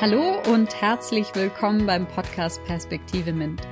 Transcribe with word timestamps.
Hallo 0.00 0.40
und 0.52 0.80
herzlich 0.80 1.34
willkommen 1.34 1.84
beim 1.84 2.06
Podcast 2.06 2.64
Perspektive 2.66 3.32
MINT. 3.32 3.62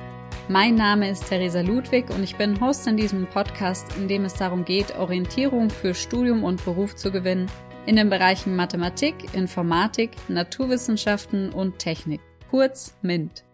Mein 0.49 0.75
Name 0.75 1.09
ist 1.09 1.29
Theresa 1.29 1.61
Ludwig 1.61 2.09
und 2.09 2.21
ich 2.21 2.35
bin 2.35 2.59
Host 2.59 2.85
in 2.85 2.97
diesem 2.97 3.27
Podcast, 3.27 3.95
in 3.95 4.09
dem 4.09 4.25
es 4.25 4.33
darum 4.33 4.65
geht, 4.65 4.97
Orientierung 4.97 5.69
für 5.69 5.93
Studium 5.93 6.43
und 6.43 6.65
Beruf 6.65 6.97
zu 6.97 7.13
gewinnen 7.13 7.49
in 7.85 7.95
den 7.95 8.09
Bereichen 8.09 8.57
Mathematik, 8.57 9.15
Informatik, 9.35 10.11
Naturwissenschaften 10.27 11.53
und 11.53 11.79
Technik, 11.79 12.19
kurz 12.49 12.97
MINT. 13.01 13.45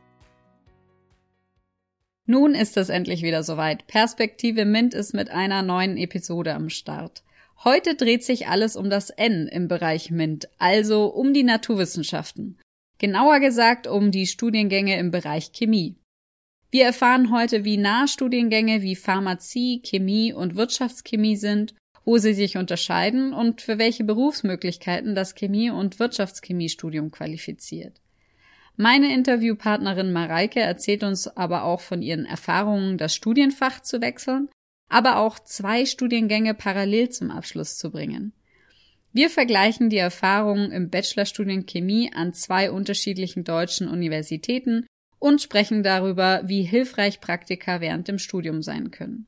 Nun 2.26 2.56
ist 2.56 2.76
es 2.78 2.90
endlich 2.90 3.22
wieder 3.22 3.44
soweit. 3.44 3.86
Perspektive 3.86 4.66
MINT 4.66 4.96
ist 4.96 5.14
mit 5.14 5.30
einer 5.30 5.62
neuen 5.62 5.96
Episode 5.96 6.56
am 6.56 6.70
Start. 6.70 7.22
Heute 7.64 7.96
dreht 7.96 8.26
sich 8.26 8.50
alles 8.50 8.76
um 8.76 8.90
das 8.90 9.10
N 9.10 9.48
im 9.48 9.70
Bereich 9.70 10.12
MINT, 10.12 10.50
also 10.58 11.06
um 11.06 11.34
die 11.34 11.44
Naturwissenschaften. 11.44 12.60
Genauer 12.98 13.40
gesagt 13.40 13.88
um 13.88 14.12
die 14.12 14.28
Studiengänge 14.28 14.98
im 14.98 15.12
Bereich 15.12 15.54
Chemie. 15.54 15.96
Wir 16.72 16.84
erfahren 16.86 17.32
heute, 17.32 17.64
wie 17.64 17.78
nah 17.78 18.08
Studiengänge 18.08 18.82
wie 18.82 18.98
Pharmazie, 18.98 19.82
Chemie 19.82 20.34
und 20.34 20.56
Wirtschaftschemie 20.58 21.38
sind, 21.38 21.74
wo 22.04 22.18
sie 22.18 22.34
sich 22.34 22.58
unterscheiden 22.58 23.32
und 23.32 23.62
für 23.62 23.78
welche 23.78 24.04
Berufsmöglichkeiten 24.04 25.16
das 25.16 25.34
Chemie- 25.34 25.70
und 25.70 26.00
Wirtschaftschemiestudium 26.00 27.12
qualifiziert. 27.12 28.02
Meine 28.76 29.14
Interviewpartnerin 29.14 30.12
Mareike 30.12 30.60
erzählt 30.60 31.04
uns 31.04 31.28
aber 31.28 31.64
auch 31.64 31.80
von 31.80 32.02
ihren 32.02 32.26
Erfahrungen, 32.26 32.98
das 32.98 33.16
Studienfach 33.16 33.82
zu 33.82 34.02
wechseln, 34.02 34.50
aber 34.94 35.18
auch 35.18 35.40
zwei 35.40 35.86
Studiengänge 35.86 36.54
parallel 36.54 37.10
zum 37.10 37.32
Abschluss 37.32 37.78
zu 37.78 37.90
bringen. 37.90 38.32
Wir 39.12 39.32
vergleichen 39.32 39.90
die 39.90 39.98
Erfahrungen 39.98 40.72
im 40.72 40.92
Bachelorstudium 40.92 41.66
Chemie 41.66 42.12
an 42.14 42.34
zwei 42.34 42.70
unterschiedlichen 42.70 43.44
deutschen 43.44 43.88
Universitäten 43.88 44.86
und 45.18 45.42
sprechen 45.42 45.82
darüber, 45.82 46.42
wie 46.46 46.62
hilfreich 46.62 47.22
Praktika 47.22 47.82
während 47.82 48.08
dem 48.08 48.20
Studium 48.20 48.62
sein 48.62 48.92
können. 48.92 49.26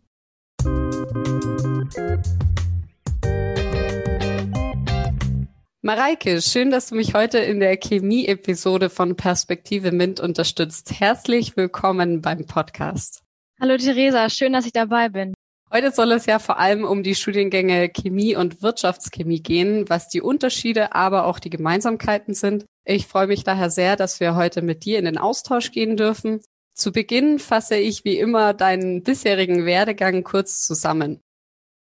Mareike, 5.81 6.41
schön, 6.41 6.69
dass 6.69 6.89
du 6.89 6.95
mich 6.95 7.15
heute 7.15 7.39
in 7.39 7.59
der 7.59 7.77
Chemie-Episode 7.77 8.89
von 8.89 9.15
Perspektive 9.15 9.91
MINT 9.91 10.19
unterstützt. 10.19 10.99
Herzlich 10.99 11.57
willkommen 11.57 12.21
beim 12.21 12.45
Podcast. 12.45 13.23
Hallo 13.59 13.77
Theresa, 13.77 14.29
schön, 14.29 14.53
dass 14.53 14.65
ich 14.65 14.73
dabei 14.73 15.09
bin. 15.09 15.33
Heute 15.71 15.91
soll 15.91 16.11
es 16.11 16.25
ja 16.25 16.39
vor 16.39 16.59
allem 16.59 16.83
um 16.83 17.01
die 17.01 17.15
Studiengänge 17.15 17.89
Chemie 17.89 18.35
und 18.35 18.61
Wirtschaftschemie 18.61 19.41
gehen, 19.41 19.89
was 19.89 20.07
die 20.07 20.21
Unterschiede, 20.21 20.93
aber 20.93 21.25
auch 21.25 21.39
die 21.39 21.49
Gemeinsamkeiten 21.49 22.33
sind. 22.33 22.65
Ich 22.85 23.07
freue 23.07 23.27
mich 23.27 23.43
daher 23.43 23.69
sehr, 23.69 23.95
dass 23.95 24.19
wir 24.19 24.35
heute 24.35 24.61
mit 24.61 24.85
dir 24.85 24.99
in 24.99 25.05
den 25.05 25.17
Austausch 25.17 25.71
gehen 25.71 25.97
dürfen. 25.97 26.41
Zu 26.73 26.91
Beginn 26.91 27.39
fasse 27.39 27.77
ich 27.77 28.05
wie 28.05 28.17
immer 28.17 28.53
deinen 28.53 29.01
bisherigen 29.01 29.65
Werdegang 29.65 30.23
kurz 30.23 30.65
zusammen. 30.65 31.21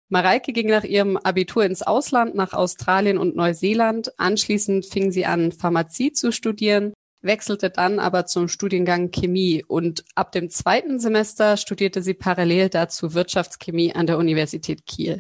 Mareike 0.10 0.54
ging 0.54 0.70
nach 0.70 0.84
ihrem 0.84 1.18
Abitur 1.18 1.66
ins 1.66 1.82
Ausland, 1.82 2.36
nach 2.36 2.54
Australien 2.54 3.18
und 3.18 3.36
Neuseeland. 3.36 4.18
Anschließend 4.18 4.86
fing 4.86 5.12
sie 5.12 5.26
an, 5.26 5.52
Pharmazie 5.52 6.14
zu 6.14 6.32
studieren 6.32 6.94
wechselte 7.26 7.70
dann 7.70 8.00
aber 8.00 8.26
zum 8.26 8.48
Studiengang 8.48 9.12
Chemie 9.12 9.64
und 9.68 10.06
ab 10.16 10.32
dem 10.32 10.50
zweiten 10.50 11.00
Semester 11.00 11.58
studierte 11.58 12.02
sie 12.02 12.14
parallel 12.14 12.70
dazu 12.70 13.14
Wirtschaftschemie 13.14 13.94
an 13.94 14.08
der 14.08 14.18
Universität 14.18 14.86
Kiel. 14.86 15.20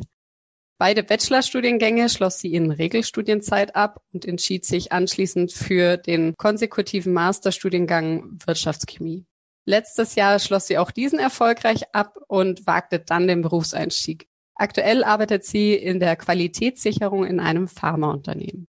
Beide 0.77 1.03
Bachelorstudiengänge 1.03 2.09
schloss 2.09 2.39
sie 2.39 2.53
in 2.53 2.69
Regelstudienzeit 2.69 3.75
ab 3.75 4.01
und 4.11 4.25
entschied 4.25 4.65
sich 4.65 4.91
anschließend 4.91 5.53
für 5.53 5.95
den 5.97 6.35
konsekutiven 6.37 7.13
Masterstudiengang 7.13 8.39
Wirtschaftschemie. 8.45 9.25
Letztes 9.65 10.15
Jahr 10.15 10.37
schloss 10.39 10.67
sie 10.67 10.77
auch 10.77 10.91
diesen 10.91 11.17
erfolgreich 11.17 11.83
ab 11.93 12.17
und 12.27 12.67
wagte 12.67 12.99
dann 12.99 13.27
den 13.27 13.41
Berufseinstieg. 13.41 14.27
Aktuell 14.53 15.03
arbeitet 15.03 15.45
sie 15.45 15.73
in 15.73 15.99
der 15.99 16.15
Qualitätssicherung 16.17 17.25
in 17.25 17.39
einem 17.39 17.67
Pharmaunternehmen. 17.67 18.67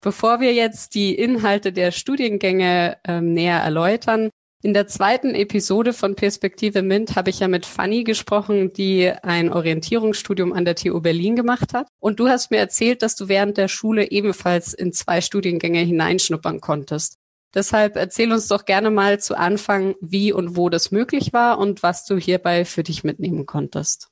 Bevor 0.00 0.40
wir 0.40 0.52
jetzt 0.52 0.94
die 0.94 1.14
Inhalte 1.14 1.72
der 1.72 1.90
Studiengänge 1.90 2.98
ähm, 3.04 3.34
näher 3.34 3.58
erläutern, 3.58 4.30
in 4.60 4.74
der 4.74 4.88
zweiten 4.88 5.36
Episode 5.36 5.92
von 5.92 6.16
Perspektive 6.16 6.82
MINT 6.82 7.14
habe 7.14 7.30
ich 7.30 7.38
ja 7.38 7.46
mit 7.46 7.64
Fanny 7.64 8.02
gesprochen, 8.02 8.72
die 8.72 9.08
ein 9.08 9.52
Orientierungsstudium 9.52 10.52
an 10.52 10.64
der 10.64 10.74
TU 10.74 11.00
Berlin 11.00 11.36
gemacht 11.36 11.74
hat. 11.74 11.86
Und 12.00 12.18
du 12.18 12.28
hast 12.28 12.50
mir 12.50 12.58
erzählt, 12.58 13.02
dass 13.02 13.14
du 13.14 13.28
während 13.28 13.56
der 13.56 13.68
Schule 13.68 14.10
ebenfalls 14.10 14.74
in 14.74 14.92
zwei 14.92 15.20
Studiengänge 15.20 15.78
hineinschnuppern 15.78 16.60
konntest. 16.60 17.18
Deshalb 17.54 17.94
erzähl 17.96 18.32
uns 18.32 18.48
doch 18.48 18.64
gerne 18.64 18.90
mal 18.90 19.20
zu 19.20 19.38
Anfang, 19.38 19.94
wie 20.00 20.32
und 20.32 20.56
wo 20.56 20.68
das 20.68 20.90
möglich 20.90 21.32
war 21.32 21.58
und 21.58 21.84
was 21.84 22.04
du 22.04 22.16
hierbei 22.16 22.64
für 22.64 22.82
dich 22.82 23.04
mitnehmen 23.04 23.46
konntest. 23.46 24.08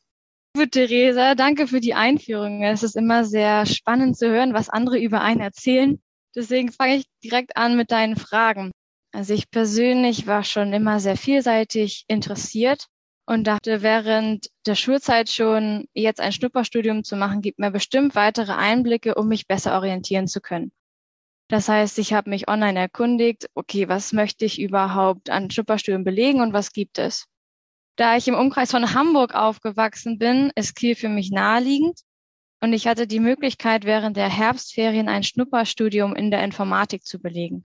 Liebe 0.56 0.70
Theresa, 0.70 1.34
danke 1.34 1.66
für 1.66 1.80
die 1.80 1.92
Einführung. 1.92 2.62
Es 2.62 2.82
ist 2.82 2.96
immer 2.96 3.26
sehr 3.26 3.66
spannend 3.66 4.16
zu 4.16 4.30
hören, 4.30 4.54
was 4.54 4.70
andere 4.70 4.98
über 4.98 5.20
einen 5.20 5.42
erzählen. 5.42 6.00
Deswegen 6.34 6.72
fange 6.72 6.96
ich 6.96 7.04
direkt 7.22 7.58
an 7.58 7.76
mit 7.76 7.90
deinen 7.90 8.16
Fragen. 8.16 8.70
Also 9.12 9.34
ich 9.34 9.50
persönlich 9.50 10.26
war 10.26 10.44
schon 10.44 10.72
immer 10.72 10.98
sehr 10.98 11.18
vielseitig 11.18 12.06
interessiert 12.08 12.86
und 13.26 13.46
dachte 13.46 13.82
während 13.82 14.46
der 14.64 14.76
Schulzeit 14.76 15.28
schon, 15.28 15.88
jetzt 15.92 16.20
ein 16.20 16.32
Schnupperstudium 16.32 17.04
zu 17.04 17.16
machen, 17.16 17.42
gibt 17.42 17.58
mir 17.58 17.70
bestimmt 17.70 18.14
weitere 18.14 18.52
Einblicke, 18.52 19.14
um 19.14 19.28
mich 19.28 19.46
besser 19.46 19.74
orientieren 19.74 20.26
zu 20.26 20.40
können. 20.40 20.72
Das 21.48 21.68
heißt, 21.68 21.98
ich 21.98 22.14
habe 22.14 22.30
mich 22.30 22.48
online 22.48 22.80
erkundigt, 22.80 23.50
okay, 23.54 23.90
was 23.90 24.14
möchte 24.14 24.46
ich 24.46 24.58
überhaupt 24.58 25.28
an 25.28 25.50
Schnupperstudium 25.50 26.02
belegen 26.02 26.40
und 26.40 26.54
was 26.54 26.72
gibt 26.72 26.98
es? 26.98 27.26
Da 27.96 28.16
ich 28.16 28.28
im 28.28 28.34
Umkreis 28.34 28.70
von 28.70 28.92
Hamburg 28.92 29.34
aufgewachsen 29.34 30.18
bin, 30.18 30.52
ist 30.54 30.76
Kiel 30.76 30.94
für 30.94 31.08
mich 31.08 31.30
naheliegend. 31.30 31.98
Und 32.60 32.74
ich 32.74 32.86
hatte 32.86 33.06
die 33.06 33.20
Möglichkeit, 33.20 33.84
während 33.84 34.16
der 34.18 34.28
Herbstferien 34.28 35.08
ein 35.08 35.22
Schnupperstudium 35.22 36.14
in 36.14 36.30
der 36.30 36.44
Informatik 36.44 37.04
zu 37.04 37.18
belegen. 37.18 37.64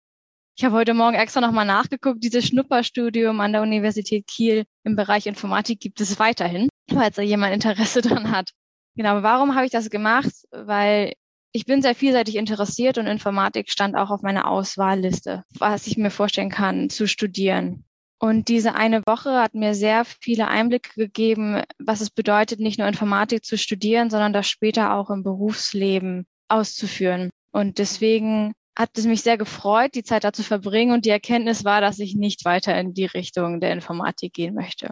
Ich 0.58 0.64
habe 0.64 0.76
heute 0.76 0.94
Morgen 0.94 1.16
extra 1.16 1.42
nochmal 1.42 1.66
nachgeguckt. 1.66 2.24
Dieses 2.24 2.46
Schnupperstudium 2.48 3.42
an 3.42 3.52
der 3.52 3.62
Universität 3.62 4.26
Kiel 4.28 4.66
im 4.84 4.96
Bereich 4.96 5.28
Informatik 5.28 5.80
gibt 5.80 6.00
es 6.00 6.20
weiterhin, 6.20 6.70
falls 6.90 7.16
da 7.16 7.22
jemand 7.22 7.54
Interesse 7.54 8.02
dran 8.02 8.32
hat. 8.32 8.52
Genau, 8.96 9.24
warum 9.24 9.56
habe 9.56 9.66
ich 9.66 9.72
das 9.72 9.90
gemacht? 9.90 10.32
Weil 10.52 11.14
ich 11.54 11.66
bin 11.66 11.82
sehr 11.82 11.96
vielseitig 11.96 12.36
interessiert 12.36 12.98
und 12.98 13.08
Informatik 13.08 13.70
stand 13.70 13.96
auch 13.96 14.12
auf 14.12 14.22
meiner 14.22 14.48
Auswahlliste, 14.48 15.44
was 15.58 15.88
ich 15.88 15.98
mir 15.98 16.12
vorstellen 16.12 16.50
kann 16.50 16.90
zu 16.90 17.08
studieren. 17.08 17.84
Und 18.24 18.50
diese 18.50 18.76
eine 18.76 19.02
Woche 19.08 19.32
hat 19.42 19.56
mir 19.56 19.74
sehr 19.74 20.06
viele 20.06 20.48
Einblicke 20.48 20.92
gegeben, 20.96 21.64
was 21.80 22.02
es 22.02 22.12
bedeutet, 22.12 22.60
nicht 22.60 22.78
nur 22.78 22.88
Informatik 22.88 23.44
zu 23.44 23.58
studieren, 23.58 24.12
sondern 24.12 24.32
das 24.32 24.48
später 24.48 24.94
auch 24.94 25.10
im 25.10 25.24
Berufsleben 25.24 26.28
auszuführen. 26.48 27.32
Und 27.52 27.80
deswegen 27.80 28.54
hat 28.78 28.96
es 28.96 29.08
mich 29.08 29.24
sehr 29.24 29.40
gefreut, 29.40 29.96
die 29.96 30.04
Zeit 30.04 30.24
da 30.24 30.32
zu 30.34 30.44
verbringen. 30.44 30.94
Und 30.94 31.06
die 31.06 31.10
Erkenntnis 31.10 31.66
war, 31.66 31.82
dass 31.82 31.98
ich 31.98 32.14
nicht 32.14 32.46
weiter 32.46 32.80
in 32.80 32.94
die 32.94 33.06
Richtung 33.06 33.60
der 33.60 33.74
Informatik 33.74 34.34
gehen 34.34 34.54
möchte. 34.54 34.92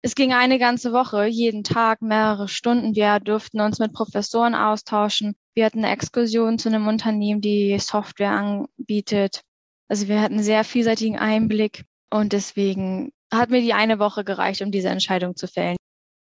Es 0.00 0.14
ging 0.14 0.32
eine 0.32 0.58
ganze 0.58 0.94
Woche, 0.94 1.26
jeden 1.26 1.64
Tag 1.64 2.00
mehrere 2.00 2.48
Stunden. 2.48 2.96
Wir 2.96 3.20
durften 3.20 3.60
uns 3.60 3.78
mit 3.78 3.92
Professoren 3.92 4.54
austauschen. 4.54 5.36
Wir 5.52 5.66
hatten 5.66 5.84
eine 5.84 5.92
Exkursion 5.92 6.58
zu 6.58 6.70
einem 6.70 6.86
Unternehmen, 6.86 7.42
die 7.42 7.78
Software 7.78 8.30
anbietet. 8.30 9.42
Also 9.86 10.08
wir 10.08 10.22
hatten 10.22 10.42
sehr 10.42 10.64
vielseitigen 10.64 11.18
Einblick 11.18 11.84
und 12.10 12.32
deswegen 12.32 13.12
hat 13.32 13.50
mir 13.50 13.60
die 13.60 13.74
eine 13.74 13.98
Woche 13.98 14.24
gereicht, 14.24 14.62
um 14.62 14.70
diese 14.70 14.88
Entscheidung 14.88 15.36
zu 15.36 15.46
fällen. 15.46 15.76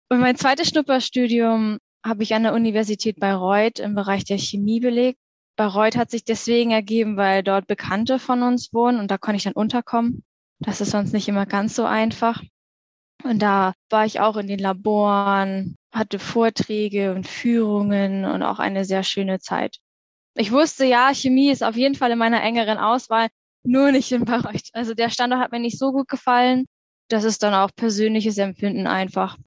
Und 0.09 0.19
mein 0.19 0.35
zweites 0.35 0.69
Schnupperstudium 0.69 1.79
habe 2.05 2.23
ich 2.23 2.33
an 2.33 2.43
der 2.43 2.53
Universität 2.53 3.19
Bayreuth 3.19 3.79
im 3.79 3.95
Bereich 3.95 4.23
der 4.23 4.37
Chemie 4.37 4.79
belegt. 4.79 5.19
Bayreuth 5.55 5.95
hat 5.95 6.11
sich 6.11 6.23
deswegen 6.23 6.71
ergeben, 6.71 7.17
weil 7.17 7.43
dort 7.43 7.67
Bekannte 7.67 8.19
von 8.19 8.41
uns 8.43 8.73
wohnen 8.73 8.99
und 8.99 9.11
da 9.11 9.17
konnte 9.17 9.37
ich 9.37 9.43
dann 9.43 9.53
unterkommen. 9.53 10.23
Das 10.59 10.81
ist 10.81 10.91
sonst 10.91 11.13
nicht 11.13 11.27
immer 11.27 11.45
ganz 11.45 11.75
so 11.75 11.85
einfach. 11.85 12.41
Und 13.23 13.39
da 13.39 13.73
war 13.89 14.05
ich 14.05 14.19
auch 14.19 14.37
in 14.37 14.47
den 14.47 14.59
Laboren, 14.59 15.75
hatte 15.91 16.19
Vorträge 16.19 17.13
und 17.13 17.27
Führungen 17.27 18.25
und 18.25 18.43
auch 18.43 18.59
eine 18.59 18.85
sehr 18.85 19.03
schöne 19.03 19.39
Zeit. 19.39 19.77
Ich 20.35 20.51
wusste, 20.51 20.85
ja, 20.85 21.13
Chemie 21.13 21.51
ist 21.51 21.63
auf 21.63 21.75
jeden 21.75 21.95
Fall 21.95 22.11
in 22.11 22.17
meiner 22.17 22.41
engeren 22.41 22.77
Auswahl, 22.77 23.27
nur 23.63 23.91
nicht 23.91 24.11
in 24.11 24.25
Bayreuth. 24.25 24.69
Also 24.73 24.93
der 24.93 25.09
Standort 25.09 25.41
hat 25.41 25.51
mir 25.51 25.59
nicht 25.59 25.77
so 25.77 25.91
gut 25.91 26.07
gefallen. 26.07 26.65
Das 27.09 27.23
ist 27.23 27.43
dann 27.43 27.53
auch 27.53 27.71
persönliches 27.75 28.37
Empfinden 28.37 28.87
einfach. 28.87 29.37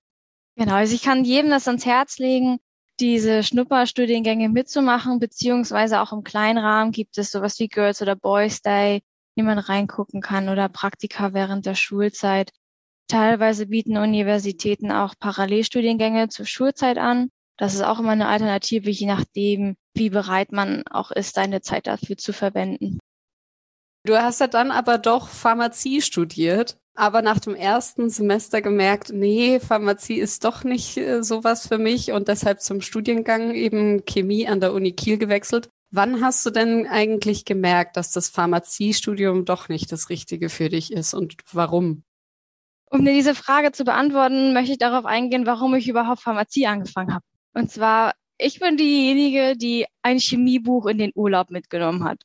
Genau, 0.57 0.75
also 0.75 0.95
ich 0.95 1.03
kann 1.03 1.25
jedem 1.25 1.51
das 1.51 1.67
ans 1.67 1.85
Herz 1.85 2.19
legen, 2.19 2.59
diese 3.01 3.43
Schnupperstudiengänge 3.43 4.49
mitzumachen, 4.49 5.19
beziehungsweise 5.19 6.01
auch 6.01 6.13
im 6.13 6.23
kleinen 6.23 6.59
Rahmen 6.59 6.93
gibt 6.93 7.19
es 7.19 7.31
sowas 7.31 7.59
wie 7.59 7.69
Girls 7.69 8.01
oder 8.03 8.15
Boys 8.15 8.63
Day, 8.63 9.03
wie 9.35 9.43
man 9.43 9.59
reingucken 9.59 10.21
kann 10.21 10.49
oder 10.49 10.69
Praktika 10.69 11.33
während 11.33 11.67
der 11.67 11.75
Schulzeit. 11.75 12.53
Teilweise 13.09 13.67
bieten 13.67 13.97
Universitäten 13.97 14.93
auch 14.93 15.15
Parallelstudiengänge 15.19 16.29
zur 16.29 16.47
Schulzeit 16.47 16.99
an. 16.99 17.31
Das 17.57 17.75
ist 17.75 17.83
auch 17.83 17.99
immer 17.99 18.13
eine 18.13 18.29
Alternative, 18.29 18.91
je 18.91 19.07
nachdem, 19.07 19.77
wie 19.95 20.11
bereit 20.11 20.53
man 20.53 20.87
auch 20.87 21.11
ist, 21.11 21.35
seine 21.35 21.61
Zeit 21.61 21.87
dafür 21.87 22.17
zu 22.17 22.33
verwenden. 22.33 22.99
Du 24.07 24.21
hast 24.21 24.41
ja 24.41 24.49
dann 24.49 24.71
aber 24.71 24.99
doch 24.99 25.29
Pharmazie 25.29 26.03
studiert, 26.03 26.77
aber 26.95 27.23
nach 27.23 27.41
dem 27.41 27.55
ersten 27.55 28.11
Semester 28.11 28.61
gemerkt, 28.61 29.11
nee, 29.13 29.59
Pharmazie 29.61 30.19
ist 30.19 30.45
doch 30.45 30.63
nicht 30.63 30.99
äh, 30.99 31.23
sowas 31.23 31.67
für 31.67 31.79
mich 31.79 32.13
und 32.13 32.29
deshalb 32.29 32.61
zum 32.61 32.83
Studiengang 32.83 33.55
eben 33.55 34.05
Chemie 34.05 34.47
an 34.47 34.61
der 34.61 34.75
Uni 34.75 34.93
Kiel 34.93 35.17
gewechselt. 35.17 35.71
Wann 35.91 36.21
hast 36.21 36.45
du 36.45 36.51
denn 36.51 36.87
eigentlich 36.87 37.47
gemerkt, 37.47 37.97
dass 37.97 38.11
das 38.11 38.29
Pharmaziestudium 38.29 39.47
doch 39.47 39.71
nicht 39.71 39.91
das 39.91 40.11
Richtige 40.11 40.51
für 40.51 40.69
dich 40.69 40.93
ist 40.93 41.15
und 41.15 41.37
warum? 41.53 42.05
Um 42.91 43.07
dir 43.07 43.13
diese 43.13 43.35
Frage 43.35 43.73
zu 43.73 43.85
beantworten, 43.85 44.53
möchte 44.53 44.73
ich 44.73 44.79
darauf 44.79 45.07
eingehen, 45.07 45.47
warum 45.47 45.75
ich 45.75 45.89
überhaupt 45.89 46.21
Pharmazie 46.21 46.67
angefangen 46.67 47.15
habe. 47.15 47.25
Und 47.55 47.71
zwar, 47.71 48.13
ich 48.37 48.61
bin 48.61 48.77
diejenige, 48.77 49.57
die 49.57 49.87
ein 50.03 50.19
Chemiebuch 50.19 50.87
in 50.87 50.99
den 50.99 51.13
Urlaub 51.15 51.51
mitgenommen 51.51 52.05
hat. 52.05 52.23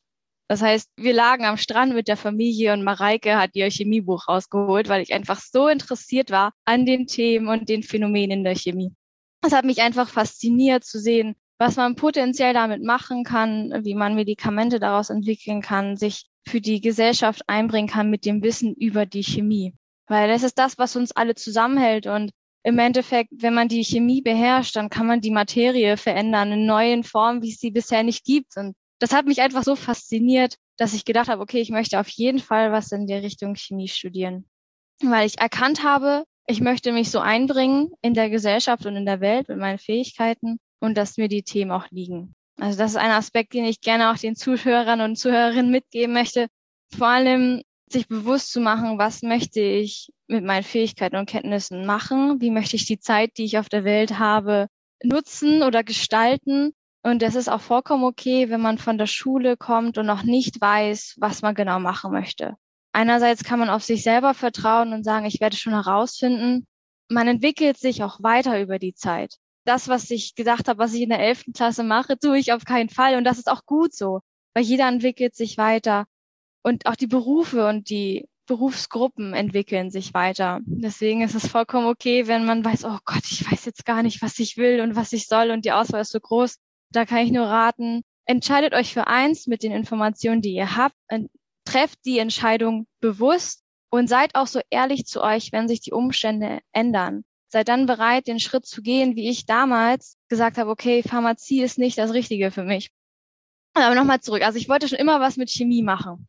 Das 0.49 0.63
heißt, 0.63 0.89
wir 0.97 1.13
lagen 1.13 1.45
am 1.45 1.57
Strand 1.57 1.93
mit 1.93 2.07
der 2.07 2.17
Familie 2.17 2.73
und 2.73 2.83
Mareike 2.83 3.37
hat 3.37 3.51
ihr 3.53 3.69
Chemiebuch 3.69 4.27
rausgeholt, 4.27 4.89
weil 4.89 5.03
ich 5.03 5.13
einfach 5.13 5.39
so 5.39 5.67
interessiert 5.67 6.31
war 6.31 6.53
an 6.65 6.87
den 6.87 7.05
Themen 7.05 7.47
und 7.47 7.69
den 7.69 7.83
Phänomenen 7.83 8.43
der 8.43 8.55
Chemie. 8.55 8.91
Es 9.45 9.53
hat 9.53 9.63
mich 9.63 9.81
einfach 9.81 10.09
fasziniert 10.09 10.83
zu 10.83 10.99
sehen, 10.99 11.35
was 11.59 11.75
man 11.75 11.95
potenziell 11.95 12.53
damit 12.53 12.83
machen 12.83 13.23
kann, 13.23 13.81
wie 13.83 13.93
man 13.93 14.15
Medikamente 14.15 14.79
daraus 14.79 15.11
entwickeln 15.11 15.61
kann, 15.61 15.97
sich 15.97 16.25
für 16.47 16.61
die 16.61 16.81
Gesellschaft 16.81 17.43
einbringen 17.45 17.87
kann 17.87 18.09
mit 18.09 18.25
dem 18.25 18.41
Wissen 18.41 18.73
über 18.73 19.05
die 19.05 19.23
Chemie. 19.23 19.75
Weil 20.07 20.29
das 20.29 20.41
ist 20.41 20.57
das, 20.57 20.79
was 20.79 20.95
uns 20.95 21.11
alle 21.11 21.35
zusammenhält. 21.35 22.07
Und 22.07 22.31
im 22.63 22.79
Endeffekt, 22.79 23.29
wenn 23.37 23.53
man 23.53 23.67
die 23.67 23.83
Chemie 23.83 24.21
beherrscht, 24.21 24.75
dann 24.75 24.89
kann 24.89 25.05
man 25.05 25.21
die 25.21 25.31
Materie 25.31 25.95
verändern 25.95 26.51
in 26.51 26.65
neuen 26.65 27.03
Formen, 27.03 27.43
wie 27.43 27.51
es 27.51 27.59
sie 27.59 27.69
bisher 27.69 28.01
nicht 28.01 28.25
gibt. 28.25 28.57
Und 28.57 28.75
das 28.99 29.13
hat 29.13 29.25
mich 29.25 29.41
einfach 29.41 29.63
so 29.63 29.75
fasziniert, 29.75 30.55
dass 30.77 30.93
ich 30.93 31.05
gedacht 31.05 31.29
habe, 31.29 31.41
okay, 31.41 31.59
ich 31.59 31.69
möchte 31.69 31.99
auf 31.99 32.09
jeden 32.09 32.39
Fall 32.39 32.71
was 32.71 32.91
in 32.91 33.07
der 33.07 33.23
Richtung 33.23 33.55
Chemie 33.55 33.87
studieren. 33.87 34.47
Weil 35.01 35.25
ich 35.25 35.39
erkannt 35.39 35.83
habe, 35.83 36.25
ich 36.47 36.61
möchte 36.61 36.91
mich 36.91 37.11
so 37.11 37.19
einbringen 37.19 37.91
in 38.01 38.13
der 38.13 38.29
Gesellschaft 38.29 38.85
und 38.85 38.95
in 38.95 39.05
der 39.05 39.21
Welt 39.21 39.47
mit 39.49 39.57
meinen 39.57 39.77
Fähigkeiten 39.77 40.59
und 40.79 40.97
dass 40.97 41.17
mir 41.17 41.27
die 41.27 41.43
Themen 41.43 41.71
auch 41.71 41.89
liegen. 41.91 42.33
Also 42.59 42.77
das 42.77 42.91
ist 42.91 42.97
ein 42.97 43.11
Aspekt, 43.11 43.53
den 43.53 43.65
ich 43.65 43.81
gerne 43.81 44.11
auch 44.11 44.17
den 44.17 44.35
Zuhörern 44.35 45.01
und 45.01 45.15
Zuhörerinnen 45.15 45.71
mitgeben 45.71 46.13
möchte. 46.13 46.47
Vor 46.97 47.07
allem 47.07 47.61
sich 47.91 48.07
bewusst 48.07 48.51
zu 48.51 48.59
machen, 48.59 48.97
was 48.97 49.21
möchte 49.21 49.61
ich 49.61 50.11
mit 50.27 50.43
meinen 50.43 50.63
Fähigkeiten 50.63 51.15
und 51.15 51.29
Kenntnissen 51.29 51.85
machen? 51.85 52.41
Wie 52.41 52.51
möchte 52.51 52.75
ich 52.75 52.85
die 52.85 52.99
Zeit, 52.99 53.37
die 53.37 53.45
ich 53.45 53.57
auf 53.57 53.69
der 53.69 53.83
Welt 53.83 54.19
habe, 54.19 54.67
nutzen 55.03 55.63
oder 55.63 55.83
gestalten? 55.83 56.73
Und 57.01 57.23
es 57.23 57.35
ist 57.35 57.49
auch 57.49 57.61
vollkommen 57.61 58.03
okay, 58.03 58.49
wenn 58.49 58.61
man 58.61 58.77
von 58.77 58.97
der 58.97 59.07
Schule 59.07 59.55
kommt 59.55 59.97
und 59.97 60.05
noch 60.05 60.23
nicht 60.23 60.59
weiß, 60.59 61.15
was 61.19 61.41
man 61.41 61.55
genau 61.55 61.79
machen 61.79 62.11
möchte. 62.11 62.55
Einerseits 62.91 63.43
kann 63.43 63.59
man 63.59 63.69
auf 63.69 63.83
sich 63.83 64.03
selber 64.03 64.33
vertrauen 64.33 64.93
und 64.93 65.03
sagen, 65.03 65.25
ich 65.25 65.39
werde 65.39 65.55
schon 65.55 65.73
herausfinden. 65.73 66.67
Man 67.07 67.27
entwickelt 67.27 67.77
sich 67.77 68.03
auch 68.03 68.21
weiter 68.21 68.61
über 68.61 68.79
die 68.79 68.93
Zeit. 68.93 69.35
Das, 69.65 69.87
was 69.87 70.09
ich 70.09 70.35
gesagt 70.35 70.67
habe, 70.67 70.79
was 70.79 70.93
ich 70.93 71.01
in 71.01 71.09
der 71.09 71.19
elften 71.19 71.53
Klasse 71.53 71.83
mache, 71.83 72.17
tue 72.17 72.37
ich 72.37 72.51
auf 72.51 72.65
keinen 72.65 72.89
Fall. 72.89 73.15
Und 73.15 73.23
das 73.23 73.37
ist 73.37 73.49
auch 73.49 73.65
gut 73.65 73.93
so, 73.93 74.21
weil 74.53 74.63
jeder 74.63 74.87
entwickelt 74.87 75.35
sich 75.35 75.57
weiter. 75.57 76.05
Und 76.63 76.85
auch 76.87 76.95
die 76.95 77.07
Berufe 77.07 77.67
und 77.67 77.89
die 77.89 78.27
Berufsgruppen 78.47 79.33
entwickeln 79.33 79.91
sich 79.91 80.13
weiter. 80.13 80.59
Deswegen 80.65 81.21
ist 81.21 81.35
es 81.35 81.47
vollkommen 81.47 81.87
okay, 81.87 82.27
wenn 82.27 82.45
man 82.45 82.65
weiß, 82.65 82.83
oh 82.85 82.97
Gott, 83.05 83.23
ich 83.29 83.49
weiß 83.49 83.65
jetzt 83.65 83.85
gar 83.85 84.01
nicht, 84.01 84.21
was 84.23 84.39
ich 84.39 84.57
will 84.57 84.81
und 84.81 84.95
was 84.95 85.13
ich 85.13 85.27
soll 85.27 85.51
und 85.51 85.65
die 85.65 85.71
Auswahl 85.71 86.01
ist 86.01 86.11
so 86.11 86.19
groß. 86.19 86.57
Da 86.91 87.05
kann 87.05 87.19
ich 87.19 87.31
nur 87.31 87.45
raten, 87.45 88.01
entscheidet 88.25 88.73
euch 88.73 88.93
für 88.93 89.07
eins 89.07 89.47
mit 89.47 89.63
den 89.63 89.71
Informationen, 89.71 90.41
die 90.41 90.53
ihr 90.53 90.75
habt, 90.75 90.95
trefft 91.65 91.99
die 92.05 92.19
Entscheidung 92.19 92.87
bewusst 92.99 93.63
und 93.91 94.07
seid 94.07 94.35
auch 94.35 94.47
so 94.47 94.59
ehrlich 94.69 95.05
zu 95.05 95.21
euch, 95.21 95.51
wenn 95.51 95.67
sich 95.67 95.81
die 95.81 95.91
Umstände 95.91 96.59
ändern. 96.71 97.23
Seid 97.51 97.67
dann 97.67 97.87
bereit, 97.87 98.27
den 98.27 98.39
Schritt 98.39 98.65
zu 98.65 98.81
gehen, 98.81 99.15
wie 99.15 99.29
ich 99.29 99.45
damals 99.45 100.17
gesagt 100.29 100.57
habe, 100.57 100.69
okay, 100.69 101.01
Pharmazie 101.01 101.61
ist 101.63 101.79
nicht 101.79 101.97
das 101.97 102.13
Richtige 102.13 102.51
für 102.51 102.63
mich. 102.63 102.91
Aber 103.73 103.95
nochmal 103.95 104.21
zurück. 104.21 104.43
Also 104.43 104.57
ich 104.57 104.69
wollte 104.69 104.87
schon 104.87 104.99
immer 104.99 105.19
was 105.19 105.37
mit 105.37 105.49
Chemie 105.49 105.81
machen. 105.81 106.27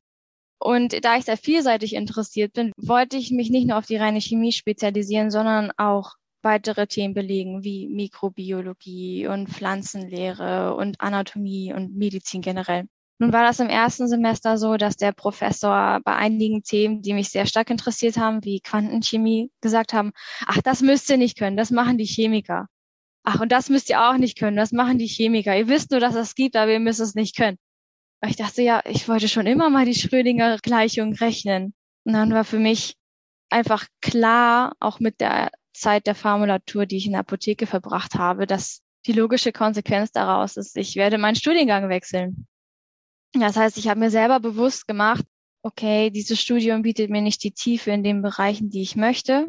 Und 0.58 1.04
da 1.04 1.16
ich 1.16 1.24
sehr 1.24 1.38
vielseitig 1.38 1.94
interessiert 1.94 2.52
bin, 2.52 2.72
wollte 2.76 3.16
ich 3.16 3.30
mich 3.30 3.50
nicht 3.50 3.66
nur 3.66 3.78
auf 3.78 3.86
die 3.86 3.96
reine 3.96 4.20
Chemie 4.20 4.52
spezialisieren, 4.52 5.30
sondern 5.30 5.72
auch 5.76 6.14
weitere 6.42 6.86
Themen 6.86 7.14
belegen, 7.14 7.64
wie 7.64 7.88
Mikrobiologie 7.88 9.26
und 9.26 9.48
Pflanzenlehre 9.48 10.74
und 10.74 11.00
Anatomie 11.00 11.72
und 11.72 11.96
Medizin 11.96 12.42
generell. 12.42 12.86
Nun 13.18 13.34
war 13.34 13.44
das 13.44 13.60
im 13.60 13.68
ersten 13.68 14.08
Semester 14.08 14.56
so, 14.56 14.78
dass 14.78 14.96
der 14.96 15.12
Professor 15.12 16.00
bei 16.02 16.16
einigen 16.16 16.62
Themen, 16.62 17.02
die 17.02 17.12
mich 17.12 17.28
sehr 17.28 17.44
stark 17.44 17.68
interessiert 17.68 18.16
haben, 18.16 18.42
wie 18.44 18.60
Quantenchemie, 18.60 19.50
gesagt 19.60 19.92
haben, 19.92 20.12
ach, 20.46 20.62
das 20.62 20.80
müsst 20.80 21.10
ihr 21.10 21.18
nicht 21.18 21.38
können, 21.38 21.58
das 21.58 21.70
machen 21.70 21.98
die 21.98 22.06
Chemiker. 22.06 22.66
Ach, 23.22 23.40
und 23.40 23.52
das 23.52 23.68
müsst 23.68 23.90
ihr 23.90 24.00
auch 24.02 24.16
nicht 24.16 24.38
können, 24.38 24.56
das 24.56 24.72
machen 24.72 24.96
die 24.96 25.06
Chemiker. 25.06 25.54
Ihr 25.54 25.68
wisst 25.68 25.90
nur, 25.90 26.00
dass 26.00 26.14
es 26.14 26.34
gibt, 26.34 26.56
aber 26.56 26.72
ihr 26.72 26.80
müsst 26.80 27.00
es 27.00 27.14
nicht 27.14 27.36
können. 27.36 27.58
ich 28.26 28.36
dachte, 28.36 28.62
ja, 28.62 28.80
ich 28.86 29.06
wollte 29.06 29.28
schon 29.28 29.46
immer 29.46 29.68
mal 29.68 29.84
die 29.84 29.94
Schrödinger 29.94 30.56
Gleichung 30.62 31.12
rechnen. 31.14 31.74
Und 32.04 32.14
dann 32.14 32.32
war 32.32 32.44
für 32.44 32.58
mich 32.58 32.96
einfach 33.50 33.86
klar, 34.00 34.72
auch 34.80 35.00
mit 35.00 35.20
der 35.20 35.50
Zeit 35.80 36.06
der 36.06 36.14
Formulatur, 36.14 36.86
die 36.86 36.96
ich 36.96 37.06
in 37.06 37.12
der 37.12 37.20
Apotheke 37.20 37.66
verbracht 37.66 38.14
habe, 38.14 38.46
dass 38.46 38.82
die 39.06 39.12
logische 39.12 39.52
Konsequenz 39.52 40.12
daraus 40.12 40.56
ist, 40.56 40.76
ich 40.76 40.96
werde 40.96 41.18
meinen 41.18 41.36
Studiengang 41.36 41.88
wechseln. 41.88 42.46
Das 43.32 43.56
heißt, 43.56 43.78
ich 43.78 43.88
habe 43.88 44.00
mir 44.00 44.10
selber 44.10 44.40
bewusst 44.40 44.86
gemacht, 44.86 45.24
okay, 45.62 46.10
dieses 46.10 46.40
Studium 46.40 46.82
bietet 46.82 47.10
mir 47.10 47.22
nicht 47.22 47.42
die 47.42 47.52
Tiefe 47.52 47.90
in 47.90 48.02
den 48.02 48.22
Bereichen, 48.22 48.70
die 48.70 48.82
ich 48.82 48.96
möchte. 48.96 49.46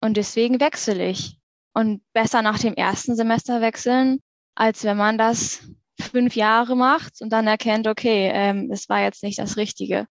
Und 0.00 0.16
deswegen 0.16 0.60
wechsle 0.60 1.08
ich. 1.08 1.38
Und 1.72 2.02
besser 2.12 2.42
nach 2.42 2.58
dem 2.58 2.74
ersten 2.74 3.16
Semester 3.16 3.60
wechseln, 3.60 4.20
als 4.54 4.84
wenn 4.84 4.96
man 4.96 5.18
das 5.18 5.62
fünf 6.00 6.34
Jahre 6.34 6.76
macht 6.76 7.20
und 7.20 7.30
dann 7.30 7.46
erkennt, 7.46 7.86
okay, 7.86 8.30
ähm, 8.32 8.70
es 8.72 8.88
war 8.88 9.02
jetzt 9.02 9.22
nicht 9.22 9.38
das 9.38 9.56
Richtige. 9.56 10.06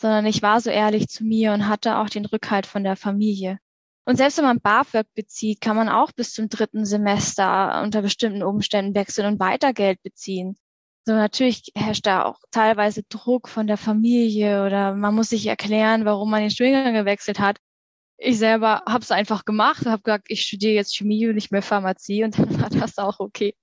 Sondern 0.00 0.26
ich 0.26 0.42
war 0.42 0.60
so 0.60 0.70
ehrlich 0.70 1.08
zu 1.08 1.24
mir 1.24 1.52
und 1.52 1.68
hatte 1.68 1.98
auch 1.98 2.08
den 2.08 2.26
Rückhalt 2.26 2.66
von 2.66 2.84
der 2.84 2.96
Familie. 2.96 3.58
Und 4.08 4.16
selbst 4.16 4.38
wenn 4.38 4.44
man 4.44 4.60
BAföG 4.60 5.06
bezieht, 5.14 5.60
kann 5.60 5.74
man 5.74 5.88
auch 5.88 6.12
bis 6.12 6.32
zum 6.32 6.48
dritten 6.48 6.84
Semester 6.84 7.82
unter 7.82 8.02
bestimmten 8.02 8.44
Umständen 8.44 8.94
wechseln 8.94 9.26
und 9.26 9.40
weiter 9.40 9.72
Geld 9.72 10.00
beziehen. 10.02 10.56
So 11.04 11.12
natürlich 11.12 11.72
herrscht 11.74 12.06
da 12.06 12.24
auch 12.24 12.38
teilweise 12.52 13.02
Druck 13.08 13.48
von 13.48 13.66
der 13.66 13.76
Familie 13.76 14.64
oder 14.64 14.94
man 14.94 15.14
muss 15.14 15.30
sich 15.30 15.46
erklären, 15.46 16.04
warum 16.04 16.30
man 16.30 16.40
den 16.40 16.50
Studiengang 16.50 16.94
gewechselt 16.94 17.40
hat. 17.40 17.58
Ich 18.16 18.38
selber 18.38 18.82
habe 18.88 19.02
es 19.02 19.10
einfach 19.10 19.44
gemacht, 19.44 19.86
habe 19.86 20.02
gesagt, 20.02 20.26
ich 20.28 20.42
studiere 20.42 20.74
jetzt 20.74 20.96
Chemie 20.96 21.26
und 21.28 21.34
nicht 21.34 21.52
mehr 21.52 21.62
Pharmazie 21.62 22.24
und 22.24 22.38
dann 22.38 22.60
war 22.60 22.70
das 22.70 22.98
auch 22.98 23.18
okay. 23.18 23.54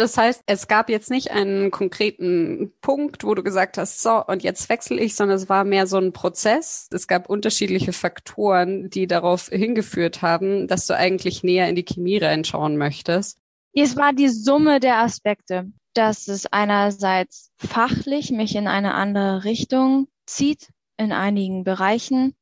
Das 0.00 0.16
heißt, 0.16 0.44
es 0.46 0.66
gab 0.66 0.88
jetzt 0.88 1.10
nicht 1.10 1.30
einen 1.30 1.70
konkreten 1.70 2.72
Punkt, 2.80 3.22
wo 3.22 3.34
du 3.34 3.42
gesagt 3.42 3.76
hast, 3.76 4.02
so, 4.02 4.24
und 4.24 4.42
jetzt 4.42 4.70
wechsle 4.70 4.98
ich, 4.98 5.14
sondern 5.14 5.36
es 5.36 5.50
war 5.50 5.62
mehr 5.64 5.86
so 5.86 5.98
ein 5.98 6.14
Prozess. 6.14 6.88
Es 6.90 7.06
gab 7.06 7.28
unterschiedliche 7.28 7.92
Faktoren, 7.92 8.88
die 8.88 9.06
darauf 9.06 9.48
hingeführt 9.48 10.22
haben, 10.22 10.68
dass 10.68 10.86
du 10.86 10.96
eigentlich 10.96 11.42
näher 11.42 11.68
in 11.68 11.74
die 11.74 11.84
Chemie 11.84 12.16
reinschauen 12.16 12.78
möchtest. 12.78 13.38
Es 13.74 13.94
war 13.98 14.14
die 14.14 14.30
Summe 14.30 14.80
der 14.80 15.00
Aspekte, 15.00 15.70
dass 15.92 16.28
es 16.28 16.46
einerseits 16.46 17.50
fachlich 17.58 18.30
mich 18.30 18.56
in 18.56 18.68
eine 18.68 18.94
andere 18.94 19.44
Richtung 19.44 20.08
zieht, 20.24 20.70
in 20.96 21.12
einigen 21.12 21.62
Bereichen, 21.62 22.34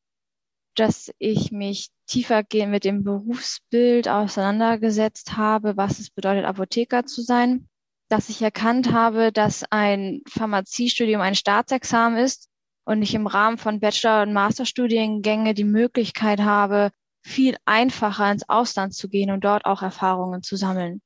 dass 0.79 1.11
ich 1.19 1.51
mich 1.53 1.91
tiefergehend 2.07 2.71
mit 2.71 2.85
dem 2.85 3.05
Berufsbild 3.05 4.09
auseinandergesetzt 4.09 5.37
habe, 5.37 5.77
was 5.77 5.99
es 5.99 6.11
bedeutet, 6.11 6.45
Apotheker 6.45 7.05
zu 7.05 7.23
sein, 7.23 7.69
dass 8.09 8.29
ich 8.29 8.41
erkannt 8.41 8.93
habe, 8.93 9.33
dass 9.33 9.65
ein 9.71 10.23
Pharmaziestudium 10.29 11.21
ein 11.21 11.35
Staatsexamen 11.35 12.19
ist 12.19 12.49
und 12.85 13.03
ich 13.03 13.15
im 13.15 13.27
Rahmen 13.27 13.59
von 13.59 13.81
Bachelor- 13.81 14.23
und 14.23 14.33
Masterstudiengänge 14.33 15.53
die 15.55 15.65
Möglichkeit 15.65 16.41
habe, 16.41 16.91
viel 17.23 17.57
einfacher 17.67 18.31
ins 18.31 18.49
Ausland 18.49 18.95
zu 18.95 19.09
gehen 19.09 19.31
und 19.31 19.45
dort 19.45 19.67
auch 19.67 19.83
Erfahrungen 19.83 20.43
zu 20.43 20.57
sammeln. 20.57 21.03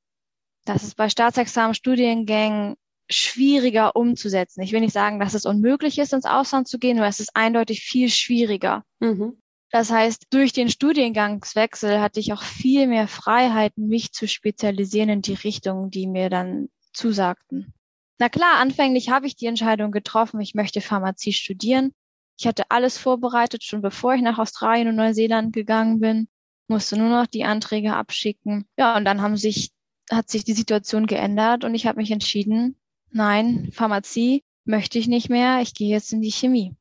Das 0.65 0.85
ist 0.85 0.97
bei 0.97 1.09
Staatsexamen 1.09 1.75
Studiengängen 1.75 2.77
schwieriger 3.11 3.97
umzusetzen. 3.97 4.63
Ich 4.63 4.73
will 4.73 4.81
nicht 4.81 4.93
sagen, 4.93 5.19
dass 5.19 5.35
es 5.35 5.45
unmöglich 5.45 5.99
ist, 5.99 6.13
ins 6.13 6.25
Ausland 6.25 6.69
zu 6.69 6.79
gehen, 6.79 6.99
aber 6.99 7.09
es 7.09 7.21
ist 7.21 7.35
eindeutig 7.35 7.81
viel 7.81 8.09
schwieriger. 8.09 8.85
Mhm. 9.01 9.42
Das 9.73 9.91
heißt, 9.91 10.27
durch 10.29 10.53
den 10.53 10.69
Studiengangswechsel 10.69 11.99
hatte 11.99 12.21
ich 12.21 12.35
auch 12.35 12.43
viel 12.43 12.87
mehr 12.87 13.09
Freiheiten, 13.09 13.89
mich 13.89 14.13
zu 14.13 14.29
spezialisieren 14.29 15.09
in 15.09 15.23
die 15.23 15.33
Richtung, 15.33 15.91
die 15.91 16.07
mir 16.07 16.29
dann 16.29 16.69
zusagten. 16.93 17.73
Na 18.19 18.29
klar, 18.29 18.59
anfänglich 18.61 19.09
habe 19.09 19.27
ich 19.27 19.35
die 19.35 19.47
Entscheidung 19.47 19.91
getroffen, 19.91 20.43
ich 20.43 20.55
möchte 20.55 20.83
Pharmazie 20.83 21.33
studieren. 21.33 21.93
Ich 22.39 22.47
hatte 22.47 22.71
alles 22.71 22.99
vorbereitet, 22.99 23.65
schon 23.65 23.81
bevor 23.81 24.15
ich 24.15 24.21
nach 24.21 24.39
Australien 24.39 24.89
und 24.89 24.97
Neuseeland 24.97 25.55
gegangen 25.55 26.01
bin, 26.01 26.29
musste 26.69 26.99
nur 26.99 27.09
noch 27.09 27.27
die 27.27 27.45
Anträge 27.45 27.95
abschicken. 27.95 28.67
Ja, 28.77 28.99
und 28.99 29.07
dann 29.07 29.23
haben 29.23 29.39
sich, 29.39 29.71
hat 30.11 30.29
sich 30.29 30.45
die 30.45 30.53
Situation 30.53 31.07
geändert 31.07 31.65
und 31.65 31.75
ich 31.75 31.87
habe 31.87 31.99
mich 31.99 32.11
entschieden, 32.11 32.77
nein, 33.11 33.71
Pharmazie 33.73 34.45
möchte 34.67 34.99
ich 34.99 35.09
nicht 35.09 35.31
mehr, 35.31 35.63
ich 35.63 35.73
gehe 35.73 35.89
jetzt 35.89 36.13
in 36.13 36.21
die 36.21 36.31
Chemie. 36.31 36.77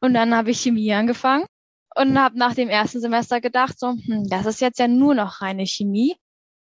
Und 0.00 0.12
dann 0.12 0.34
habe 0.34 0.50
ich 0.50 0.60
Chemie 0.60 0.92
angefangen 0.92 1.46
und 1.94 2.18
habe 2.18 2.38
nach 2.38 2.54
dem 2.54 2.68
ersten 2.68 3.00
Semester 3.00 3.40
gedacht, 3.40 3.78
so, 3.78 3.88
hm, 3.88 4.28
das 4.28 4.46
ist 4.46 4.60
jetzt 4.60 4.78
ja 4.78 4.88
nur 4.88 5.14
noch 5.14 5.40
reine 5.40 5.66
Chemie. 5.66 6.16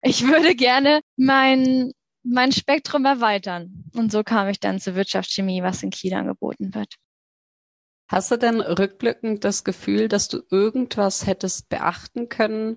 Ich 0.02 0.26
würde 0.28 0.56
gerne 0.56 1.02
mein, 1.18 1.92
mein 2.24 2.52
Spektrum 2.52 3.06
erweitern. 3.06 3.86
Und 3.96 4.12
so 4.12 4.24
kam 4.24 4.48
ich 4.48 4.60
dann 4.60 4.80
zur 4.80 4.96
Wirtschaftschemie, 4.96 5.64
was 5.64 5.84
in 5.84 5.90
Kiel 5.90 6.14
angeboten 6.14 6.76
wird. 6.76 6.96
Hast 8.08 8.30
du 8.30 8.38
denn 8.38 8.62
rückblickend 8.62 9.44
das 9.44 9.64
Gefühl, 9.64 10.08
dass 10.08 10.28
du 10.28 10.44
irgendwas 10.52 11.26
hättest 11.26 11.70
beachten 11.70 12.30
können, 12.30 12.76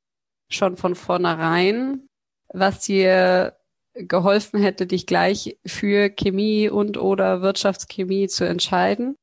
schon 0.50 0.78
von 0.78 0.94
vornherein, 0.94 2.06
was 2.48 2.80
dir 2.86 3.58
geholfen 3.92 4.62
hätte, 4.62 4.86
dich 4.86 5.06
gleich 5.06 5.58
für 5.66 6.08
Chemie 6.08 6.70
und 6.70 6.96
oder 6.96 7.42
Wirtschaftschemie 7.42 8.28
zu 8.28 8.46
entscheiden? 8.46 9.16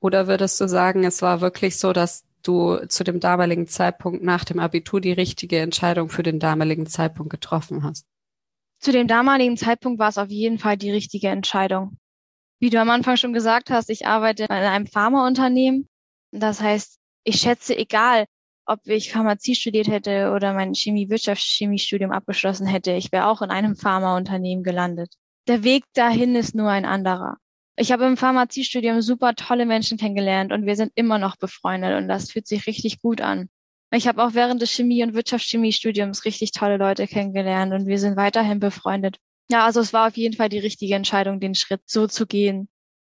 Oder 0.00 0.28
würdest 0.28 0.60
du 0.60 0.68
sagen, 0.68 1.04
es 1.04 1.22
war 1.22 1.40
wirklich 1.40 1.78
so, 1.78 1.92
dass 1.92 2.24
du 2.42 2.86
zu 2.88 3.04
dem 3.04 3.20
damaligen 3.20 3.66
Zeitpunkt 3.66 4.22
nach 4.22 4.44
dem 4.44 4.58
Abitur 4.58 5.00
die 5.00 5.12
richtige 5.12 5.58
Entscheidung 5.58 6.08
für 6.08 6.22
den 6.22 6.38
damaligen 6.38 6.86
Zeitpunkt 6.86 7.30
getroffen 7.30 7.82
hast? 7.82 8.06
Zu 8.80 8.92
dem 8.92 9.08
damaligen 9.08 9.56
Zeitpunkt 9.56 9.98
war 9.98 10.08
es 10.08 10.18
auf 10.18 10.28
jeden 10.28 10.58
Fall 10.58 10.76
die 10.76 10.90
richtige 10.90 11.28
Entscheidung. 11.28 11.98
Wie 12.60 12.70
du 12.70 12.80
am 12.80 12.90
Anfang 12.90 13.16
schon 13.16 13.32
gesagt 13.32 13.70
hast, 13.70 13.90
ich 13.90 14.06
arbeite 14.06 14.44
in 14.44 14.50
einem 14.50 14.86
Pharmaunternehmen. 14.86 15.88
Das 16.32 16.60
heißt, 16.60 16.98
ich 17.24 17.36
schätze, 17.40 17.76
egal, 17.76 18.26
ob 18.66 18.86
ich 18.86 19.12
Pharmazie 19.12 19.54
studiert 19.54 19.88
hätte 19.88 20.32
oder 20.32 20.52
mein 20.52 20.74
Chemie-Wirtschaftschemie-Studium 20.74 22.12
abgeschlossen 22.12 22.66
hätte, 22.66 22.92
ich 22.92 23.12
wäre 23.12 23.26
auch 23.26 23.42
in 23.42 23.50
einem 23.50 23.76
Pharmaunternehmen 23.76 24.62
gelandet. 24.62 25.14
Der 25.46 25.64
Weg 25.64 25.84
dahin 25.94 26.34
ist 26.36 26.54
nur 26.54 26.68
ein 26.68 26.84
anderer. 26.84 27.38
Ich 27.80 27.92
habe 27.92 28.06
im 28.06 28.16
Pharmaziestudium 28.16 29.00
super 29.02 29.36
tolle 29.36 29.64
Menschen 29.64 29.98
kennengelernt 29.98 30.52
und 30.52 30.66
wir 30.66 30.74
sind 30.74 30.90
immer 30.96 31.18
noch 31.18 31.36
befreundet 31.36 31.96
und 31.96 32.08
das 32.08 32.32
fühlt 32.32 32.48
sich 32.48 32.66
richtig 32.66 33.00
gut 33.00 33.20
an. 33.20 33.48
Ich 33.92 34.08
habe 34.08 34.22
auch 34.22 34.34
während 34.34 34.60
des 34.60 34.72
Chemie- 34.72 35.04
und 35.04 35.14
Wirtschaftschemie-Studiums 35.14 36.24
richtig 36.24 36.50
tolle 36.50 36.76
Leute 36.76 37.06
kennengelernt 37.06 37.72
und 37.72 37.86
wir 37.86 38.00
sind 38.00 38.16
weiterhin 38.16 38.58
befreundet. 38.58 39.18
Ja, 39.48 39.64
also 39.64 39.80
es 39.80 39.92
war 39.92 40.08
auf 40.08 40.16
jeden 40.16 40.36
Fall 40.36 40.48
die 40.48 40.58
richtige 40.58 40.96
Entscheidung, 40.96 41.38
den 41.38 41.54
Schritt 41.54 41.82
so 41.86 42.08
zu 42.08 42.26
gehen. 42.26 42.68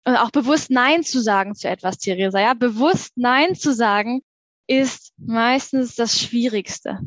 Und 0.04 0.16
auch 0.16 0.30
bewusst 0.30 0.70
Nein 0.70 1.04
zu 1.04 1.20
sagen 1.20 1.54
zu 1.54 1.66
etwas, 1.66 1.96
Theresa. 1.96 2.38
Ja, 2.38 2.52
bewusst 2.52 3.12
Nein 3.16 3.54
zu 3.54 3.72
sagen 3.72 4.20
ist 4.66 5.14
meistens 5.16 5.94
das 5.94 6.20
Schwierigste, 6.20 7.00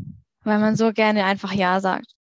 weil 0.44 0.58
man 0.58 0.76
so 0.76 0.92
gerne 0.92 1.24
einfach 1.24 1.54
Ja 1.54 1.80
sagt. 1.80 2.16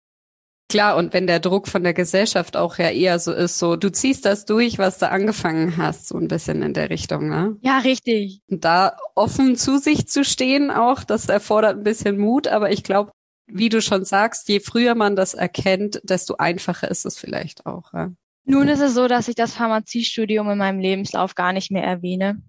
Klar, 0.70 0.98
und 0.98 1.14
wenn 1.14 1.26
der 1.26 1.40
Druck 1.40 1.68
von 1.68 1.84
der 1.84 1.96
Gesellschaft 1.96 2.56
auch 2.56 2.78
ja 2.78 2.92
eher 2.92 3.18
so 3.18 3.34
ist, 3.34 3.58
so 3.58 3.76
du 3.76 3.92
ziehst 3.92 4.24
das 4.26 4.46
durch, 4.46 4.78
was 4.78 5.00
du 5.00 5.10
angefangen 5.10 5.78
hast, 5.78 6.08
so 6.08 6.18
ein 6.18 6.28
bisschen 6.28 6.62
in 6.62 6.76
der 6.76 6.92
Richtung, 6.92 7.28
ne? 7.28 7.58
Ja, 7.62 7.80
richtig. 7.80 8.42
Und 8.48 8.64
da 8.64 8.96
offen 9.16 9.56
zu 9.56 9.80
sich 9.80 10.08
zu 10.08 10.24
stehen 10.24 10.70
auch, 10.70 11.04
das 11.04 11.28
erfordert 11.28 11.78
ein 11.78 11.84
bisschen 11.84 12.20
Mut, 12.20 12.48
aber 12.48 12.72
ich 12.72 12.84
glaube, 12.84 13.12
wie 13.48 13.70
du 13.70 13.82
schon 13.82 14.06
sagst, 14.06 14.48
je 14.48 14.60
früher 14.60 14.94
man 14.94 15.16
das 15.16 15.34
erkennt, 15.34 16.02
desto 16.04 16.36
einfacher 16.38 16.90
ist 16.90 17.04
es 17.04 17.18
vielleicht 17.18 17.66
auch. 17.66 17.92
Ja? 17.92 18.12
Nun 18.46 18.68
ist 18.68 18.82
es 18.82 18.94
so, 18.94 19.08
dass 19.08 19.28
ich 19.28 19.36
das 19.36 19.56
Pharmaziestudium 19.56 20.52
in 20.52 20.60
meinem 20.60 20.80
Lebenslauf 20.80 21.34
gar 21.34 21.52
nicht 21.52 21.72
mehr 21.72 21.84
erwähne, 21.84 22.44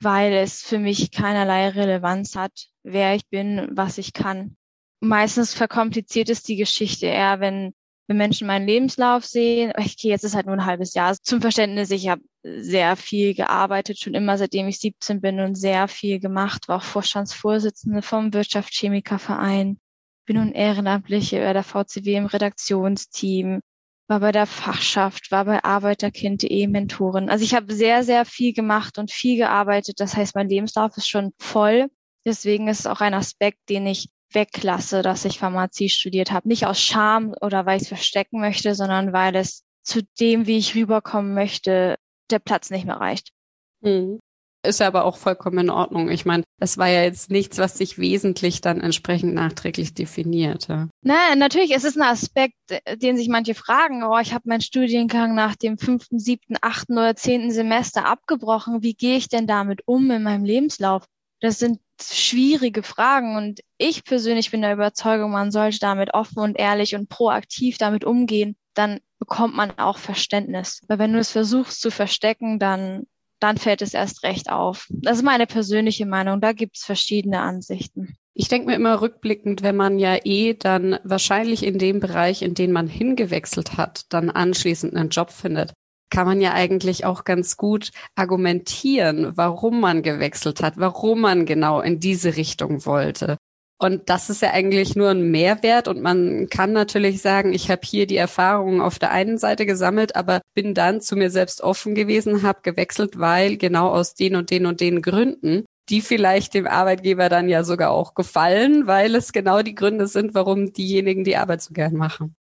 weil 0.00 0.32
es 0.32 0.62
für 0.62 0.80
mich 0.80 1.12
keinerlei 1.12 1.68
Relevanz 1.68 2.34
hat, 2.34 2.66
wer 2.82 3.14
ich 3.14 3.28
bin, 3.28 3.68
was 3.70 3.98
ich 3.98 4.12
kann. 4.12 4.56
Meistens 5.02 5.54
verkompliziert 5.54 6.30
es 6.30 6.42
die 6.42 6.56
Geschichte 6.56 7.06
eher, 7.06 7.40
wenn, 7.40 7.74
wenn 8.06 8.16
Menschen 8.16 8.46
meinen 8.46 8.66
Lebenslauf 8.66 9.24
sehen. 9.24 9.72
Okay, 9.76 10.08
jetzt 10.08 10.24
ist 10.24 10.34
halt 10.34 10.46
nur 10.46 10.54
ein 10.54 10.66
halbes 10.66 10.94
Jahr. 10.94 11.14
Zum 11.14 11.40
Verständnis, 11.40 11.90
ich 11.90 12.08
habe 12.08 12.22
sehr 12.44 12.96
viel 12.96 13.34
gearbeitet, 13.34 13.98
schon 13.98 14.14
immer 14.14 14.38
seitdem 14.38 14.68
ich 14.68 14.78
17 14.78 15.20
bin 15.20 15.40
und 15.40 15.56
sehr 15.56 15.88
viel 15.88 16.20
gemacht, 16.20 16.68
war 16.68 16.78
auch 16.78 16.82
Vorstandsvorsitzende 16.82 18.02
vom 18.02 18.32
Wirtschaftschemikerverein 18.32 19.78
bin 20.24 20.36
nun 20.36 20.52
Ehrenamtliche 20.52 21.40
bei 21.40 21.52
der 21.52 21.64
VCW 21.64 22.16
im 22.16 22.26
Redaktionsteam, 22.26 23.60
war 24.08 24.20
bei 24.20 24.32
der 24.32 24.46
Fachschaft, 24.46 25.30
war 25.30 25.44
bei 25.44 25.64
Arbeiterkind.de 25.64 26.66
Mentorin. 26.66 27.28
Also 27.28 27.44
ich 27.44 27.54
habe 27.54 27.72
sehr, 27.72 28.04
sehr 28.04 28.24
viel 28.24 28.52
gemacht 28.52 28.98
und 28.98 29.10
viel 29.10 29.36
gearbeitet. 29.36 30.00
Das 30.00 30.16
heißt, 30.16 30.34
mein 30.34 30.48
Lebenslauf 30.48 30.96
ist 30.96 31.08
schon 31.08 31.32
voll. 31.38 31.88
Deswegen 32.24 32.68
ist 32.68 32.80
es 32.80 32.86
auch 32.86 33.00
ein 33.00 33.14
Aspekt, 33.14 33.58
den 33.68 33.86
ich 33.86 34.08
weglasse, 34.34 35.02
dass 35.02 35.24
ich 35.24 35.38
Pharmazie 35.38 35.88
studiert 35.88 36.30
habe. 36.30 36.48
Nicht 36.48 36.66
aus 36.66 36.80
Scham 36.80 37.34
oder 37.40 37.66
weil 37.66 37.76
ich 37.76 37.82
es 37.82 37.88
verstecken 37.88 38.40
möchte, 38.40 38.74
sondern 38.74 39.12
weil 39.12 39.36
es 39.36 39.64
zu 39.82 40.02
dem, 40.20 40.46
wie 40.46 40.58
ich 40.58 40.74
rüberkommen 40.74 41.34
möchte, 41.34 41.96
der 42.30 42.38
Platz 42.38 42.70
nicht 42.70 42.86
mehr 42.86 42.96
reicht. 42.96 43.32
Mhm. 43.80 44.20
Ist 44.64 44.78
ja 44.78 44.86
aber 44.86 45.04
auch 45.04 45.16
vollkommen 45.16 45.58
in 45.58 45.70
Ordnung. 45.70 46.08
Ich 46.08 46.24
meine, 46.24 46.44
das 46.60 46.78
war 46.78 46.86
ja 46.86 47.02
jetzt 47.02 47.32
nichts, 47.32 47.58
was 47.58 47.76
sich 47.76 47.98
wesentlich 47.98 48.60
dann 48.60 48.80
entsprechend 48.80 49.34
nachträglich 49.34 49.92
definiert. 49.92 50.68
Ja. 50.68 50.88
Nein, 51.02 51.40
natürlich, 51.40 51.74
es 51.74 51.82
ist 51.82 51.96
ein 51.96 52.08
Aspekt, 52.08 52.54
den 52.94 53.16
sich 53.16 53.28
manche 53.28 53.54
fragen, 53.54 54.04
oh, 54.04 54.18
ich 54.18 54.32
habe 54.32 54.48
meinen 54.48 54.60
Studiengang 54.60 55.34
nach 55.34 55.56
dem 55.56 55.78
fünften, 55.78 56.20
siebten, 56.20 56.54
achten 56.60 56.92
oder 56.92 57.16
zehnten 57.16 57.50
Semester 57.50 58.06
abgebrochen. 58.06 58.84
Wie 58.84 58.94
gehe 58.94 59.16
ich 59.16 59.28
denn 59.28 59.48
damit 59.48 59.80
um 59.84 60.08
in 60.12 60.22
meinem 60.22 60.44
Lebenslauf? 60.44 61.06
Das 61.40 61.58
sind 61.58 61.80
schwierige 62.00 62.82
Fragen 62.82 63.36
und 63.36 63.60
ich 63.78 64.04
persönlich 64.04 64.50
bin 64.50 64.62
der 64.62 64.72
Überzeugung, 64.72 65.30
man 65.30 65.50
sollte 65.50 65.78
damit 65.80 66.14
offen 66.14 66.40
und 66.40 66.58
ehrlich 66.58 66.94
und 66.94 67.08
proaktiv 67.08 67.78
damit 67.78 68.04
umgehen. 68.04 68.56
Dann 68.74 69.00
bekommt 69.18 69.54
man 69.54 69.78
auch 69.78 69.98
Verständnis. 69.98 70.80
Weil 70.88 70.98
wenn 70.98 71.12
du 71.12 71.18
es 71.18 71.30
versuchst 71.30 71.80
zu 71.80 71.90
verstecken, 71.90 72.58
dann 72.58 73.04
dann 73.42 73.58
fällt 73.58 73.82
es 73.82 73.92
erst 73.92 74.22
recht 74.22 74.50
auf. 74.50 74.86
Das 74.90 75.18
ist 75.18 75.24
meine 75.24 75.46
persönliche 75.46 76.06
Meinung. 76.06 76.40
Da 76.40 76.52
gibt 76.52 76.76
es 76.76 76.84
verschiedene 76.84 77.40
Ansichten. 77.40 78.16
Ich 78.34 78.48
denke 78.48 78.68
mir 78.68 78.76
immer 78.76 79.02
rückblickend, 79.02 79.62
wenn 79.62 79.76
man 79.76 79.98
ja 79.98 80.16
eh 80.24 80.54
dann 80.54 80.98
wahrscheinlich 81.04 81.64
in 81.64 81.78
dem 81.78 82.00
Bereich, 82.00 82.42
in 82.42 82.54
den 82.54 82.72
man 82.72 82.86
hingewechselt 82.86 83.76
hat, 83.76 84.04
dann 84.10 84.30
anschließend 84.30 84.94
einen 84.94 85.10
Job 85.10 85.30
findet, 85.30 85.72
kann 86.12 86.26
man 86.26 86.42
ja 86.42 86.52
eigentlich 86.52 87.06
auch 87.06 87.24
ganz 87.24 87.56
gut 87.56 87.90
argumentieren, 88.14 89.32
warum 89.34 89.80
man 89.80 90.02
gewechselt 90.02 90.62
hat, 90.62 90.74
warum 90.76 91.22
man 91.22 91.46
genau 91.46 91.80
in 91.80 92.00
diese 92.00 92.36
Richtung 92.36 92.84
wollte. 92.84 93.38
Und 93.78 94.10
das 94.10 94.28
ist 94.30 94.42
ja 94.42 94.50
eigentlich 94.52 94.94
nur 94.94 95.08
ein 95.08 95.30
Mehrwert 95.30 95.88
und 95.88 96.02
man 96.02 96.48
kann 96.50 96.72
natürlich 96.72 97.22
sagen, 97.22 97.52
ich 97.54 97.70
habe 97.70 97.80
hier 97.84 98.06
die 98.06 98.18
Erfahrungen 98.18 98.80
auf 98.82 98.98
der 98.98 99.10
einen 99.10 99.38
Seite 99.38 99.64
gesammelt, 99.64 100.14
aber 100.14 100.42
bin 100.54 100.74
dann 100.74 101.00
zu 101.00 101.16
mir 101.16 101.30
selbst 101.30 101.62
offen 101.62 101.94
gewesen, 101.94 102.42
habe 102.42 102.60
gewechselt, 102.62 103.18
weil 103.18 103.56
genau 103.56 103.88
aus 103.88 104.14
den 104.14 104.36
und 104.36 104.50
den 104.50 104.66
und 104.66 104.80
den 104.80 105.00
Gründen, 105.00 105.64
die 105.88 106.02
vielleicht 106.02 106.52
dem 106.54 106.66
Arbeitgeber 106.66 107.30
dann 107.30 107.48
ja 107.48 107.64
sogar 107.64 107.90
auch 107.90 108.14
gefallen, 108.14 108.86
weil 108.86 109.14
es 109.14 109.32
genau 109.32 109.62
die 109.62 109.74
Gründe 109.74 110.06
sind, 110.06 110.34
warum 110.34 110.74
diejenigen 110.74 111.24
die 111.24 111.36
Arbeit 111.36 111.62
so 111.62 111.72
gern 111.72 111.94
machen. 111.94 112.36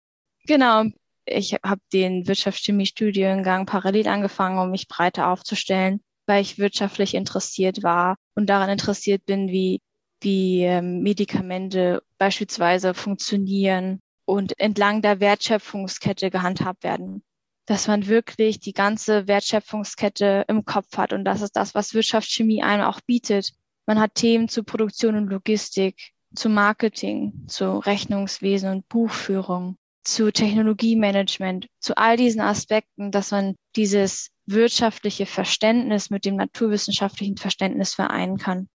Genau. 0.46 0.84
Ich 1.26 1.54
habe 1.64 1.80
den 1.92 2.26
Wirtschaftschemie-Studiengang 2.26 3.66
parallel 3.66 4.08
angefangen, 4.08 4.58
um 4.58 4.70
mich 4.70 4.88
breiter 4.88 5.28
aufzustellen, 5.28 6.00
weil 6.26 6.42
ich 6.42 6.58
wirtschaftlich 6.58 7.14
interessiert 7.14 7.82
war 7.82 8.16
und 8.34 8.46
daran 8.46 8.70
interessiert 8.70 9.24
bin, 9.26 9.48
wie 9.48 9.80
wie 10.22 10.62
ähm, 10.62 11.02
Medikamente 11.02 12.02
beispielsweise 12.18 12.94
funktionieren 12.94 14.00
und 14.24 14.58
entlang 14.58 15.02
der 15.02 15.20
Wertschöpfungskette 15.20 16.30
gehandhabt 16.30 16.84
werden. 16.84 17.22
Dass 17.66 17.88
man 17.88 18.06
wirklich 18.06 18.60
die 18.60 18.72
ganze 18.72 19.26
Wertschöpfungskette 19.26 20.44
im 20.48 20.64
Kopf 20.64 20.96
hat. 20.96 21.12
Und 21.12 21.24
das 21.24 21.42
ist 21.42 21.56
das, 21.56 21.74
was 21.74 21.94
Wirtschaftschemie 21.94 22.62
einem 22.62 22.84
auch 22.84 23.00
bietet. 23.00 23.52
Man 23.86 24.00
hat 24.00 24.14
Themen 24.14 24.48
zu 24.48 24.64
Produktion 24.64 25.16
und 25.16 25.28
Logistik, 25.28 26.12
zu 26.34 26.48
Marketing, 26.48 27.46
zu 27.48 27.78
Rechnungswesen 27.78 28.70
und 28.70 28.88
Buchführung, 28.88 29.76
zu 30.06 30.32
Technologiemanagement, 30.32 31.66
zu 31.80 31.96
all 31.96 32.16
diesen 32.16 32.40
Aspekten, 32.40 33.10
dass 33.10 33.30
man 33.30 33.56
dieses 33.74 34.30
wirtschaftliche 34.46 35.26
Verständnis 35.26 36.10
mit 36.10 36.24
dem 36.24 36.36
naturwissenschaftlichen 36.36 37.36
Verständnis 37.36 37.94
vereinen 37.94 38.38
kann. 38.38 38.68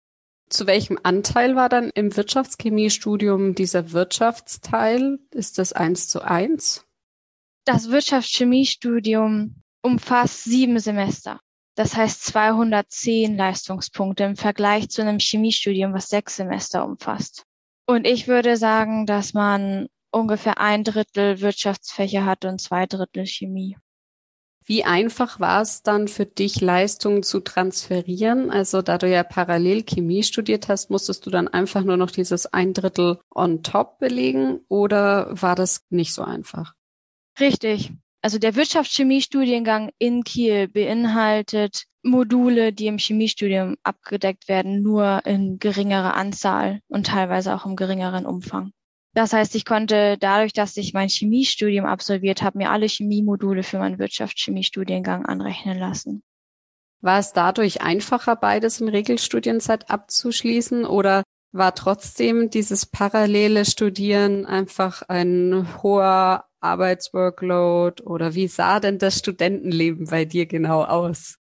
Zu 0.50 0.68
welchem 0.68 1.00
Anteil 1.02 1.56
war 1.56 1.70
dann 1.70 1.92
im 1.96 2.16
Wirtschaftschemiestudium 2.16 3.56
dieser 3.56 3.94
Wirtschaftsteil? 3.94 5.20
Ist 5.32 5.58
das 5.58 5.72
eins 5.72 6.10
zu 6.10 6.22
eins? 6.22 6.86
Das 7.64 7.90
Wirtschaftschemiestudium 7.90 9.56
umfasst 9.82 10.44
sieben 10.44 10.80
Semester. 10.80 11.40
Das 11.76 11.96
heißt 11.96 12.26
210 12.26 13.38
Leistungspunkte 13.38 14.26
im 14.26 14.36
Vergleich 14.36 14.90
zu 14.90 15.02
einem 15.02 15.20
Chemiestudium, 15.20 15.94
was 15.94 16.10
sechs 16.10 16.36
Semester 16.36 16.86
umfasst. 16.86 17.46
Und 17.86 18.06
ich 18.06 18.28
würde 18.28 18.58
sagen, 18.58 19.06
dass 19.06 19.34
man 19.34 19.88
ungefähr 20.12 20.60
ein 20.60 20.84
Drittel 20.84 21.42
Wirtschaftsfächer 21.42 22.26
hat 22.26 22.46
und 22.46 22.62
zwei 22.62 22.86
Drittel 22.86 23.26
Chemie. 23.26 23.78
Wie 24.64 24.84
einfach 24.84 25.40
war 25.40 25.62
es 25.62 25.82
dann 25.82 26.08
für 26.08 26.26
dich, 26.26 26.62
Leistungen 26.62 27.24
zu 27.24 27.40
transferieren? 27.40 28.52
Also 28.52 28.82
da 28.82 28.98
du 28.98 29.10
ja 29.10 29.24
parallel 29.24 29.84
Chemie 29.84 30.24
studiert 30.24 30.68
hast, 30.68 30.92
musstest 30.92 31.26
du 31.26 31.32
dann 31.32 31.48
einfach 31.48 31.84
nur 31.84 31.98
noch 31.98 32.12
dieses 32.12 32.46
ein 32.46 32.74
Drittel 32.74 33.20
on 33.34 33.64
top 33.64 33.98
belegen 33.98 34.60
oder 34.68 35.30
war 35.32 35.56
das 35.56 35.84
nicht 35.90 36.14
so 36.14 36.22
einfach? 36.22 36.74
Richtig. 37.40 37.92
Also 38.22 38.38
der 38.38 38.56
Wirtschaftschemie-Studiengang 38.56 39.90
in 39.98 40.24
Kiel 40.24 40.68
beinhaltet 40.68 41.86
Module, 42.04 42.72
die 42.72 42.86
im 42.86 43.00
Chemiestudium 43.00 43.78
abgedeckt 43.82 44.48
werden, 44.48 44.84
nur 44.84 45.26
in 45.26 45.58
geringerer 45.58 46.14
Anzahl 46.14 46.82
und 46.88 47.08
teilweise 47.08 47.56
auch 47.56 47.66
im 47.66 47.76
geringeren 47.76 48.28
Umfang. 48.28 48.74
Das 49.14 49.34
heißt, 49.34 49.56
ich 49.56 49.66
konnte 49.66 50.18
dadurch, 50.20 50.54
dass 50.54 50.78
ich 50.78 50.94
mein 50.94 51.10
Chemiestudium 51.10 51.86
absolviert 51.86 52.42
habe, 52.42 52.60
mir 52.60 52.72
alle 52.72 52.88
Chemiemodule 52.88 53.64
für 53.64 53.80
meinen 53.80 54.00
Wirtschaftschemiestudiengang 54.00 55.26
anrechnen 55.26 55.78
lassen. 55.78 56.24
War 57.02 57.20
es 57.20 57.34
dadurch 57.34 57.82
einfacher, 57.82 58.36
beides 58.36 58.80
im 58.80 58.88
Regelstudienzeit 58.88 59.90
abzuschließen 59.90 60.86
oder 60.86 61.24
war 61.52 61.76
trotzdem 61.76 62.50
dieses 62.50 62.86
parallele 62.86 63.66
Studieren 63.66 64.46
einfach 64.46 65.02
ein 65.10 65.68
hoher 65.84 66.46
Arbeitsworkload 66.62 68.04
oder 68.04 68.36
wie 68.36 68.48
sah 68.48 68.80
denn 68.80 69.00
das 69.00 69.20
Studentenleben 69.20 70.06
bei 70.06 70.26
dir 70.26 70.46
genau 70.46 70.84
aus? 70.84 71.38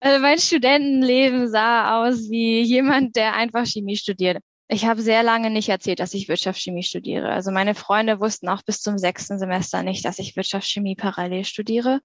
Also 0.00 0.20
mein 0.20 0.38
Studentenleben 0.38 1.48
sah 1.48 2.02
aus 2.02 2.28
wie 2.28 2.62
jemand, 2.62 3.14
der 3.14 3.34
einfach 3.34 3.66
Chemie 3.66 3.96
studiert. 3.96 4.38
Ich 4.72 4.86
habe 4.86 5.02
sehr 5.02 5.22
lange 5.22 5.50
nicht 5.50 5.68
erzählt, 5.68 6.00
dass 6.00 6.14
ich 6.14 6.28
Wirtschaftschemie 6.28 6.82
studiere. 6.82 7.28
Also 7.28 7.50
meine 7.50 7.74
Freunde 7.74 8.20
wussten 8.20 8.48
auch 8.48 8.62
bis 8.62 8.80
zum 8.80 8.96
sechsten 8.96 9.38
Semester 9.38 9.82
nicht, 9.82 10.02
dass 10.02 10.18
ich 10.18 10.34
Wirtschaftschemie 10.34 10.94
parallel 10.96 11.44
studiere. 11.44 12.00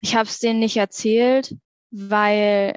Ich 0.00 0.16
habe 0.16 0.26
es 0.26 0.38
denen 0.38 0.58
nicht 0.58 0.78
erzählt, 0.78 1.54
weil 1.90 2.74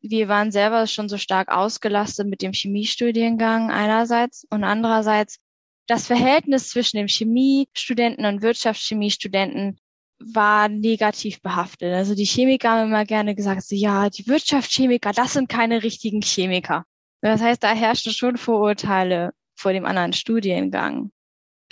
wir 0.00 0.26
waren 0.26 0.50
selber 0.50 0.88
schon 0.88 1.08
so 1.08 1.16
stark 1.16 1.48
ausgelastet 1.48 2.26
mit 2.26 2.42
dem 2.42 2.52
Chemiestudiengang 2.52 3.70
einerseits 3.70 4.44
und 4.50 4.64
andererseits 4.64 5.38
das 5.86 6.08
Verhältnis 6.08 6.70
zwischen 6.70 6.96
dem 6.96 7.06
Chemiestudenten 7.06 8.24
und 8.24 8.42
Wirtschaftschemiestudenten 8.42 9.78
war 10.18 10.68
negativ 10.68 11.40
behaftet. 11.40 11.94
Also 11.94 12.16
die 12.16 12.24
Chemiker 12.24 12.70
haben 12.70 12.88
immer 12.88 13.04
gerne 13.04 13.36
gesagt, 13.36 13.62
so, 13.62 13.76
ja, 13.76 14.10
die 14.10 14.26
Wirtschaftschemiker, 14.26 15.12
das 15.12 15.34
sind 15.34 15.48
keine 15.48 15.84
richtigen 15.84 16.20
Chemiker. 16.20 16.84
Das 17.22 17.40
heißt, 17.40 17.62
da 17.62 17.72
herrschten 17.72 18.12
schon 18.12 18.36
Vorurteile 18.36 19.32
vor 19.54 19.72
dem 19.72 19.84
anderen 19.84 20.12
Studiengang. 20.12 21.12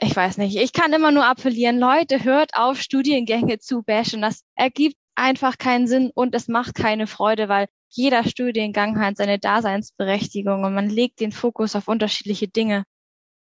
Ich 0.01 0.17
weiß 0.17 0.39
nicht. 0.39 0.57
Ich 0.57 0.73
kann 0.73 0.93
immer 0.93 1.11
nur 1.11 1.27
appellieren, 1.27 1.79
Leute, 1.79 2.25
hört 2.25 2.55
auf, 2.55 2.81
Studiengänge 2.81 3.59
zu 3.59 3.83
bashen. 3.83 4.23
Das 4.23 4.45
ergibt 4.55 4.97
einfach 5.15 5.59
keinen 5.59 5.87
Sinn 5.87 6.11
und 6.15 6.35
es 6.35 6.49
macht 6.49 6.75
keine 6.75 7.07
Freude, 7.07 7.49
weil 7.49 7.67
jeder 7.91 8.25
Studiengang 8.25 8.99
hat 9.01 9.17
seine 9.17 9.39
Daseinsberechtigung 9.39 10.65
und 10.65 10.75
man 10.75 10.89
legt 10.89 11.21
den 11.21 11.33
Fokus 11.33 11.77
auf 11.77 11.89
unterschiedliche 11.89 12.49
Dinge. 12.49 12.85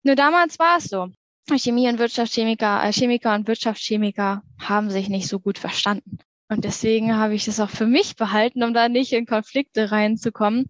Nur 0.04 0.16
damals 0.16 0.60
war 0.60 0.78
es 0.78 0.86
so. 0.86 1.10
Chemie 1.56 1.88
und 1.88 2.00
Wirtschaftschemiker, 2.00 2.84
äh, 2.84 2.92
Chemiker 2.92 3.36
und 3.36 3.48
Wirtschaftschemiker 3.48 4.44
haben 4.60 4.90
sich 4.90 5.10
nicht 5.10 5.28
so 5.28 5.40
gut 5.40 5.60
verstanden. 5.60 6.18
Und 6.50 6.66
deswegen 6.66 7.16
habe 7.16 7.36
ich 7.36 7.46
das 7.46 7.60
auch 7.60 7.70
für 7.70 7.86
mich 7.86 8.16
behalten, 8.16 8.64
um 8.64 8.74
da 8.74 8.90
nicht 8.90 9.14
in 9.14 9.26
Konflikte 9.26 9.92
reinzukommen. 9.92 10.70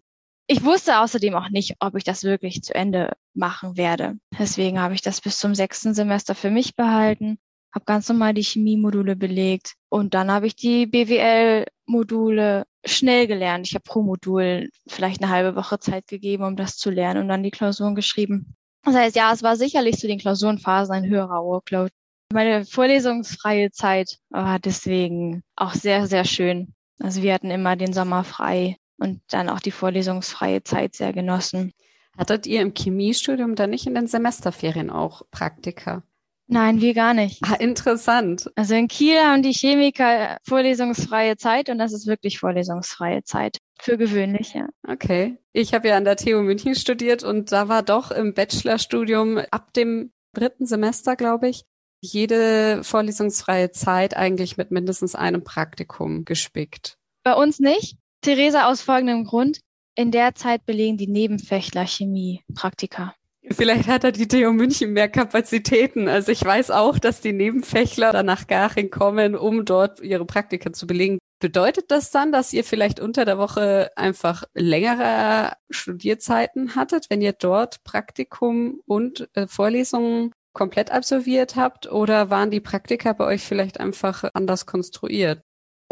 Ich 0.53 0.63
wusste 0.63 1.00
außerdem 1.00 1.33
auch 1.33 1.50
nicht, 1.50 1.77
ob 1.79 1.95
ich 1.95 2.03
das 2.03 2.24
wirklich 2.24 2.62
zu 2.62 2.75
Ende 2.75 3.13
machen 3.33 3.75
werde. 3.75 4.19
Deswegen 4.38 4.79
habe 4.79 4.93
ich 4.93 5.01
das 5.01 5.19
bis 5.19 5.39
zum 5.39 5.55
sechsten 5.55 5.95
Semester 5.95 6.36
für 6.36 6.51
mich 6.51 6.75
behalten, 6.75 7.39
habe 7.74 7.86
ganz 7.86 8.07
normal 8.07 8.36
die 8.36 8.43
Chemiemodule 8.43 9.15
belegt 9.15 9.74
und 9.89 10.13
dann 10.13 10.29
habe 10.29 10.45
ich 10.45 10.55
die 10.55 10.86
BWL-Module 10.86 12.65
schnell 12.86 13.25
gelernt. 13.25 13.65
Ich 13.65 13.74
habe 13.74 13.81
pro 13.83 14.03
Modul 14.03 14.69
vielleicht 14.86 15.24
eine 15.24 15.31
halbe 15.31 15.55
Woche 15.55 15.79
Zeit 15.79 16.05
gegeben, 16.05 16.43
um 16.43 16.55
das 16.55 16.77
zu 16.77 16.91
lernen 16.91 17.22
und 17.24 17.29
dann 17.29 17.41
die 17.41 17.50
Klausuren 17.50 17.95
geschrieben. 17.95 18.55
Das 18.83 18.93
heißt, 18.93 19.15
ja, 19.15 19.33
es 19.33 19.41
war 19.41 19.55
sicherlich 19.55 19.98
zu 19.98 20.05
den 20.05 20.20
Klausurenphasen 20.20 20.94
ein 20.94 21.09
höherer 21.09 21.44
Workload. 21.44 21.89
Meine 22.31 22.63
vorlesungsfreie 22.63 23.72
Zeit 23.72 24.20
war 24.29 24.59
deswegen 24.59 25.42
auch 25.55 25.74
sehr, 25.74 26.05
sehr 26.05 26.25
schön. 26.25 26.75
Also 27.00 27.24
wir 27.24 27.33
hatten 27.33 27.50
immer 27.50 27.75
den 27.75 27.92
Sommer 27.92 28.24
frei 28.24 28.77
und 29.03 29.22
dann 29.29 29.50
auch 29.50 29.59
die 29.59 29.72
vorlesungsfreie 29.72 30.63
Zeit 30.63 30.96
sehr 30.96 31.13
genossen. 31.13 31.74
Hattet 32.18 32.48
ihr 32.48 32.61
im 32.61 32.74
Chemiestudium 32.74 33.55
dann 33.55 33.72
nicht 33.72 33.85
in 33.85 33.96
den 33.96 34.07
Semesterferien 34.07 34.89
auch 34.89 35.24
Praktika? 35.29 36.03
Nein, 36.48 36.81
wir 36.81 36.94
gar 36.94 37.13
nicht. 37.13 37.39
Ah, 37.44 37.55
interessant. 37.55 38.51
Also 38.55 38.75
in 38.75 38.87
Kiel 38.87 39.18
haben 39.18 39.44
die 39.44 39.53
Chemiker 39.53 40.37
vorlesungsfreie 40.44 41.37
Zeit 41.37 41.70
und 41.70 41.79
das 41.79 41.94
ist 41.94 42.05
wirklich 42.05 42.39
vorlesungsfreie 42.39 43.24
Zeit. 43.24 43.57
Für 43.79 43.98
gewöhnlich, 43.98 44.53
ja. 44.53 44.68
Okay. 44.87 45.37
Ich 45.53 45.74
habe 45.74 45.87
ja 45.87 45.98
an 45.98 46.05
der 46.05 46.18
TU 46.18 46.42
München 46.42 46.75
studiert 46.75 47.24
und 47.24 47.51
da 47.51 47.70
war 47.70 47.81
doch 47.81 48.11
im 48.11 48.33
Bachelorstudium 48.33 49.39
ab 49.51 49.74
dem 49.74 50.11
dritten 50.33 50.66
Semester, 50.66 51.16
glaube 51.16 51.50
ich, 51.50 51.63
jede 52.01 52.83
vorlesungsfreie 52.83 53.72
Zeit 53.72 54.16
eigentlich 54.16 54.57
mit 54.57 54.72
mindestens 54.72 55.16
einem 55.16 55.44
Praktikum 55.44 56.25
gespickt. 56.25 56.98
Bei 57.24 57.33
uns 57.33 57.59
nicht. 57.59 57.98
Theresa 58.24 58.70
aus 58.70 58.81
folgendem 58.81 59.25
Grund. 59.25 59.59
In 59.96 60.09
der 60.09 60.33
Zeit 60.33 60.66
belegen 60.66 60.96
die 60.96 61.07
Nebenfächler 61.07 61.86
Chemie 61.86 62.42
Praktika. 62.55 63.14
Vielleicht 63.51 63.88
hat 63.90 64.05
er 64.05 64.14
die 64.14 64.29
TU 64.29 64.51
München 64.53 64.94
mehr 64.94 65.09
Kapazitäten. 65.09 66.07
Also 66.07 66.31
ich 66.31 66.44
weiß 66.44 66.72
auch, 66.72 66.98
dass 66.98 67.20
die 67.20 67.33
Nebenfächler 67.33 68.14
dann 68.14 68.25
nach 68.25 68.48
Garching 68.48 68.90
kommen, 68.90 69.36
um 69.36 69.66
dort 69.66 70.00
ihre 70.00 70.25
Praktika 70.25 70.72
zu 70.72 70.88
belegen. 70.88 71.20
Bedeutet 71.40 71.92
das 71.92 72.12
dann, 72.12 72.31
dass 72.31 72.53
ihr 72.53 72.64
vielleicht 72.64 73.01
unter 73.01 73.25
der 73.25 73.38
Woche 73.38 73.92
einfach 73.98 74.46
längere 74.53 75.51
Studierzeiten 75.70 76.75
hattet, 76.75 77.09
wenn 77.09 77.22
ihr 77.22 77.33
dort 77.33 77.83
Praktikum 77.83 78.79
und 78.86 79.27
äh, 79.33 79.48
Vorlesungen 79.48 80.31
komplett 80.53 80.92
absolviert 80.92 81.57
habt? 81.57 81.92
Oder 81.92 82.29
waren 82.29 82.51
die 82.51 82.62
Praktika 82.62 83.12
bei 83.12 83.25
euch 83.25 83.44
vielleicht 83.44 83.81
einfach 83.81 84.24
anders 84.33 84.66
konstruiert? 84.66 85.42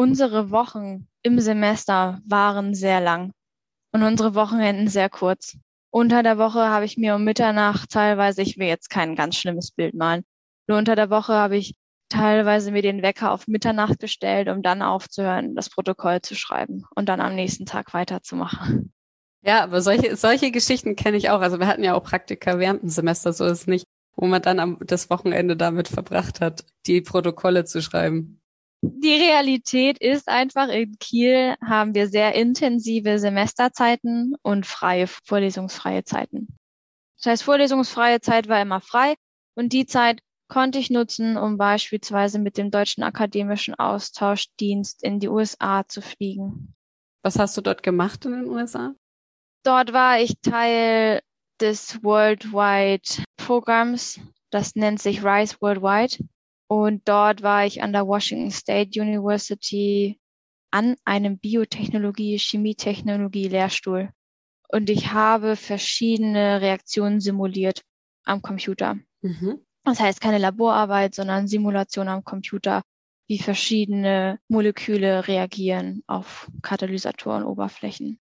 Unsere 0.01 0.49
Wochen 0.49 1.07
im 1.21 1.39
Semester 1.39 2.21
waren 2.25 2.73
sehr 2.73 2.99
lang 2.99 3.33
und 3.91 4.01
unsere 4.01 4.33
Wochenenden 4.33 4.87
sehr 4.87 5.11
kurz. 5.11 5.59
Unter 5.91 6.23
der 6.23 6.39
Woche 6.39 6.69
habe 6.69 6.85
ich 6.85 6.97
mir 6.97 7.13
um 7.13 7.23
Mitternacht 7.23 7.91
teilweise, 7.91 8.41
ich 8.41 8.57
will 8.57 8.65
jetzt 8.65 8.89
kein 8.89 9.15
ganz 9.15 9.35
schlimmes 9.35 9.69
Bild 9.69 9.93
malen, 9.93 10.23
nur 10.65 10.79
unter 10.79 10.95
der 10.95 11.11
Woche 11.11 11.33
habe 11.33 11.55
ich 11.55 11.75
teilweise 12.09 12.71
mir 12.71 12.81
den 12.81 13.03
Wecker 13.03 13.31
auf 13.31 13.47
Mitternacht 13.47 13.99
gestellt, 13.99 14.49
um 14.49 14.63
dann 14.63 14.81
aufzuhören, 14.81 15.53
das 15.53 15.69
Protokoll 15.69 16.19
zu 16.21 16.33
schreiben 16.33 16.83
und 16.95 17.07
dann 17.07 17.21
am 17.21 17.35
nächsten 17.35 17.67
Tag 17.67 17.93
weiterzumachen. 17.93 18.91
Ja, 19.43 19.61
aber 19.61 19.83
solche, 19.83 20.15
solche 20.15 20.49
Geschichten 20.49 20.95
kenne 20.95 21.17
ich 21.17 21.29
auch. 21.29 21.41
Also 21.41 21.59
wir 21.59 21.67
hatten 21.67 21.83
ja 21.83 21.93
auch 21.93 22.03
Praktika 22.03 22.57
während 22.57 22.81
dem 22.81 22.89
Semester, 22.89 23.33
so 23.33 23.45
ist 23.45 23.51
es 23.51 23.67
nicht, 23.67 23.85
wo 24.15 24.25
man 24.25 24.41
dann 24.41 24.59
am, 24.59 24.79
das 24.83 25.11
Wochenende 25.11 25.55
damit 25.55 25.89
verbracht 25.89 26.41
hat, 26.41 26.65
die 26.87 27.01
Protokolle 27.01 27.65
zu 27.65 27.83
schreiben. 27.83 28.40
Die 28.83 29.13
Realität 29.13 29.99
ist 29.99 30.27
einfach, 30.27 30.67
in 30.69 30.97
Kiel 30.97 31.55
haben 31.63 31.93
wir 31.93 32.07
sehr 32.07 32.33
intensive 32.33 33.19
Semesterzeiten 33.19 34.35
und 34.41 34.65
freie, 34.65 35.05
vorlesungsfreie 35.07 36.03
Zeiten. 36.03 36.57
Das 37.17 37.31
heißt, 37.31 37.43
vorlesungsfreie 37.43 38.21
Zeit 38.21 38.47
war 38.47 38.59
immer 38.59 38.81
frei 38.81 39.13
und 39.55 39.73
die 39.73 39.85
Zeit 39.85 40.21
konnte 40.47 40.79
ich 40.79 40.89
nutzen, 40.89 41.37
um 41.37 41.57
beispielsweise 41.57 42.39
mit 42.39 42.57
dem 42.57 42.71
Deutschen 42.71 43.03
Akademischen 43.03 43.75
Austauschdienst 43.75 45.03
in 45.03 45.19
die 45.19 45.29
USA 45.29 45.87
zu 45.87 46.01
fliegen. 46.01 46.73
Was 47.23 47.37
hast 47.37 47.55
du 47.55 47.61
dort 47.61 47.83
gemacht 47.83 48.25
in 48.25 48.31
den 48.31 48.47
USA? 48.47 48.95
Dort 49.63 49.93
war 49.93 50.19
ich 50.19 50.41
Teil 50.41 51.21
des 51.61 52.03
Worldwide 52.03 53.23
Programms. 53.37 54.19
Das 54.49 54.75
nennt 54.75 54.99
sich 54.99 55.23
RISE 55.23 55.55
Worldwide. 55.61 56.17
Und 56.71 57.09
dort 57.09 57.43
war 57.43 57.65
ich 57.65 57.83
an 57.83 57.91
der 57.91 58.07
Washington 58.07 58.49
State 58.49 58.97
University 58.97 60.21
an 60.71 60.95
einem 61.03 61.37
Biotechnologie, 61.37 62.37
Chemietechnologie 62.37 63.49
Lehrstuhl. 63.49 64.11
Und 64.69 64.89
ich 64.89 65.11
habe 65.11 65.57
verschiedene 65.57 66.61
Reaktionen 66.61 67.19
simuliert 67.19 67.81
am 68.23 68.41
Computer. 68.41 68.97
Mhm. 69.21 69.59
Das 69.83 69.99
heißt 69.99 70.21
keine 70.21 70.37
Laborarbeit, 70.37 71.13
sondern 71.13 71.49
Simulation 71.49 72.07
am 72.07 72.23
Computer, 72.23 72.83
wie 73.27 73.39
verschiedene 73.39 74.39
Moleküle 74.47 75.27
reagieren 75.27 76.03
auf 76.07 76.49
Katalysatoren-Oberflächen. 76.61 78.17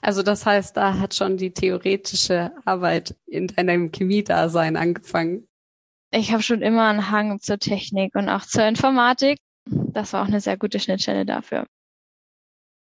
Also 0.00 0.22
das 0.22 0.46
heißt, 0.46 0.74
da 0.74 0.98
hat 0.98 1.14
schon 1.14 1.36
die 1.36 1.52
theoretische 1.52 2.52
Arbeit 2.64 3.14
in 3.26 3.48
deinem 3.48 3.92
Chemiedasein 3.92 4.78
angefangen 4.78 5.46
ich 6.14 6.32
habe 6.32 6.42
schon 6.42 6.62
immer 6.62 6.88
einen 6.88 7.10
Hang 7.10 7.40
zur 7.40 7.58
Technik 7.58 8.14
und 8.14 8.28
auch 8.28 8.42
zur 8.42 8.64
Informatik. 8.64 9.38
Das 9.66 10.12
war 10.12 10.22
auch 10.22 10.28
eine 10.28 10.40
sehr 10.40 10.56
gute 10.56 10.78
Schnittstelle 10.78 11.24
dafür. 11.24 11.66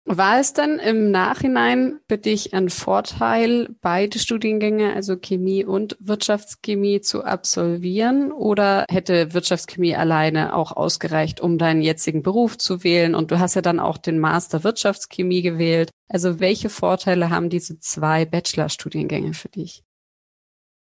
War 0.10 0.40
es 0.40 0.54
denn 0.54 0.80
im 0.80 1.12
Nachhinein 1.12 2.00
für 2.08 2.18
dich 2.18 2.54
ein 2.54 2.70
Vorteil, 2.70 3.76
beide 3.82 4.20
Studiengänge, 4.20 4.94
also 4.94 5.18
Chemie 5.18 5.66
und 5.66 5.98
Wirtschaftschemie 6.00 7.02
zu 7.02 7.26
absolvieren? 7.26 8.32
Oder 8.32 8.86
hätte 8.90 9.34
Wirtschaftschemie 9.34 9.98
alleine 9.98 10.56
auch 10.56 10.72
ausgereicht, 10.72 11.42
um 11.42 11.58
deinen 11.58 11.82
jetzigen 11.82 12.24
Beruf 12.24 12.58
zu 12.58 12.86
wählen? 12.86 13.16
Und 13.16 13.32
du 13.32 13.40
hast 13.40 13.56
ja 13.56 13.62
dann 13.62 13.82
auch 13.82 13.98
den 13.98 14.20
Master 14.20 14.64
Wirtschaftschemie 14.64 15.42
gewählt. 15.42 15.90
Also 16.08 16.40
welche 16.40 16.70
Vorteile 16.70 17.30
haben 17.30 17.50
diese 17.50 17.78
zwei 17.80 18.24
Bachelorstudiengänge 18.24 19.34
für 19.34 19.50
dich? 19.50 19.84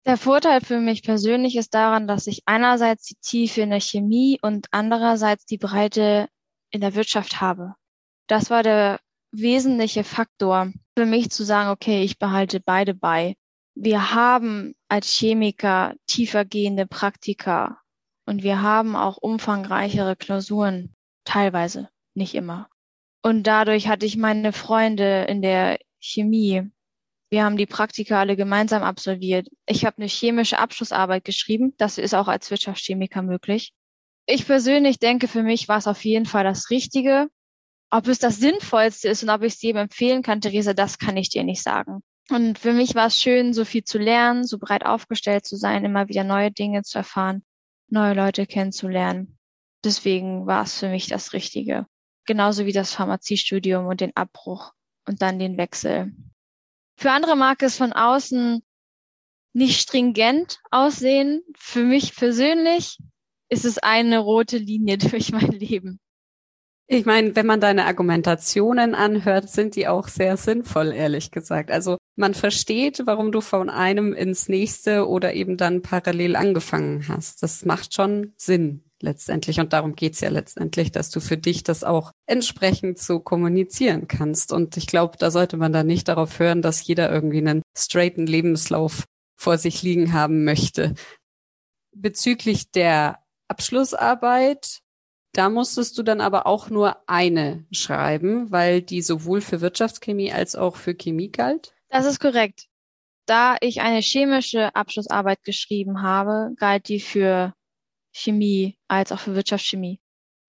Der 0.07 0.15
Vorteil 0.15 0.61
für 0.61 0.79
mich 0.79 1.03
persönlich 1.03 1.57
ist 1.57 1.73
daran, 1.73 2.07
dass 2.07 2.27
ich 2.27 2.43
einerseits 2.45 3.03
die 3.03 3.17
Tiefe 3.21 3.59
in 3.59 3.71
der 3.71 3.81
Chemie 3.81 4.39
und 4.41 4.67
andererseits 4.71 5.45
die 5.45 5.57
Breite 5.57 6.29
in 6.71 6.79
der 6.79 6.95
Wirtschaft 6.95 7.41
habe. 7.41 7.75
Das 8.27 8.49
war 8.49 8.63
der 8.63 9.01
wesentliche 9.33 10.05
Faktor 10.05 10.71
für 10.97 11.05
mich 11.05 11.29
zu 11.29 11.43
sagen, 11.43 11.71
okay, 11.71 12.03
ich 12.03 12.19
behalte 12.19 12.61
beide 12.61 12.93
bei. 12.93 13.35
Wir 13.75 14.13
haben 14.13 14.75
als 14.87 15.11
Chemiker 15.11 15.93
tiefergehende 16.07 16.87
Praktika 16.87 17.81
und 18.25 18.43
wir 18.43 18.61
haben 18.61 18.95
auch 18.95 19.17
umfangreichere 19.17 20.15
Klausuren, 20.15 20.95
teilweise, 21.25 21.89
nicht 22.13 22.33
immer. 22.33 22.69
Und 23.23 23.43
dadurch 23.43 23.89
hatte 23.89 24.05
ich 24.05 24.15
meine 24.15 24.53
Freunde 24.53 25.25
in 25.25 25.41
der 25.41 25.79
Chemie. 25.99 26.71
Wir 27.29 27.43
haben 27.43 27.57
die 27.57 27.65
Praktika 27.65 28.19
alle 28.19 28.37
gemeinsam 28.37 28.83
absolviert. 28.83 29.49
Ich 29.65 29.85
habe 29.85 29.97
eine 29.97 30.07
chemische 30.07 30.59
Abschlussarbeit 30.59 31.25
geschrieben. 31.25 31.73
Das 31.77 31.97
ist 31.97 32.13
auch 32.13 32.27
als 32.27 32.49
Wirtschaftschemiker 32.49 33.21
möglich. 33.21 33.73
Ich 34.25 34.45
persönlich 34.45 34.99
denke, 34.99 35.27
für 35.27 35.43
mich 35.43 35.67
war 35.67 35.77
es 35.77 35.87
auf 35.87 36.03
jeden 36.05 36.25
Fall 36.25 36.43
das 36.43 36.69
Richtige. 36.69 37.27
Ob 37.89 38.07
es 38.07 38.19
das 38.19 38.37
Sinnvollste 38.37 39.07
ist 39.09 39.23
und 39.23 39.29
ob 39.29 39.43
ich 39.43 39.53
es 39.53 39.61
jedem 39.61 39.83
empfehlen 39.83 40.21
kann, 40.21 40.41
Theresa, 40.41 40.73
das 40.73 40.99
kann 40.99 41.17
ich 41.17 41.29
dir 41.29 41.43
nicht 41.43 41.63
sagen. 41.63 42.01
Und 42.29 42.59
für 42.59 42.73
mich 42.73 42.95
war 42.95 43.07
es 43.07 43.21
schön, 43.21 43.53
so 43.53 43.63
viel 43.63 43.85
zu 43.85 43.97
lernen, 43.97 44.45
so 44.45 44.57
breit 44.57 44.85
aufgestellt 44.85 45.45
zu 45.45 45.55
sein, 45.55 45.85
immer 45.85 46.09
wieder 46.09 46.25
neue 46.25 46.51
Dinge 46.51 46.83
zu 46.83 46.97
erfahren, 46.97 47.43
neue 47.89 48.13
Leute 48.13 48.45
kennenzulernen. 48.45 49.37
Deswegen 49.85 50.45
war 50.45 50.63
es 50.63 50.77
für 50.77 50.89
mich 50.89 51.07
das 51.07 51.31
Richtige. 51.31 51.85
Genauso 52.25 52.65
wie 52.65 52.73
das 52.73 52.93
Pharmaziestudium 52.93 53.85
und 53.85 54.01
den 54.01 54.13
Abbruch 54.15 54.73
und 55.07 55.21
dann 55.21 55.39
den 55.39 55.57
Wechsel. 55.57 56.11
Für 56.97 57.11
andere 57.11 57.35
mag 57.35 57.61
es 57.61 57.77
von 57.77 57.93
außen 57.93 58.63
nicht 59.53 59.79
stringent 59.79 60.59
aussehen. 60.71 61.43
Für 61.55 61.83
mich 61.83 62.15
persönlich 62.15 62.97
ist 63.49 63.65
es 63.65 63.77
eine 63.77 64.19
rote 64.19 64.57
Linie 64.57 64.97
durch 64.97 65.31
mein 65.31 65.51
Leben. 65.51 65.99
Ich 66.89 67.05
meine, 67.05 67.35
wenn 67.35 67.45
man 67.45 67.59
deine 67.59 67.85
Argumentationen 67.85 68.95
anhört, 68.95 69.49
sind 69.49 69.75
die 69.75 69.89
auch 69.89 70.07
sehr 70.07 70.37
sinnvoll, 70.37 70.93
ehrlich 70.93 71.31
gesagt. 71.31 71.69
Also 71.69 71.97
man 72.15 72.33
versteht, 72.33 73.01
warum 73.05 73.33
du 73.33 73.41
von 73.41 73.69
einem 73.69 74.13
ins 74.13 74.47
nächste 74.47 75.05
oder 75.07 75.33
eben 75.33 75.57
dann 75.57 75.81
parallel 75.81 76.37
angefangen 76.37 77.09
hast. 77.09 77.43
Das 77.43 77.65
macht 77.65 77.93
schon 77.93 78.33
Sinn 78.37 78.86
letztendlich. 79.01 79.59
Und 79.59 79.73
darum 79.73 79.95
geht's 79.95 80.21
ja 80.21 80.29
letztendlich, 80.29 80.91
dass 80.91 81.09
du 81.09 81.19
für 81.19 81.37
dich 81.37 81.63
das 81.63 81.83
auch 81.83 82.11
entsprechend 82.25 82.99
so 82.99 83.19
kommunizieren 83.19 84.07
kannst. 84.07 84.51
Und 84.51 84.77
ich 84.77 84.87
glaube, 84.87 85.17
da 85.17 85.31
sollte 85.31 85.57
man 85.57 85.73
dann 85.73 85.87
nicht 85.87 86.07
darauf 86.07 86.39
hören, 86.39 86.61
dass 86.61 86.85
jeder 86.85 87.11
irgendwie 87.11 87.39
einen 87.39 87.61
straighten 87.77 88.27
Lebenslauf 88.27 89.05
vor 89.35 89.57
sich 89.57 89.83
liegen 89.83 90.13
haben 90.13 90.43
möchte. 90.43 90.95
Bezüglich 91.95 92.71
der 92.71 93.19
Abschlussarbeit 93.47 94.81
da 95.37 95.51
musstest 95.51 95.95
du 95.99 96.01
dann 96.01 96.19
aber 96.19 96.47
auch 96.47 96.71
nur 96.71 96.97
eine 97.07 97.63
schreiben, 97.71 98.51
weil 98.51 98.81
die 98.81 99.03
sowohl 99.03 99.41
für 99.41 99.61
Wirtschaftschemie 99.61 100.31
als 100.31 100.55
auch 100.55 100.75
für 100.75 100.95
Chemie 100.95 101.29
galt? 101.29 101.75
Das 101.89 102.07
ist 102.07 102.19
korrekt. 102.19 102.65
Da 103.27 103.55
ich 103.61 103.81
eine 103.81 103.99
chemische 103.99 104.75
Abschlussarbeit 104.75 105.43
geschrieben 105.43 106.01
habe, 106.01 106.55
galt 106.57 106.87
die 106.87 106.99
für 106.99 107.53
Chemie 108.17 108.77
als 108.87 109.11
auch 109.11 109.19
für 109.19 109.35
Wirtschaftschemie. 109.35 109.99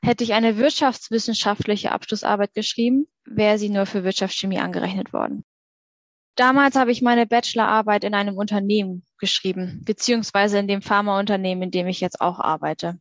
Hätte 0.02 0.24
ich 0.24 0.32
eine 0.32 0.56
wirtschaftswissenschaftliche 0.56 1.92
Abschlussarbeit 1.92 2.54
geschrieben, 2.54 3.08
wäre 3.24 3.58
sie 3.58 3.68
nur 3.68 3.86
für 3.86 4.04
Wirtschaftschemie 4.04 4.58
angerechnet 4.58 5.12
worden. 5.12 5.44
Damals 6.36 6.76
habe 6.76 6.92
ich 6.92 7.02
meine 7.02 7.26
Bachelorarbeit 7.26 8.04
in 8.04 8.14
einem 8.14 8.36
Unternehmen 8.36 9.04
geschrieben, 9.18 9.82
beziehungsweise 9.84 10.58
in 10.58 10.68
dem 10.68 10.82
Pharmaunternehmen, 10.82 11.64
in 11.64 11.70
dem 11.72 11.88
ich 11.88 12.00
jetzt 12.00 12.20
auch 12.20 12.38
arbeite. 12.38 13.00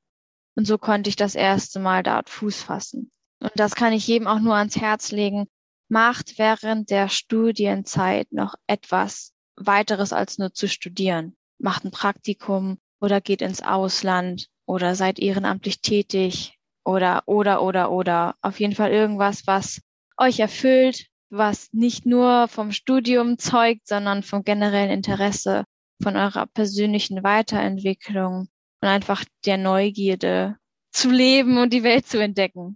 Und 0.56 0.66
so 0.66 0.80
konnte 0.80 1.10
ich 1.10 1.16
das 1.16 1.36
erste 1.36 1.80
Mal 1.80 2.02
dort 2.02 2.30
Fuß 2.30 2.64
fassen. 2.64 3.12
Und 3.40 3.52
das 3.56 3.76
kann 3.76 3.94
ich 3.94 4.08
jedem 4.08 4.28
auch 4.28 4.40
nur 4.40 4.56
ans 4.56 4.76
Herz 4.76 5.12
legen. 5.12 5.46
Macht 5.88 6.40
während 6.40 6.90
der 6.90 7.10
Studienzeit 7.10 8.32
noch 8.32 8.56
etwas 8.66 9.34
weiteres 9.56 10.14
als 10.14 10.40
nur 10.40 10.52
zu 10.52 10.68
studieren. 10.68 11.38
Macht 11.60 11.86
ein 11.86 11.92
Praktikum 11.92 12.80
oder 13.00 13.22
geht 13.22 13.42
ins 13.42 13.62
Ausland 13.62 14.48
oder 14.66 14.96
seid 14.96 15.20
ehrenamtlich 15.20 15.82
tätig 15.82 16.58
oder, 16.84 17.24
oder, 17.26 17.62
oder, 17.62 17.92
oder. 17.92 18.36
Auf 18.42 18.60
jeden 18.60 18.76
Fall 18.76 18.92
irgendwas, 18.92 19.48
was 19.48 19.82
euch 20.18 20.40
erfüllt, 20.40 21.08
was 21.30 21.70
nicht 21.74 22.06
nur 22.06 22.48
vom 22.48 22.72
Studium 22.72 23.38
zeugt, 23.38 23.88
sondern 23.88 24.24
vom 24.24 24.44
generellen 24.44 24.92
Interesse, 24.92 25.66
von 26.02 26.16
eurer 26.16 26.46
persönlichen 26.48 27.24
Weiterentwicklung, 27.24 28.48
und 28.82 28.88
einfach 28.88 29.24
der 29.46 29.58
Neugierde 29.58 30.58
zu 30.92 31.10
leben 31.10 31.58
und 31.58 31.74
die 31.74 31.84
Welt 31.84 32.08
zu 32.08 32.22
entdecken. 32.22 32.76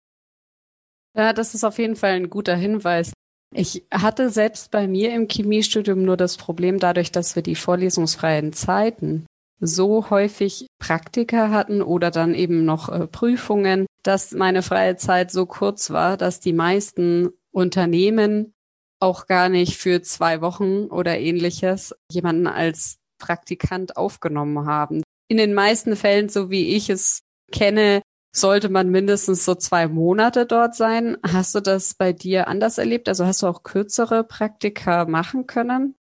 Ja, 1.15 1.33
das 1.33 1.53
ist 1.53 1.63
auf 1.63 1.77
jeden 1.77 1.95
Fall 1.95 2.11
ein 2.11 2.29
guter 2.29 2.55
Hinweis. 2.55 3.13
Ich 3.53 3.83
hatte 3.91 4.29
selbst 4.29 4.71
bei 4.71 4.87
mir 4.87 5.13
im 5.13 5.27
Chemiestudium 5.27 6.03
nur 6.03 6.15
das 6.15 6.37
Problem 6.37 6.79
dadurch, 6.79 7.11
dass 7.11 7.35
wir 7.35 7.43
die 7.43 7.55
vorlesungsfreien 7.55 8.53
Zeiten 8.53 9.25
so 9.61 10.09
häufig 10.09 10.67
Praktika 10.79 11.49
hatten 11.49 11.81
oder 11.81 12.11
dann 12.11 12.33
eben 12.33 12.65
noch 12.65 12.89
äh, 12.89 13.07
Prüfungen, 13.07 13.85
dass 14.03 14.31
meine 14.31 14.63
freie 14.63 14.97
Zeit 14.97 15.31
so 15.31 15.45
kurz 15.45 15.91
war, 15.91 16.17
dass 16.17 16.39
die 16.39 16.53
meisten 16.53 17.29
Unternehmen 17.51 18.53
auch 18.99 19.27
gar 19.27 19.47
nicht 19.47 19.77
für 19.77 20.01
zwei 20.01 20.41
Wochen 20.41 20.85
oder 20.85 21.17
ähnliches 21.17 21.95
jemanden 22.11 22.47
als 22.47 22.97
Praktikant 23.19 23.97
aufgenommen 23.97 24.65
haben 24.65 25.03
in 25.31 25.37
den 25.37 25.53
meisten 25.53 25.95
Fällen, 25.95 26.27
so 26.27 26.49
wie 26.49 26.75
ich 26.75 26.89
es 26.89 27.21
kenne, 27.53 28.01
sollte 28.35 28.67
man 28.67 28.89
mindestens 28.89 29.45
so 29.45 29.55
zwei 29.55 29.87
Monate 29.87 30.45
dort 30.45 30.75
sein. 30.75 31.15
Hast 31.25 31.55
du 31.55 31.61
das 31.61 31.93
bei 31.93 32.11
dir 32.11 32.49
anders 32.49 32.77
erlebt? 32.77 33.07
Also 33.07 33.25
hast 33.25 33.41
du 33.41 33.47
auch 33.47 33.63
kürzere 33.63 34.25
Praktika 34.25 35.05
machen 35.05 35.47
können? 35.47 35.95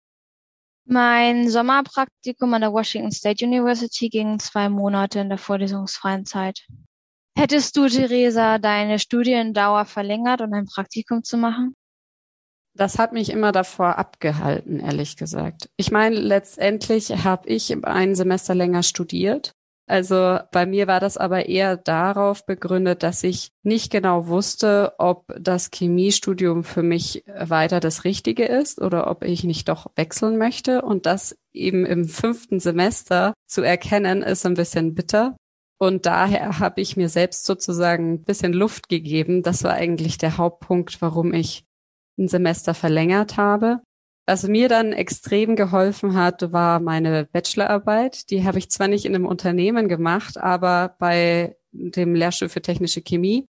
Mein 0.92 1.48
Sommerpraktikum 1.48 2.52
an 2.56 2.62
der 2.62 2.74
Washington 2.74 3.12
State 3.12 3.46
University 3.46 4.10
ging 4.10 4.40
zwei 4.40 4.70
Monate 4.70 5.20
in 5.20 5.30
der 5.30 5.38
vorlesungsfreien 5.38 6.26
Zeit. 6.26 6.66
Hättest 7.38 7.78
du, 7.78 7.88
Theresa, 7.88 8.58
deine 8.58 8.98
Studiendauer 8.98 9.86
verlängert, 9.86 10.42
um 10.42 10.52
ein 10.52 10.66
Praktikum 10.66 11.24
zu 11.24 11.38
machen? 11.38 11.76
Das 12.74 12.98
hat 12.98 13.14
mich 13.14 13.30
immer 13.30 13.52
davor 13.52 14.00
abgehalten, 14.00 14.80
ehrlich 14.80 15.16
gesagt. 15.16 15.70
Ich 15.78 15.92
meine, 15.92 16.16
letztendlich 16.16 17.24
habe 17.24 17.48
ich 17.48 17.72
ein 17.86 18.16
Semester 18.16 18.56
länger 18.56 18.82
studiert. 18.82 19.54
Also 19.90 20.38
bei 20.52 20.68
mir 20.68 20.86
war 20.86 21.00
das 21.00 21.18
aber 21.18 21.48
eher 21.48 21.76
darauf 21.76 22.46
begründet, 22.46 23.02
dass 23.02 23.24
ich 23.24 23.54
nicht 23.64 23.92
genau 23.92 24.28
wusste, 24.28 24.94
ob 25.00 25.26
das 25.40 25.72
Chemiestudium 25.74 26.64
für 26.64 26.84
mich 26.84 27.24
weiter 27.26 27.80
das 27.80 28.04
Richtige 28.04 28.46
ist 28.46 28.80
oder 28.80 29.10
ob 29.10 29.24
ich 29.24 29.44
nicht 29.44 29.68
doch 29.68 29.88
wechseln 29.96 30.38
möchte. 30.38 30.84
Und 30.84 31.08
das 31.08 31.36
eben 31.54 31.88
im 31.88 32.08
fünften 32.08 32.60
Semester 32.60 33.34
zu 33.48 33.64
erkennen, 33.64 34.22
ist 34.22 34.46
ein 34.46 34.54
bisschen 34.54 34.94
bitter. 34.94 35.36
Und 35.80 36.06
daher 36.06 36.60
habe 36.60 36.82
ich 36.82 36.96
mir 36.96 37.10
selbst 37.10 37.46
sozusagen 37.46 38.14
ein 38.14 38.24
bisschen 38.24 38.54
Luft 38.54 38.90
gegeben. 38.90 39.42
Das 39.42 39.64
war 39.64 39.74
eigentlich 39.74 40.20
der 40.20 40.38
Hauptpunkt, 40.38 41.02
warum 41.02 41.34
ich 41.34 41.66
ein 42.20 42.28
Semester 42.28 42.76
verlängert 42.76 43.38
habe. 43.38 43.82
Was 44.30 44.48
mir 44.48 44.70
dann 44.70 44.94
extrem 44.94 45.56
geholfen 45.56 46.14
hat, 46.14 46.52
war 46.52 46.80
meine 46.80 47.26
Bachelorarbeit. 47.26 48.30
Die 48.30 48.46
habe 48.46 48.60
ich 48.60 48.70
zwar 48.70 48.88
nicht 48.88 49.06
in 49.06 49.16
einem 49.16 49.26
Unternehmen 49.26 49.88
gemacht, 49.88 50.38
aber 50.38 50.96
bei 51.00 51.58
dem 51.72 52.14
Lehrstuhl 52.14 52.48
für 52.48 52.62
technische 52.62 53.02
Chemie. 53.02 53.48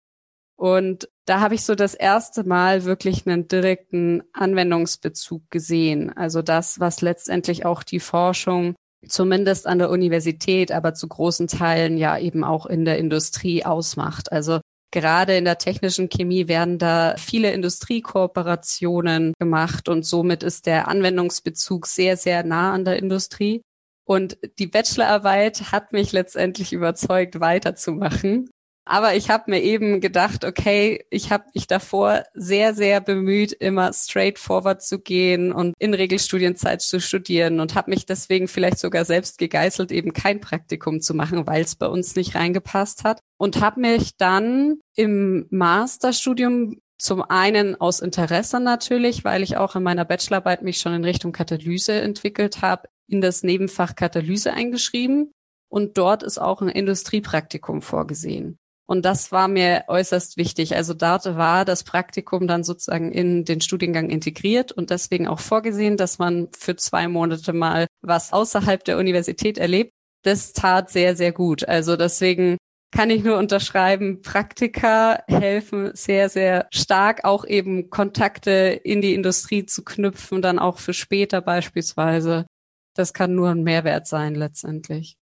Und 0.54 1.08
da 1.24 1.40
habe 1.40 1.54
ich 1.54 1.64
so 1.64 1.74
das 1.74 1.94
erste 1.94 2.44
Mal 2.44 2.84
wirklich 2.84 3.26
einen 3.26 3.48
direkten 3.48 4.22
Anwendungsbezug 4.34 5.50
gesehen. 5.50 6.14
Also 6.14 6.42
das, 6.42 6.78
was 6.78 7.00
letztendlich 7.00 7.64
auch 7.64 7.82
die 7.82 7.98
Forschung 7.98 8.74
zumindest 9.08 9.66
an 9.66 9.78
der 9.78 9.88
Universität, 9.88 10.72
aber 10.72 10.92
zu 10.92 11.08
großen 11.08 11.46
Teilen 11.48 11.96
ja 11.96 12.18
eben 12.18 12.44
auch 12.44 12.66
in 12.66 12.84
der 12.84 12.98
Industrie 12.98 13.64
ausmacht. 13.64 14.30
Also 14.30 14.60
Gerade 14.92 15.36
in 15.36 15.44
der 15.44 15.58
technischen 15.58 16.08
Chemie 16.08 16.48
werden 16.48 16.78
da 16.78 17.16
viele 17.18 17.52
Industriekooperationen 17.52 19.34
gemacht 19.38 19.88
und 19.88 20.04
somit 20.04 20.42
ist 20.42 20.66
der 20.66 20.88
Anwendungsbezug 20.88 21.86
sehr, 21.86 22.16
sehr 22.16 22.44
nah 22.44 22.72
an 22.72 22.84
der 22.84 22.96
Industrie. 22.96 23.62
Und 24.04 24.38
die 24.58 24.68
Bachelorarbeit 24.68 25.72
hat 25.72 25.92
mich 25.92 26.12
letztendlich 26.12 26.72
überzeugt, 26.72 27.40
weiterzumachen. 27.40 28.48
Aber 28.88 29.16
ich 29.16 29.30
habe 29.30 29.50
mir 29.50 29.62
eben 29.62 30.00
gedacht, 30.00 30.44
okay, 30.44 31.04
ich 31.10 31.32
habe 31.32 31.44
mich 31.54 31.66
davor 31.66 32.22
sehr, 32.34 32.72
sehr 32.72 33.00
bemüht, 33.00 33.52
immer 33.52 33.92
straightforward 33.92 34.80
zu 34.80 35.00
gehen 35.00 35.52
und 35.52 35.74
in 35.80 35.92
Regelstudienzeit 35.92 36.80
zu 36.80 37.00
studieren 37.00 37.58
und 37.58 37.74
habe 37.74 37.90
mich 37.90 38.06
deswegen 38.06 38.46
vielleicht 38.46 38.78
sogar 38.78 39.04
selbst 39.04 39.38
gegeißelt, 39.38 39.90
eben 39.90 40.12
kein 40.12 40.40
Praktikum 40.40 41.00
zu 41.00 41.14
machen, 41.14 41.48
weil 41.48 41.62
es 41.62 41.74
bei 41.74 41.88
uns 41.88 42.14
nicht 42.14 42.36
reingepasst 42.36 43.02
hat. 43.02 43.18
Und 43.38 43.60
habe 43.60 43.80
mich 43.80 44.16
dann 44.16 44.76
im 44.94 45.46
Masterstudium 45.50 46.80
zum 46.96 47.22
einen 47.22 47.78
aus 47.80 47.98
Interesse 47.98 48.60
natürlich, 48.60 49.24
weil 49.24 49.42
ich 49.42 49.56
auch 49.56 49.74
in 49.74 49.82
meiner 49.82 50.04
Bachelorarbeit 50.04 50.62
mich 50.62 50.78
schon 50.78 50.94
in 50.94 51.04
Richtung 51.04 51.32
Katalyse 51.32 51.92
entwickelt 51.92 52.62
habe, 52.62 52.88
in 53.08 53.20
das 53.20 53.42
Nebenfach 53.42 53.96
Katalyse 53.96 54.52
eingeschrieben 54.52 55.32
und 55.68 55.98
dort 55.98 56.22
ist 56.22 56.38
auch 56.38 56.62
ein 56.62 56.68
Industriepraktikum 56.68 57.82
vorgesehen. 57.82 58.58
Und 58.88 59.04
das 59.04 59.32
war 59.32 59.48
mir 59.48 59.84
äußerst 59.88 60.36
wichtig. 60.36 60.76
Also 60.76 60.94
dort 60.94 61.24
war 61.24 61.64
das 61.64 61.82
Praktikum 61.82 62.46
dann 62.46 62.62
sozusagen 62.62 63.10
in 63.10 63.44
den 63.44 63.60
Studiengang 63.60 64.10
integriert 64.10 64.70
und 64.70 64.90
deswegen 64.90 65.26
auch 65.26 65.40
vorgesehen, 65.40 65.96
dass 65.96 66.18
man 66.18 66.48
für 66.56 66.76
zwei 66.76 67.08
Monate 67.08 67.52
mal 67.52 67.86
was 68.00 68.32
außerhalb 68.32 68.84
der 68.84 68.98
Universität 68.98 69.58
erlebt. 69.58 69.92
Das 70.22 70.52
tat 70.52 70.90
sehr, 70.90 71.16
sehr 71.16 71.32
gut. 71.32 71.68
Also 71.68 71.96
deswegen 71.96 72.56
kann 72.92 73.10
ich 73.10 73.24
nur 73.24 73.36
unterschreiben, 73.38 74.22
Praktika 74.22 75.22
helfen 75.26 75.90
sehr, 75.94 76.28
sehr 76.28 76.68
stark, 76.72 77.24
auch 77.24 77.44
eben 77.44 77.90
Kontakte 77.90 78.80
in 78.84 79.00
die 79.00 79.14
Industrie 79.14 79.66
zu 79.66 79.84
knüpfen, 79.84 80.42
dann 80.42 80.58
auch 80.58 80.78
für 80.78 80.94
später 80.94 81.40
beispielsweise. 81.40 82.46
Das 82.94 83.12
kann 83.12 83.34
nur 83.34 83.50
ein 83.50 83.64
Mehrwert 83.64 84.06
sein 84.06 84.34
letztendlich. 84.34 85.16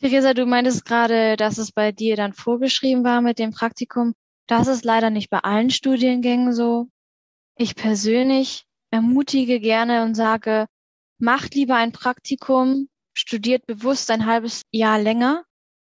Theresa, 0.00 0.32
du 0.32 0.46
meintest 0.46 0.86
gerade, 0.86 1.36
dass 1.36 1.58
es 1.58 1.72
bei 1.72 1.92
dir 1.92 2.16
dann 2.16 2.32
vorgeschrieben 2.32 3.04
war 3.04 3.20
mit 3.20 3.38
dem 3.38 3.50
Praktikum. 3.50 4.14
Das 4.46 4.66
ist 4.66 4.82
leider 4.82 5.10
nicht 5.10 5.28
bei 5.28 5.40
allen 5.40 5.68
Studiengängen 5.68 6.54
so. 6.54 6.88
Ich 7.56 7.76
persönlich 7.76 8.64
ermutige 8.90 9.60
gerne 9.60 10.02
und 10.02 10.14
sage, 10.14 10.68
macht 11.18 11.54
lieber 11.54 11.76
ein 11.76 11.92
Praktikum, 11.92 12.88
studiert 13.12 13.66
bewusst 13.66 14.10
ein 14.10 14.24
halbes 14.24 14.62
Jahr 14.70 14.98
länger 14.98 15.44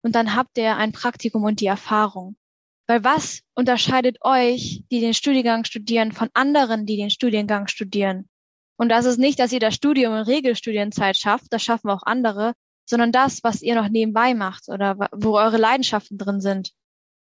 und 0.03 0.13
dann 0.13 0.35
habt 0.35 0.59
ihr 0.59 0.77
ein 0.77 0.91
Praktikum 0.91 1.43
und 1.43 1.59
die 1.59 1.65
Erfahrung. 1.65 2.37
Weil 2.85 3.03
was 3.03 3.41
unterscheidet 3.55 4.19
euch, 4.21 4.83
die 4.91 4.99
den 4.99 5.15
Studiengang 5.15 5.65
studieren, 5.65 6.11
von 6.11 6.29
anderen, 6.35 6.85
die 6.85 6.97
den 6.97 7.09
Studiengang 7.09 7.65
studieren? 7.65 8.29
Und 8.77 8.89
das 8.89 9.05
ist 9.05 9.17
nicht, 9.17 9.39
dass 9.39 9.51
ihr 9.51 9.59
das 9.59 9.73
Studium 9.73 10.13
in 10.13 10.21
Regelstudienzeit 10.21 11.17
schafft, 11.17 11.47
das 11.49 11.63
schaffen 11.63 11.89
auch 11.89 12.03
andere, 12.03 12.53
sondern 12.85 13.11
das, 13.11 13.43
was 13.43 13.61
ihr 13.61 13.75
noch 13.75 13.89
nebenbei 13.89 14.33
macht 14.33 14.69
oder 14.69 15.09
wo 15.11 15.37
eure 15.37 15.57
Leidenschaften 15.57 16.17
drin 16.17 16.41
sind. 16.41 16.71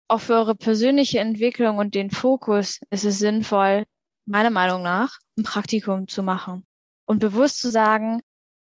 Auch 0.08 0.20
für 0.20 0.34
eure 0.34 0.54
persönliche 0.54 1.20
Entwicklung 1.20 1.78
und 1.78 1.94
den 1.94 2.10
Fokus 2.10 2.80
ist 2.90 3.04
es 3.04 3.18
sinnvoll, 3.18 3.84
meiner 4.26 4.50
Meinung 4.50 4.82
nach, 4.82 5.18
ein 5.38 5.44
Praktikum 5.44 6.08
zu 6.08 6.22
machen 6.22 6.66
und 7.06 7.18
bewusst 7.18 7.60
zu 7.60 7.70
sagen, 7.70 8.20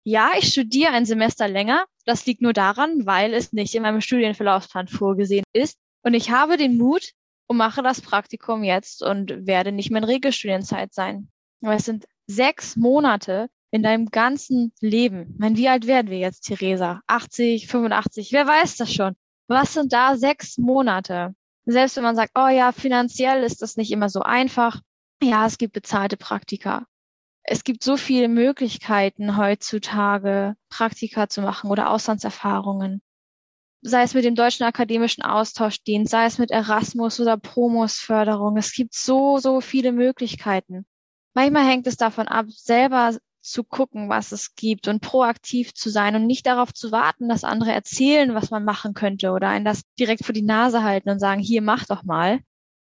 ja, 0.06 0.32
ich 0.38 0.50
studiere 0.50 0.92
ein 0.92 1.06
Semester 1.06 1.48
länger. 1.48 1.86
Das 2.06 2.26
liegt 2.26 2.42
nur 2.42 2.54
daran, 2.54 3.06
weil 3.06 3.34
es 3.34 3.54
nicht 3.54 3.74
in 3.74 3.84
meinem 3.84 4.02
Studienverlaufsplan 4.02 4.88
vorgesehen 4.88 5.46
ist. 5.54 5.78
Und 6.04 6.14
ich 6.14 6.32
habe 6.32 6.58
den 6.58 6.78
Mut 6.78 7.12
und 7.48 7.58
mache 7.58 7.82
das 7.82 8.02
Praktikum 8.02 8.64
jetzt 8.64 9.02
und 9.02 9.48
werde 9.48 9.72
nicht 9.72 9.92
mehr 9.92 10.02
in 10.02 10.08
Regelstudienzeit 10.08 10.94
sein. 10.94 11.30
Aber 11.62 11.76
es 11.76 11.86
sind 11.86 12.06
sechs 12.28 12.76
Monate, 12.76 13.50
in 13.74 13.82
deinem 13.82 14.12
ganzen 14.12 14.72
Leben, 14.82 15.32
ich 15.34 15.40
meine, 15.40 15.58
wie 15.58 15.68
alt 15.68 15.88
werden 15.88 16.12
wir 16.12 16.20
jetzt, 16.20 16.42
Theresa? 16.42 17.02
80, 17.08 17.68
85, 17.68 18.32
wer 18.32 18.46
weiß 18.46 18.78
das 18.78 18.94
schon? 18.94 19.16
Was 19.48 19.74
sind 19.74 19.92
da 19.92 20.16
sechs 20.16 20.60
Monate? 20.60 21.34
Selbst 21.66 21.96
wenn 21.96 22.04
man 22.04 22.16
sagt, 22.16 22.34
oh 22.36 22.48
ja, 22.50 22.72
finanziell 22.72 23.44
ist 23.44 23.64
das 23.64 23.76
nicht 23.76 23.92
immer 23.92 24.10
so 24.10 24.22
einfach. 24.22 24.82
Ja, 25.24 25.48
es 25.48 25.58
gibt 25.58 25.74
bezahlte 25.74 26.18
Praktika. 26.18 26.86
Es 27.42 27.64
gibt 27.64 27.84
so 27.84 27.98
viele 27.98 28.28
Möglichkeiten 28.28 29.38
heutzutage, 29.38 30.56
Praktika 30.70 31.28
zu 31.28 31.42
machen 31.42 31.72
oder 31.72 31.90
Auslandserfahrungen. 31.90 33.02
Sei 33.82 34.04
es 34.04 34.14
mit 34.14 34.24
dem 34.24 34.36
Deutschen 34.36 34.66
Akademischen 34.66 35.24
Austauschdienst, 35.24 36.12
sei 36.12 36.26
es 36.26 36.38
mit 36.38 36.52
Erasmus 36.52 37.20
oder 37.20 37.38
Promos-Förderung. 37.38 38.56
Es 38.56 38.72
gibt 38.72 38.94
so, 38.94 39.40
so 39.40 39.62
viele 39.62 39.92
Möglichkeiten. 39.92 40.86
Manchmal 41.34 41.66
hängt 41.66 41.88
es 41.88 41.98
davon 41.98 42.28
ab, 42.28 42.46
selber 42.50 43.18
zu 43.44 43.64
gucken, 43.64 44.10
was 44.10 44.32
es 44.32 44.56
gibt 44.56 44.88
und 44.88 45.02
proaktiv 45.02 45.74
zu 45.74 45.90
sein 45.90 46.16
und 46.16 46.26
nicht 46.26 46.48
darauf 46.48 46.74
zu 46.74 46.92
warten, 46.92 47.28
dass 47.28 47.44
andere 47.44 47.72
erzählen, 47.72 48.34
was 48.34 48.50
man 48.50 48.64
machen 48.64 48.94
könnte 48.94 49.32
oder 49.32 49.50
einen 49.50 49.66
das 49.66 49.84
direkt 50.00 50.26
vor 50.26 50.34
die 50.34 50.42
Nase 50.42 50.84
halten 50.84 51.10
und 51.10 51.20
sagen, 51.20 51.42
hier, 51.42 51.62
mach 51.62 51.86
doch 51.86 52.04
mal. 52.04 52.40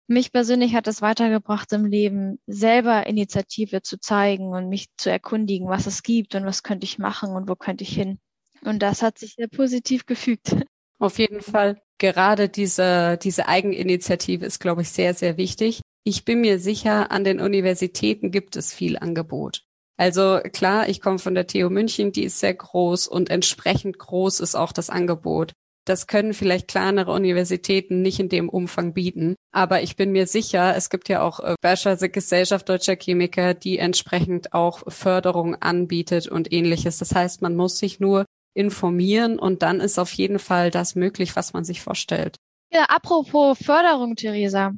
Mich 0.08 0.32
persönlich 0.32 0.74
hat 0.74 0.86
es 0.86 1.02
weitergebracht 1.02 1.72
im 1.72 1.84
Leben, 1.84 2.38
selber 2.46 3.06
Initiative 3.06 3.82
zu 3.82 3.98
zeigen 3.98 4.48
und 4.54 4.68
mich 4.68 4.86
zu 4.96 5.10
erkundigen, 5.10 5.68
was 5.68 5.86
es 5.86 6.02
gibt 6.02 6.34
und 6.34 6.46
was 6.46 6.62
könnte 6.62 6.84
ich 6.84 6.98
machen 6.98 7.30
und 7.30 7.48
wo 7.48 7.56
könnte 7.56 7.84
ich 7.84 7.94
hin. 7.94 8.18
Und 8.62 8.80
das 8.80 9.02
hat 9.02 9.18
sich 9.18 9.34
sehr 9.34 9.48
positiv 9.48 10.06
gefügt. 10.06 10.56
Auf 10.98 11.18
jeden 11.18 11.42
Fall. 11.42 11.80
Gerade 11.98 12.48
diese, 12.48 13.18
diese 13.22 13.48
Eigeninitiative 13.48 14.44
ist, 14.44 14.60
glaube 14.60 14.82
ich, 14.82 14.90
sehr, 14.90 15.14
sehr 15.14 15.36
wichtig. 15.36 15.80
Ich 16.04 16.24
bin 16.24 16.40
mir 16.40 16.58
sicher, 16.58 17.10
an 17.10 17.24
den 17.24 17.40
Universitäten 17.40 18.30
gibt 18.30 18.56
es 18.56 18.72
viel 18.72 18.96
Angebot. 18.98 19.65
Also 19.96 20.40
klar, 20.52 20.88
ich 20.88 21.00
komme 21.00 21.18
von 21.18 21.34
der 21.34 21.46
TU 21.46 21.70
München, 21.70 22.12
die 22.12 22.24
ist 22.24 22.40
sehr 22.40 22.54
groß 22.54 23.08
und 23.08 23.30
entsprechend 23.30 23.98
groß 23.98 24.40
ist 24.40 24.54
auch 24.54 24.72
das 24.72 24.90
Angebot. 24.90 25.52
Das 25.86 26.08
können 26.08 26.34
vielleicht 26.34 26.66
kleinere 26.66 27.12
Universitäten 27.12 28.02
nicht 28.02 28.18
in 28.18 28.28
dem 28.28 28.48
Umfang 28.48 28.92
bieten. 28.92 29.36
Aber 29.52 29.82
ich 29.82 29.94
bin 29.94 30.10
mir 30.10 30.26
sicher, 30.26 30.74
es 30.76 30.90
gibt 30.90 31.08
ja 31.08 31.22
auch 31.22 31.38
äh, 31.38 31.54
Bergische 31.60 32.08
Gesellschaft 32.08 32.68
Deutscher 32.68 32.96
Chemiker, 32.96 33.54
die 33.54 33.78
entsprechend 33.78 34.52
auch 34.52 34.82
Förderung 34.88 35.54
anbietet 35.54 36.26
und 36.26 36.52
ähnliches. 36.52 36.98
Das 36.98 37.14
heißt, 37.14 37.40
man 37.40 37.54
muss 37.54 37.78
sich 37.78 38.00
nur 38.00 38.24
informieren 38.52 39.38
und 39.38 39.62
dann 39.62 39.80
ist 39.80 39.98
auf 39.98 40.12
jeden 40.12 40.40
Fall 40.40 40.72
das 40.72 40.96
möglich, 40.96 41.36
was 41.36 41.52
man 41.52 41.64
sich 41.64 41.82
vorstellt. 41.82 42.36
Ja, 42.72 42.84
apropos 42.84 43.58
Förderung, 43.58 44.16
Theresa. 44.16 44.72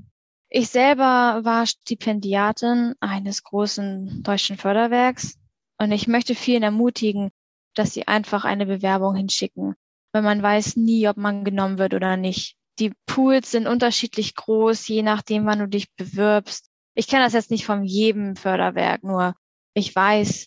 Ich 0.51 0.71
selber 0.71 1.41
war 1.45 1.67
Stipendiatin 1.67 2.95
eines 3.01 3.43
großen 3.43 4.23
deutschen 4.23 4.57
Förderwerks 4.57 5.39
und 5.79 5.93
ich 5.93 6.09
möchte 6.09 6.35
vielen 6.35 6.63
ermutigen, 6.63 7.31
dass 7.75 7.93
sie 7.93 8.09
einfach 8.09 8.45
eine 8.47 8.65
Bewerbung 8.65 9.15
hinschicken, 9.15 9.75
weil 10.13 10.23
man 10.23 10.43
weiß 10.43 10.77
nie, 10.77 11.07
ob 11.07 11.19
man 11.19 11.45
genommen 11.45 11.77
wird 11.77 11.93
oder 11.93 12.17
nicht. 12.17 12.57
Die 12.79 12.95
Pools 13.05 13.51
sind 13.51 13.67
unterschiedlich 13.67 14.37
groß, 14.37 14.89
je 14.89 15.03
nachdem, 15.03 15.45
wann 15.45 15.59
du 15.59 15.69
dich 15.69 15.93
bewirbst. 15.97 16.71
Ich 16.95 17.09
kenne 17.09 17.25
das 17.25 17.35
jetzt 17.35 17.51
nicht 17.51 17.67
von 17.67 17.85
jedem 17.85 18.35
Förderwerk, 18.35 19.05
nur 19.05 19.35
ich 19.75 19.95
weiß, 19.95 20.47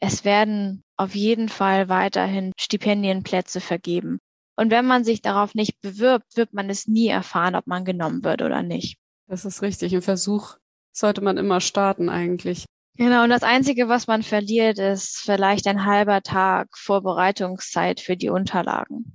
es 0.00 0.24
werden 0.26 0.84
auf 0.98 1.14
jeden 1.14 1.48
Fall 1.48 1.88
weiterhin 1.88 2.52
Stipendienplätze 2.58 3.62
vergeben. 3.62 4.18
Und 4.56 4.70
wenn 4.70 4.84
man 4.84 5.04
sich 5.04 5.22
darauf 5.22 5.54
nicht 5.54 5.80
bewirbt, 5.80 6.36
wird 6.36 6.52
man 6.52 6.68
es 6.68 6.86
nie 6.86 7.08
erfahren, 7.08 7.54
ob 7.54 7.66
man 7.66 7.86
genommen 7.86 8.24
wird 8.24 8.42
oder 8.42 8.62
nicht. 8.62 8.98
Das 9.28 9.44
ist 9.44 9.62
richtig. 9.62 9.94
Ein 9.94 10.02
Versuch 10.02 10.56
sollte 10.92 11.20
man 11.20 11.36
immer 11.36 11.60
starten 11.60 12.08
eigentlich. 12.08 12.64
Genau, 12.96 13.22
und 13.22 13.30
das 13.30 13.44
Einzige, 13.44 13.88
was 13.88 14.08
man 14.08 14.24
verliert, 14.24 14.78
ist 14.78 15.18
vielleicht 15.18 15.68
ein 15.68 15.84
halber 15.84 16.22
Tag 16.22 16.76
Vorbereitungszeit 16.76 18.00
für 18.00 18.16
die 18.16 18.30
Unterlagen. 18.30 19.14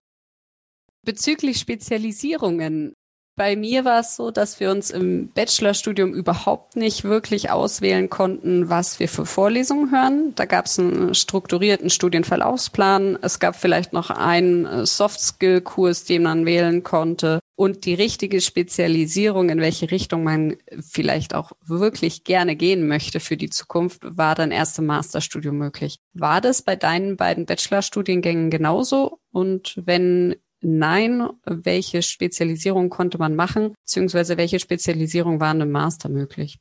Bezüglich 1.04 1.58
Spezialisierungen 1.58 2.93
bei 3.36 3.56
mir 3.56 3.84
war 3.84 4.00
es 4.00 4.15
so, 4.15 4.30
dass 4.30 4.60
wir 4.60 4.69
uns 4.69 4.91
im 4.91 5.30
Bachelorstudium 5.30 6.13
überhaupt 6.13 6.76
nicht 6.76 7.04
wirklich 7.04 7.50
auswählen 7.50 8.10
konnten, 8.10 8.69
was 8.69 9.00
wir 9.00 9.10
für 9.10 9.26
Vorlesungen 9.26 9.91
hören. 9.91 10.34
Da 10.36 10.46
gab 10.46 10.67
es 10.67 10.78
einen 10.78 11.15
strukturierten 11.15 11.89
Studienverlaufsplan. 11.89 13.17
Es 13.22 13.39
gab 13.39 13.56
vielleicht 13.56 13.91
noch 13.91 14.12
einen 14.12 14.65
äh, 14.65 14.86
Soft-Skill-Kurs, 14.86 16.06
den 16.06 16.24
man 16.24 16.46
wählen 16.46 16.84
konnte. 16.84 17.39
Und 17.56 17.86
die 17.86 17.93
richtige 17.93 18.41
Spezialisierung, 18.41 19.50
in 19.50 19.62
welche 19.62 19.89
Richtung 19.89 20.24
man 20.24 20.58
vielleicht 20.80 21.36
auch 21.36 21.52
wirklich 21.65 22.24
gerne 22.24 22.56
gehen 22.56 22.88
möchte 22.88 23.19
für 23.19 23.38
die 23.38 23.50
Zukunft, 23.50 24.02
war 24.04 24.36
dann 24.36 24.52
erst 24.52 24.80
im 24.80 24.88
Masterstudium 24.88 25.58
möglich. 25.58 25.98
War 26.13 26.41
das 26.41 26.63
bei 26.63 26.76
deinen 26.76 27.15
beiden 27.15 27.46
Bachelorstudiengängen 27.46 28.50
genauso? 28.50 29.19
Und 29.32 29.82
wenn 29.86 30.36
Nein, 30.63 31.28
welche 31.45 32.02
Spezialisierung 32.02 32.89
konnte 32.89 33.17
man 33.17 33.36
machen, 33.36 33.73
beziehungsweise 33.82 34.38
welche 34.38 34.60
Spezialisierung 34.60 35.39
waren 35.39 35.60
im 35.62 35.71
Master 35.71 36.10
möglich? 36.10 36.58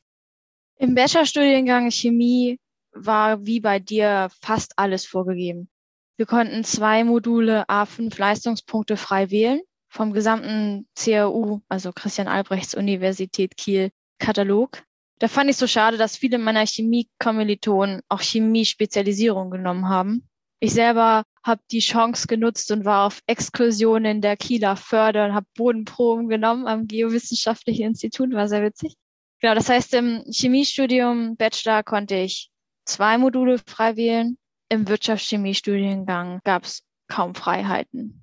Im 0.76 0.94
Bachelorstudiengang 0.94 1.90
Chemie 1.90 2.58
war 2.92 3.46
wie 3.46 3.60
bei 3.60 3.78
dir 3.78 4.28
fast 4.40 4.72
alles 4.76 5.06
vorgegeben. 5.06 5.68
Wir 6.16 6.26
konnten 6.26 6.64
zwei 6.64 7.04
Module 7.04 7.68
A5 7.68 8.18
Leistungspunkte 8.18 8.96
frei 8.96 9.30
wählen 9.30 9.60
vom 9.88 10.12
gesamten 10.12 10.88
CRU, 10.96 11.60
also 11.68 11.92
Christian 11.92 12.26
Albrechts 12.26 12.74
Universität 12.74 13.56
Kiel 13.56 13.90
Katalog. 14.18 14.82
Da 15.20 15.28
fand 15.28 15.50
ich 15.50 15.56
so 15.56 15.66
schade, 15.68 15.96
dass 15.96 16.16
viele 16.16 16.38
meiner 16.38 16.66
Chemie-Kommilitonen 16.66 18.00
auch 18.08 18.20
Chemie-Spezialisierung 18.20 19.50
genommen 19.50 19.88
haben. 19.88 20.28
Ich 20.58 20.72
selber 20.72 21.24
habe 21.44 21.62
die 21.70 21.80
Chance 21.80 22.26
genutzt 22.26 22.70
und 22.70 22.84
war 22.84 23.06
auf 23.06 23.20
Exkursionen 23.26 24.16
in 24.16 24.20
der 24.20 24.36
Kieler 24.36 24.76
Förder 24.76 25.26
und 25.26 25.34
habe 25.34 25.46
Bodenproben 25.56 26.28
genommen 26.28 26.66
am 26.66 26.86
Geowissenschaftlichen 26.86 27.86
Institut, 27.86 28.32
war 28.32 28.48
sehr 28.48 28.62
witzig. 28.62 28.94
Genau, 29.40 29.54
das 29.54 29.68
heißt, 29.68 29.94
im 29.94 30.22
Chemiestudium 30.30 31.36
Bachelor 31.36 31.82
konnte 31.82 32.14
ich 32.14 32.50
zwei 32.84 33.18
Module 33.18 33.58
frei 33.58 33.96
wählen. 33.96 34.38
Im 34.68 34.88
Wirtschaftschemiestudiengang 34.88 36.40
gab 36.44 36.64
es 36.64 36.82
kaum 37.08 37.34
Freiheiten. 37.34 38.22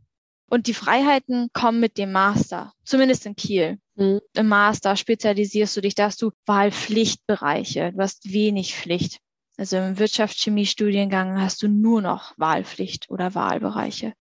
Und 0.49 0.65
die 0.65 0.73
Freiheiten 0.73 1.49
kommen 1.53 1.79
mit 1.79 1.97
dem 1.97 2.12
Master, 2.12 2.73
zumindest 2.84 3.25
in 3.25 3.36
Kiel. 3.36 3.79
Mhm. 3.95 4.21
Im 4.34 4.47
Master 4.47 4.95
spezialisierst 4.95 5.77
du 5.77 5.82
dich, 5.82 5.93
da 5.93 6.05
hast 6.05 6.21
du 6.21 6.32
Wahlpflichtbereiche, 6.45 7.91
du 7.93 7.99
hast 7.99 8.32
wenig 8.32 8.75
Pflicht. 8.75 9.19
Also 9.60 9.76
im 9.76 10.00
Wirtschaftschemie-Studiengang 10.00 11.41
hast 11.41 11.62
du 11.62 11.67
nur 11.67 12.02
noch 12.02 12.34
Wahlpflicht 12.38 13.10
oder 13.10 13.36
Wahlbereiche. 13.36 14.13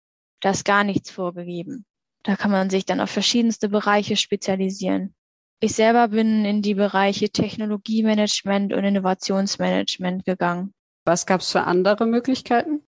Da 0.41 0.49
ist 0.49 0.65
gar 0.65 0.83
nichts 0.83 1.11
vorgegeben. 1.11 1.85
Da 2.23 2.35
kann 2.35 2.49
man 2.49 2.71
sich 2.71 2.85
dann 2.85 2.99
auf 2.99 3.11
verschiedenste 3.11 3.69
Bereiche 3.69 4.15
spezialisieren. 4.17 5.13
Ich 5.59 5.75
selber 5.75 6.07
bin 6.07 6.43
in 6.43 6.63
die 6.63 6.73
Bereiche 6.73 7.29
Technologiemanagement 7.29 8.73
und 8.73 8.83
Innovationsmanagement 8.83 10.25
gegangen. 10.25 10.73
Was 11.05 11.27
gab 11.27 11.41
es 11.41 11.51
für 11.51 11.61
andere 11.61 12.07
Möglichkeiten? 12.07 12.81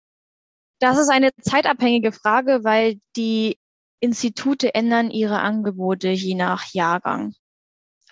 Das 0.80 0.98
ist 0.98 1.10
eine 1.10 1.30
zeitabhängige 1.40 2.12
Frage, 2.12 2.64
weil 2.64 3.00
die 3.16 3.60
Institute 4.00 4.74
ändern 4.74 5.12
ihre 5.12 5.40
Angebote 5.40 6.10
je 6.10 6.34
nach 6.34 6.74
Jahrgang. 6.74 7.36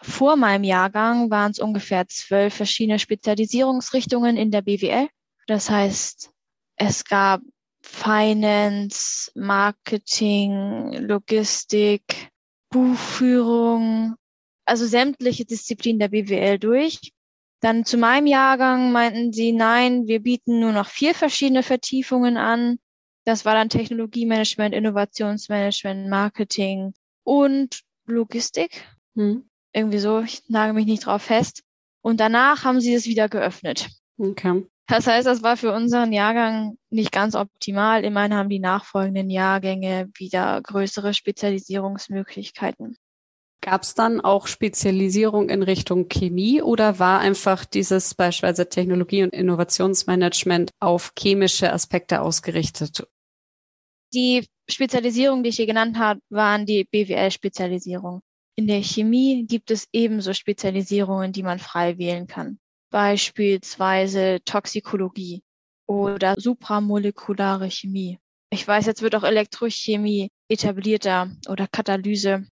Vor 0.02 0.36
meinem 0.36 0.64
Jahrgang 0.64 1.32
waren 1.32 1.52
es 1.52 1.60
ungefähr 1.60 2.08
zwölf 2.08 2.54
verschiedene 2.54 3.00
Spezialisierungsrichtungen 3.00 4.38
in 4.38 4.52
der 4.52 4.62
BWL. 4.62 5.10
Das 5.48 5.70
heißt, 5.70 6.32
es 6.76 7.04
gab 7.06 7.42
Finance, 7.82 9.32
Marketing, 9.36 10.92
Logistik, 10.94 12.30
Buchführung, 12.70 14.16
also 14.66 14.86
sämtliche 14.86 15.46
Disziplinen 15.46 16.00
der 16.00 16.10
BWL 16.10 16.60
durch. 16.60 17.14
Dann 17.62 17.86
zu 17.86 17.98
meinem 17.98 18.28
Jahrgang 18.28 18.92
meinten 18.92 19.34
sie, 19.34 19.52
nein, 19.52 20.06
wir 20.06 20.22
bieten 20.22 20.60
nur 20.60 20.74
noch 20.74 20.88
vier 20.88 21.16
verschiedene 21.16 21.64
Vertiefungen 21.64 22.38
an. 22.38 22.78
Das 23.26 23.46
war 23.46 23.56
dann 23.56 23.70
Technologiemanagement, 23.70 24.76
Innovationsmanagement, 24.76 26.08
Marketing 26.08 26.94
und 27.24 27.82
Logistik. 28.06 28.86
Hm. 29.16 29.50
Irgendwie 29.78 30.00
so, 30.00 30.22
ich 30.22 30.42
nage 30.50 30.74
mich 30.74 30.88
nicht 30.88 31.06
drauf 31.06 31.22
fest. 31.22 31.62
Und 32.02 32.20
danach 32.20 32.64
haben 32.64 32.82
sie 32.82 32.96
es 32.96 33.06
wieder 33.06 33.30
geöffnet. 33.30 33.88
Okay. 34.18 34.66
Das 34.88 35.06
heißt, 35.06 35.28
das 35.28 35.44
war 35.44 35.56
für 35.56 35.72
unseren 35.72 36.12
Jahrgang 36.14 36.80
nicht 36.90 37.12
ganz 37.12 37.36
optimal. 37.36 38.04
Immerhin 38.04 38.34
haben 38.34 38.50
die 38.50 38.58
nachfolgenden 38.58 39.30
Jahrgänge 39.30 40.10
wieder 40.18 40.60
größere 40.64 41.14
Spezialisierungsmöglichkeiten. 41.14 42.98
Gab 43.62 43.84
es 43.84 43.94
dann 43.94 44.20
auch 44.20 44.48
Spezialisierung 44.48 45.50
in 45.50 45.62
Richtung 45.62 46.08
Chemie 46.08 46.64
oder 46.64 46.98
war 46.98 47.20
einfach 47.20 47.64
dieses 47.64 48.16
beispielsweise 48.16 48.70
Technologie- 48.70 49.22
und 49.22 49.34
Innovationsmanagement 49.34 50.72
auf 50.80 51.14
chemische 51.20 51.72
Aspekte 51.72 52.22
ausgerichtet? 52.22 53.08
Die 54.12 54.48
Spezialisierung, 54.68 55.44
die 55.44 55.50
ich 55.50 55.58
hier 55.58 55.68
genannt 55.68 56.00
habe, 56.00 56.20
waren 56.30 56.66
die 56.66 56.86
BWL-Spezialisierung. 56.86 58.22
In 58.60 58.66
der 58.66 58.82
Chemie 58.82 59.46
gibt 59.48 59.70
es 59.70 59.88
ebenso 59.94 60.34
Spezialisierungen, 60.34 61.32
die 61.32 61.44
man 61.44 61.60
frei 61.60 62.00
wählen 62.00 62.26
kann. 62.26 62.58
Beispielsweise 62.90 64.40
Toxikologie 64.46 65.44
oder 65.86 66.36
supramolekulare 66.40 67.70
Chemie. 67.70 68.18
Ich 68.50 68.68
weiß, 68.68 68.88
jetzt 68.88 69.04
wird 69.04 69.16
auch 69.16 69.24
Elektrochemie 69.24 70.32
etablierter 70.50 71.30
oder 71.48 71.68
Katalyse. 71.68 72.48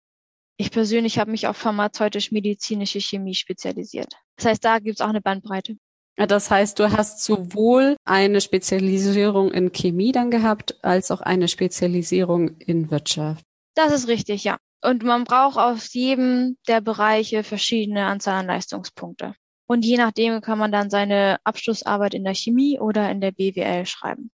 Ich 0.57 0.71
persönlich 0.71 1.19
habe 1.19 1.33
mich 1.33 1.47
auf 1.47 1.59
pharmazeutisch-medizinische 1.59 3.01
Chemie 3.01 3.35
spezialisiert. 3.35 4.15
Das 4.37 4.47
heißt, 4.47 4.65
da 4.65 4.79
gibt 4.79 5.01
es 5.01 5.01
auch 5.03 5.11
eine 5.11 5.21
Bandbreite. 5.21 5.77
Das 6.17 6.51
heißt, 6.51 6.79
du 6.79 6.93
hast 6.93 7.23
sowohl 7.23 7.97
eine 8.05 8.41
Spezialisierung 8.41 9.53
in 9.53 9.73
Chemie 9.73 10.13
dann 10.13 10.31
gehabt, 10.31 10.83
als 10.83 11.11
auch 11.11 11.21
eine 11.21 11.49
Spezialisierung 11.49 12.57
in 12.59 12.91
Wirtschaft. 12.91 13.45
Das 13.75 13.93
ist 13.93 14.09
richtig, 14.09 14.45
ja. 14.45 14.59
Und 14.83 15.03
man 15.03 15.25
braucht 15.25 15.59
aus 15.59 15.93
jedem 15.93 16.57
der 16.67 16.81
Bereiche 16.81 17.45
verschiedene 17.45 18.07
Anzahl 18.07 18.41
an 18.41 18.47
Leistungspunkte. 18.47 19.35
Und 19.67 19.85
je 19.85 19.99
nachdem 19.99 20.41
kann 20.41 20.59
man 20.59 20.73
dann 20.73 20.91
seine 20.91 21.39
Abschlussarbeit 21.45 22.15
in 22.15 22.25
der 22.25 22.35
Chemie 22.35 22.81
oder 22.81 23.11
in 23.11 23.21
der 23.21 23.31
BWL 23.31 23.87
schreiben. 23.87 24.31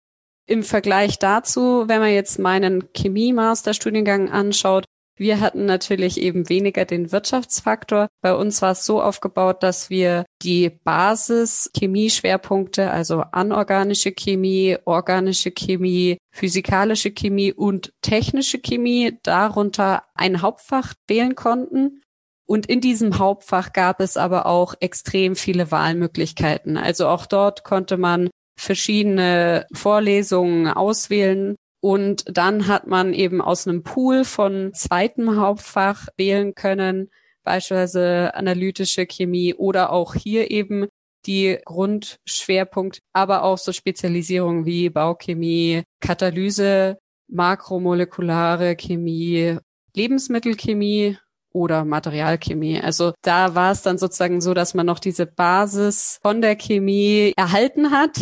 Im 0.48 0.64
Vergleich 0.64 1.18
dazu, 1.18 1.88
wenn 1.88 2.00
man 2.00 2.14
jetzt 2.14 2.38
meinen 2.38 2.94
Chemie-Masterstudiengang 2.94 4.30
anschaut, 4.30 4.86
wir 5.18 5.40
hatten 5.40 5.66
natürlich 5.66 6.20
eben 6.20 6.50
weniger 6.50 6.84
den 6.84 7.12
Wirtschaftsfaktor. 7.12 8.08
Bei 8.22 8.36
uns 8.36 8.62
war 8.62 8.72
es 8.72 8.86
so 8.86 9.02
aufgebaut, 9.02 9.64
dass 9.64 9.90
wir 9.90 10.26
die 10.42 10.70
Basis-Chemie-Schwerpunkte, 10.70 12.92
also 12.92 13.22
anorganische 13.32 14.12
Chemie, 14.12 14.76
organische 14.84 15.52
Chemie, 15.52 16.18
physikalische 16.34 17.12
Chemie 17.12 17.54
und 17.54 17.94
technische 18.02 18.60
Chemie, 18.60 19.18
darunter 19.24 20.04
ein 20.16 20.42
Hauptfach 20.42 20.94
wählen 21.08 21.36
konnten. 21.36 22.02
Und 22.46 22.66
in 22.68 22.82
diesem 22.82 23.18
Hauptfach 23.18 23.74
gab 23.74 24.00
es 24.02 24.18
aber 24.18 24.46
auch 24.46 24.76
extrem 24.80 25.36
viele 25.36 25.72
Wahlmöglichkeiten. 25.72 26.78
Also 26.78 27.08
auch 27.08 27.26
dort 27.26 27.64
konnte 27.64 27.98
man 27.98 28.30
verschiedene 28.60 29.66
Vorlesungen 29.74 30.68
auswählen 30.68 31.56
und 31.86 32.26
dann 32.26 32.66
hat 32.66 32.88
man 32.88 33.14
eben 33.14 33.44
aus 33.44 33.68
einem 33.68 33.84
Pool 33.84 34.26
von 34.26 34.74
zweitem 34.74 35.40
Hauptfach 35.40 36.08
wählen 36.18 36.56
können, 36.56 37.12
beispielsweise 37.44 38.34
analytische 38.34 39.06
Chemie 39.06 39.54
oder 39.54 39.92
auch 39.92 40.16
hier 40.16 40.50
eben 40.50 40.88
die 41.28 41.60
Grundschwerpunkt, 41.64 43.02
aber 43.14 43.44
auch 43.44 43.60
so 43.60 43.72
Spezialisierungen 43.72 44.66
wie 44.66 44.90
Bauchemie, 44.90 45.84
Katalyse, 46.00 46.98
makromolekulare 47.28 48.76
Chemie, 48.76 49.60
Lebensmittelchemie 49.96 51.20
oder 51.56 51.86
Materialchemie. 51.86 52.82
Also 52.82 53.14
da 53.22 53.56
war 53.56 53.72
es 53.72 53.82
dann 53.82 53.98
sozusagen 53.98 54.42
so, 54.42 54.54
dass 54.54 54.74
man 54.74 54.86
noch 54.86 55.00
diese 55.00 55.26
Basis 55.26 56.20
von 56.22 56.42
der 56.42 56.58
Chemie 56.58 57.34
erhalten 57.38 57.92
hat, 57.92 58.20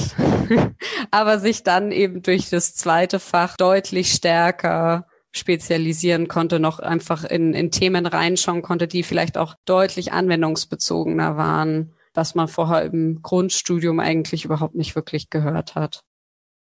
aber 1.11 1.39
sich 1.39 1.63
dann 1.63 1.91
eben 1.91 2.21
durch 2.21 2.51
das 2.51 2.75
zweite 2.75 3.19
Fach 3.19 3.57
deutlich 3.57 4.13
stärker 4.13 5.07
spezialisieren 5.31 6.27
konnte, 6.27 6.59
noch 6.59 6.77
einfach 6.77 7.23
in, 7.23 7.55
in 7.55 7.71
Themen 7.71 8.05
reinschauen 8.05 8.61
konnte, 8.61 8.87
die 8.87 9.01
vielleicht 9.01 9.35
auch 9.39 9.55
deutlich 9.65 10.13
anwendungsbezogener 10.13 11.35
waren, 11.35 11.91
was 12.13 12.35
man 12.35 12.47
vorher 12.47 12.83
im 12.83 13.23
Grundstudium 13.23 13.99
eigentlich 13.99 14.45
überhaupt 14.45 14.75
nicht 14.75 14.95
wirklich 14.95 15.31
gehört 15.31 15.73
hat. 15.73 16.03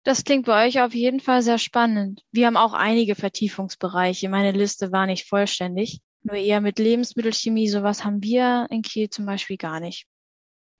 Das 0.05 0.23
klingt 0.23 0.45
bei 0.45 0.65
euch 0.65 0.81
auf 0.81 0.93
jeden 0.93 1.19
Fall 1.19 1.41
sehr 1.41 1.57
spannend. 1.57 2.21
Wir 2.31 2.47
haben 2.47 2.57
auch 2.57 2.73
einige 2.73 3.15
Vertiefungsbereiche. 3.15 4.29
Meine 4.29 4.51
Liste 4.51 4.93
war 4.93 5.07
nicht 5.07 5.27
vollständig. 5.27 5.99
Nur 6.23 6.35
eher 6.35 6.61
mit 6.61 6.79
Lebensmittelchemie, 6.79 7.67
sowas 7.67 8.03
haben 8.03 8.23
wir 8.23 8.67
in 8.69 8.81
Kiel 8.81 9.09
zum 9.09 9.25
Beispiel 9.25 9.57
gar 9.57 9.79
nicht. 9.79 10.05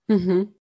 Mhm. 0.08 0.54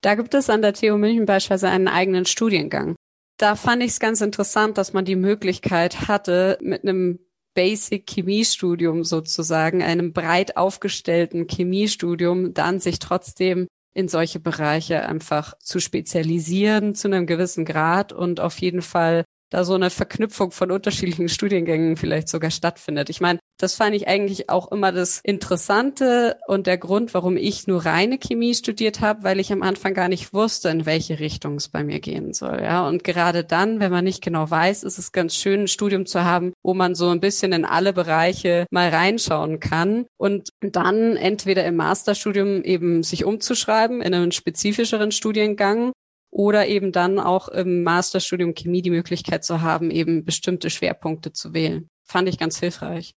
Da 0.00 0.14
gibt 0.14 0.34
es 0.34 0.48
an 0.48 0.62
der 0.62 0.74
TU 0.74 0.96
München 0.96 1.26
beispielsweise 1.26 1.68
einen 1.68 1.88
eigenen 1.88 2.24
Studiengang. 2.24 2.94
Da 3.36 3.56
fand 3.56 3.82
ich 3.82 3.90
es 3.90 4.00
ganz 4.00 4.20
interessant, 4.20 4.78
dass 4.78 4.92
man 4.92 5.04
die 5.04 5.16
Möglichkeit 5.16 6.08
hatte, 6.08 6.58
mit 6.60 6.82
einem 6.82 7.18
Basic 7.54 8.08
Chemiestudium 8.08 9.02
sozusagen, 9.02 9.82
einem 9.82 10.12
breit 10.12 10.56
aufgestellten 10.56 11.48
Chemiestudium, 11.48 12.54
dann 12.54 12.78
sich 12.78 13.00
trotzdem 13.00 13.66
in 13.94 14.06
solche 14.06 14.38
Bereiche 14.38 15.04
einfach 15.06 15.58
zu 15.58 15.80
spezialisieren 15.80 16.94
zu 16.94 17.08
einem 17.08 17.26
gewissen 17.26 17.64
Grad 17.64 18.12
und 18.12 18.38
auf 18.38 18.58
jeden 18.60 18.82
Fall 18.82 19.24
da 19.50 19.64
so 19.64 19.74
eine 19.74 19.90
Verknüpfung 19.90 20.50
von 20.50 20.70
unterschiedlichen 20.70 21.28
Studiengängen 21.28 21.96
vielleicht 21.96 22.28
sogar 22.28 22.50
stattfindet. 22.50 23.10
Ich 23.10 23.20
meine, 23.20 23.38
das 23.60 23.74
fand 23.74 23.94
ich 23.96 24.06
eigentlich 24.06 24.50
auch 24.50 24.70
immer 24.70 24.92
das 24.92 25.20
Interessante 25.24 26.36
und 26.46 26.66
der 26.66 26.78
Grund, 26.78 27.12
warum 27.12 27.36
ich 27.36 27.66
nur 27.66 27.84
reine 27.84 28.18
Chemie 28.18 28.54
studiert 28.54 29.00
habe, 29.00 29.24
weil 29.24 29.40
ich 29.40 29.52
am 29.52 29.62
Anfang 29.62 29.94
gar 29.94 30.08
nicht 30.08 30.32
wusste, 30.32 30.68
in 30.68 30.86
welche 30.86 31.18
Richtung 31.18 31.56
es 31.56 31.68
bei 31.68 31.82
mir 31.82 31.98
gehen 31.98 32.32
soll. 32.32 32.60
Ja, 32.62 32.86
und 32.86 33.02
gerade 33.02 33.42
dann, 33.42 33.80
wenn 33.80 33.90
man 33.90 34.04
nicht 34.04 34.22
genau 34.22 34.48
weiß, 34.48 34.84
ist 34.84 34.98
es 34.98 35.10
ganz 35.10 35.34
schön, 35.34 35.62
ein 35.62 35.68
Studium 35.68 36.06
zu 36.06 36.22
haben, 36.22 36.52
wo 36.62 36.72
man 36.72 36.94
so 36.94 37.08
ein 37.08 37.20
bisschen 37.20 37.52
in 37.52 37.64
alle 37.64 37.92
Bereiche 37.92 38.66
mal 38.70 38.90
reinschauen 38.90 39.58
kann 39.58 40.06
und 40.18 40.50
dann 40.60 41.16
entweder 41.16 41.64
im 41.64 41.76
Masterstudium 41.76 42.62
eben 42.62 43.02
sich 43.02 43.24
umzuschreiben 43.24 44.02
in 44.02 44.14
einen 44.14 44.32
spezifischeren 44.32 45.10
Studiengang 45.10 45.92
oder 46.38 46.68
eben 46.68 46.92
dann 46.92 47.18
auch 47.18 47.48
im 47.48 47.82
Masterstudium 47.82 48.54
Chemie 48.54 48.80
die 48.80 48.90
Möglichkeit 48.90 49.44
zu 49.44 49.60
haben, 49.60 49.90
eben 49.90 50.24
bestimmte 50.24 50.70
Schwerpunkte 50.70 51.32
zu 51.32 51.52
wählen. 51.52 51.90
Fand 52.04 52.28
ich 52.28 52.38
ganz 52.38 52.60
hilfreich. 52.60 53.16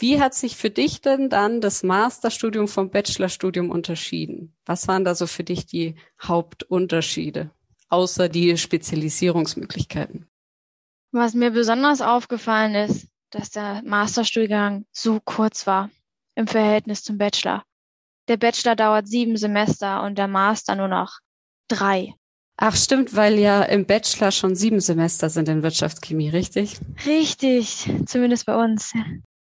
Wie 0.00 0.20
hat 0.20 0.34
sich 0.34 0.56
für 0.56 0.70
dich 0.70 1.02
denn 1.02 1.28
dann 1.30 1.60
das 1.60 1.84
Masterstudium 1.84 2.66
vom 2.66 2.90
Bachelorstudium 2.90 3.70
unterschieden? 3.70 4.56
Was 4.66 4.88
waren 4.88 5.04
da 5.04 5.14
so 5.14 5.28
für 5.28 5.44
dich 5.44 5.66
die 5.66 5.94
Hauptunterschiede, 6.20 7.52
außer 7.90 8.28
die 8.28 8.58
Spezialisierungsmöglichkeiten? 8.58 10.26
Was 11.12 11.34
mir 11.34 11.52
besonders 11.52 12.00
aufgefallen 12.00 12.74
ist, 12.74 13.06
dass 13.30 13.50
der 13.50 13.82
Masterstudiengang 13.84 14.84
so 14.90 15.20
kurz 15.24 15.64
war 15.68 15.90
im 16.34 16.48
Verhältnis 16.48 17.04
zum 17.04 17.18
Bachelor. 17.18 17.62
Der 18.26 18.36
Bachelor 18.36 18.74
dauert 18.74 19.06
sieben 19.06 19.36
Semester 19.36 20.02
und 20.02 20.18
der 20.18 20.26
Master 20.26 20.74
nur 20.74 20.88
noch 20.88 21.20
drei. 21.68 22.14
Ach 22.56 22.76
stimmt, 22.76 23.16
weil 23.16 23.38
ja 23.38 23.62
im 23.62 23.84
Bachelor 23.84 24.30
schon 24.30 24.54
sieben 24.54 24.80
Semester 24.80 25.28
sind 25.28 25.48
in 25.48 25.62
Wirtschaftschemie, 25.62 26.28
richtig? 26.28 26.78
Richtig, 27.04 27.90
zumindest 28.06 28.46
bei 28.46 28.56
uns. 28.56 28.92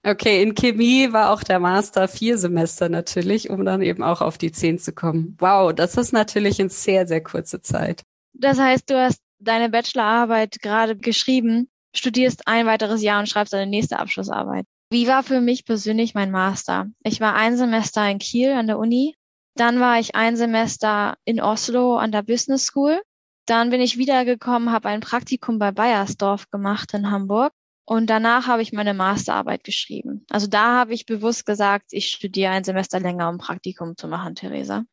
Okay, 0.05 0.43
in 0.43 0.55
Chemie 0.55 1.13
war 1.13 1.33
auch 1.33 1.43
der 1.43 1.61
Master 1.61 2.09
vier 2.09 2.39
Semester 2.39 2.89
natürlich, 2.89 3.51
um 3.51 3.65
dann 3.65 3.83
eben 3.83 4.03
auch 4.03 4.21
auf 4.21 4.39
die 4.39 4.51
zehn 4.51 4.79
zu 4.79 4.93
kommen. 4.93 5.37
Wow, 5.39 5.73
das 5.73 5.97
ist 5.97 6.13
natürlich 6.13 6.59
in 6.59 6.69
sehr, 6.69 7.07
sehr 7.07 7.23
kurze 7.23 7.61
Zeit. 7.61 8.03
Das 8.35 8.59
heißt, 8.59 8.91
du 8.91 9.01
hast 9.01 9.21
deine 9.39 9.69
Bachelorarbeit 9.69 10.61
gerade 10.61 10.97
geschrieben, 10.97 11.69
studierst 11.95 12.47
ein 12.47 12.67
weiteres 12.67 13.03
Jahr 13.03 13.21
und 13.21 13.29
schreibst 13.29 13.53
deine 13.53 13.71
nächste 13.71 13.99
Abschlussarbeit. 13.99 14.65
Wie 14.91 15.07
war 15.07 15.23
für 15.23 15.41
mich 15.41 15.65
persönlich 15.65 16.15
mein 16.15 16.31
Master? 16.31 16.87
Ich 17.03 17.21
war 17.21 17.35
ein 17.35 17.57
Semester 17.57 18.09
in 18.09 18.19
Kiel 18.19 18.53
an 18.53 18.67
der 18.67 18.79
Uni, 18.79 19.15
dann 19.55 19.81
war 19.81 19.99
ich 19.99 20.15
ein 20.15 20.37
Semester 20.37 21.17
in 21.25 21.41
Oslo 21.41 21.97
an 21.97 22.13
der 22.13 22.23
Business 22.23 22.65
School, 22.65 23.01
dann 23.47 23.71
bin 23.71 23.81
ich 23.81 23.99
wiedergekommen, 23.99 24.73
habe 24.73 24.89
ein 24.89 25.01
Praktikum 25.01 25.59
bei 25.59 25.73
Bayersdorf 25.73 26.51
gemacht 26.51 26.95
in 26.95 27.11
Hamburg 27.11 27.53
und 27.85 28.09
danach 28.09 28.47
habe 28.47 28.63
ich 28.63 28.73
meine 28.73 28.95
Masterarbeit 28.95 29.65
geschrieben. 29.65 30.25
Also 30.31 30.47
da 30.47 30.79
habe 30.79 30.95
ich 30.95 31.07
bewusst 31.07 31.45
gesagt, 31.45 31.87
ich 31.91 32.09
studiere 32.09 32.53
ein 32.53 32.65
Semester 32.65 33.01
länger, 33.01 33.29
um 33.29 33.39
Praktikum 33.39 33.97
zu 33.97 34.09
machen, 34.09 34.35
Theresa. 34.35 34.85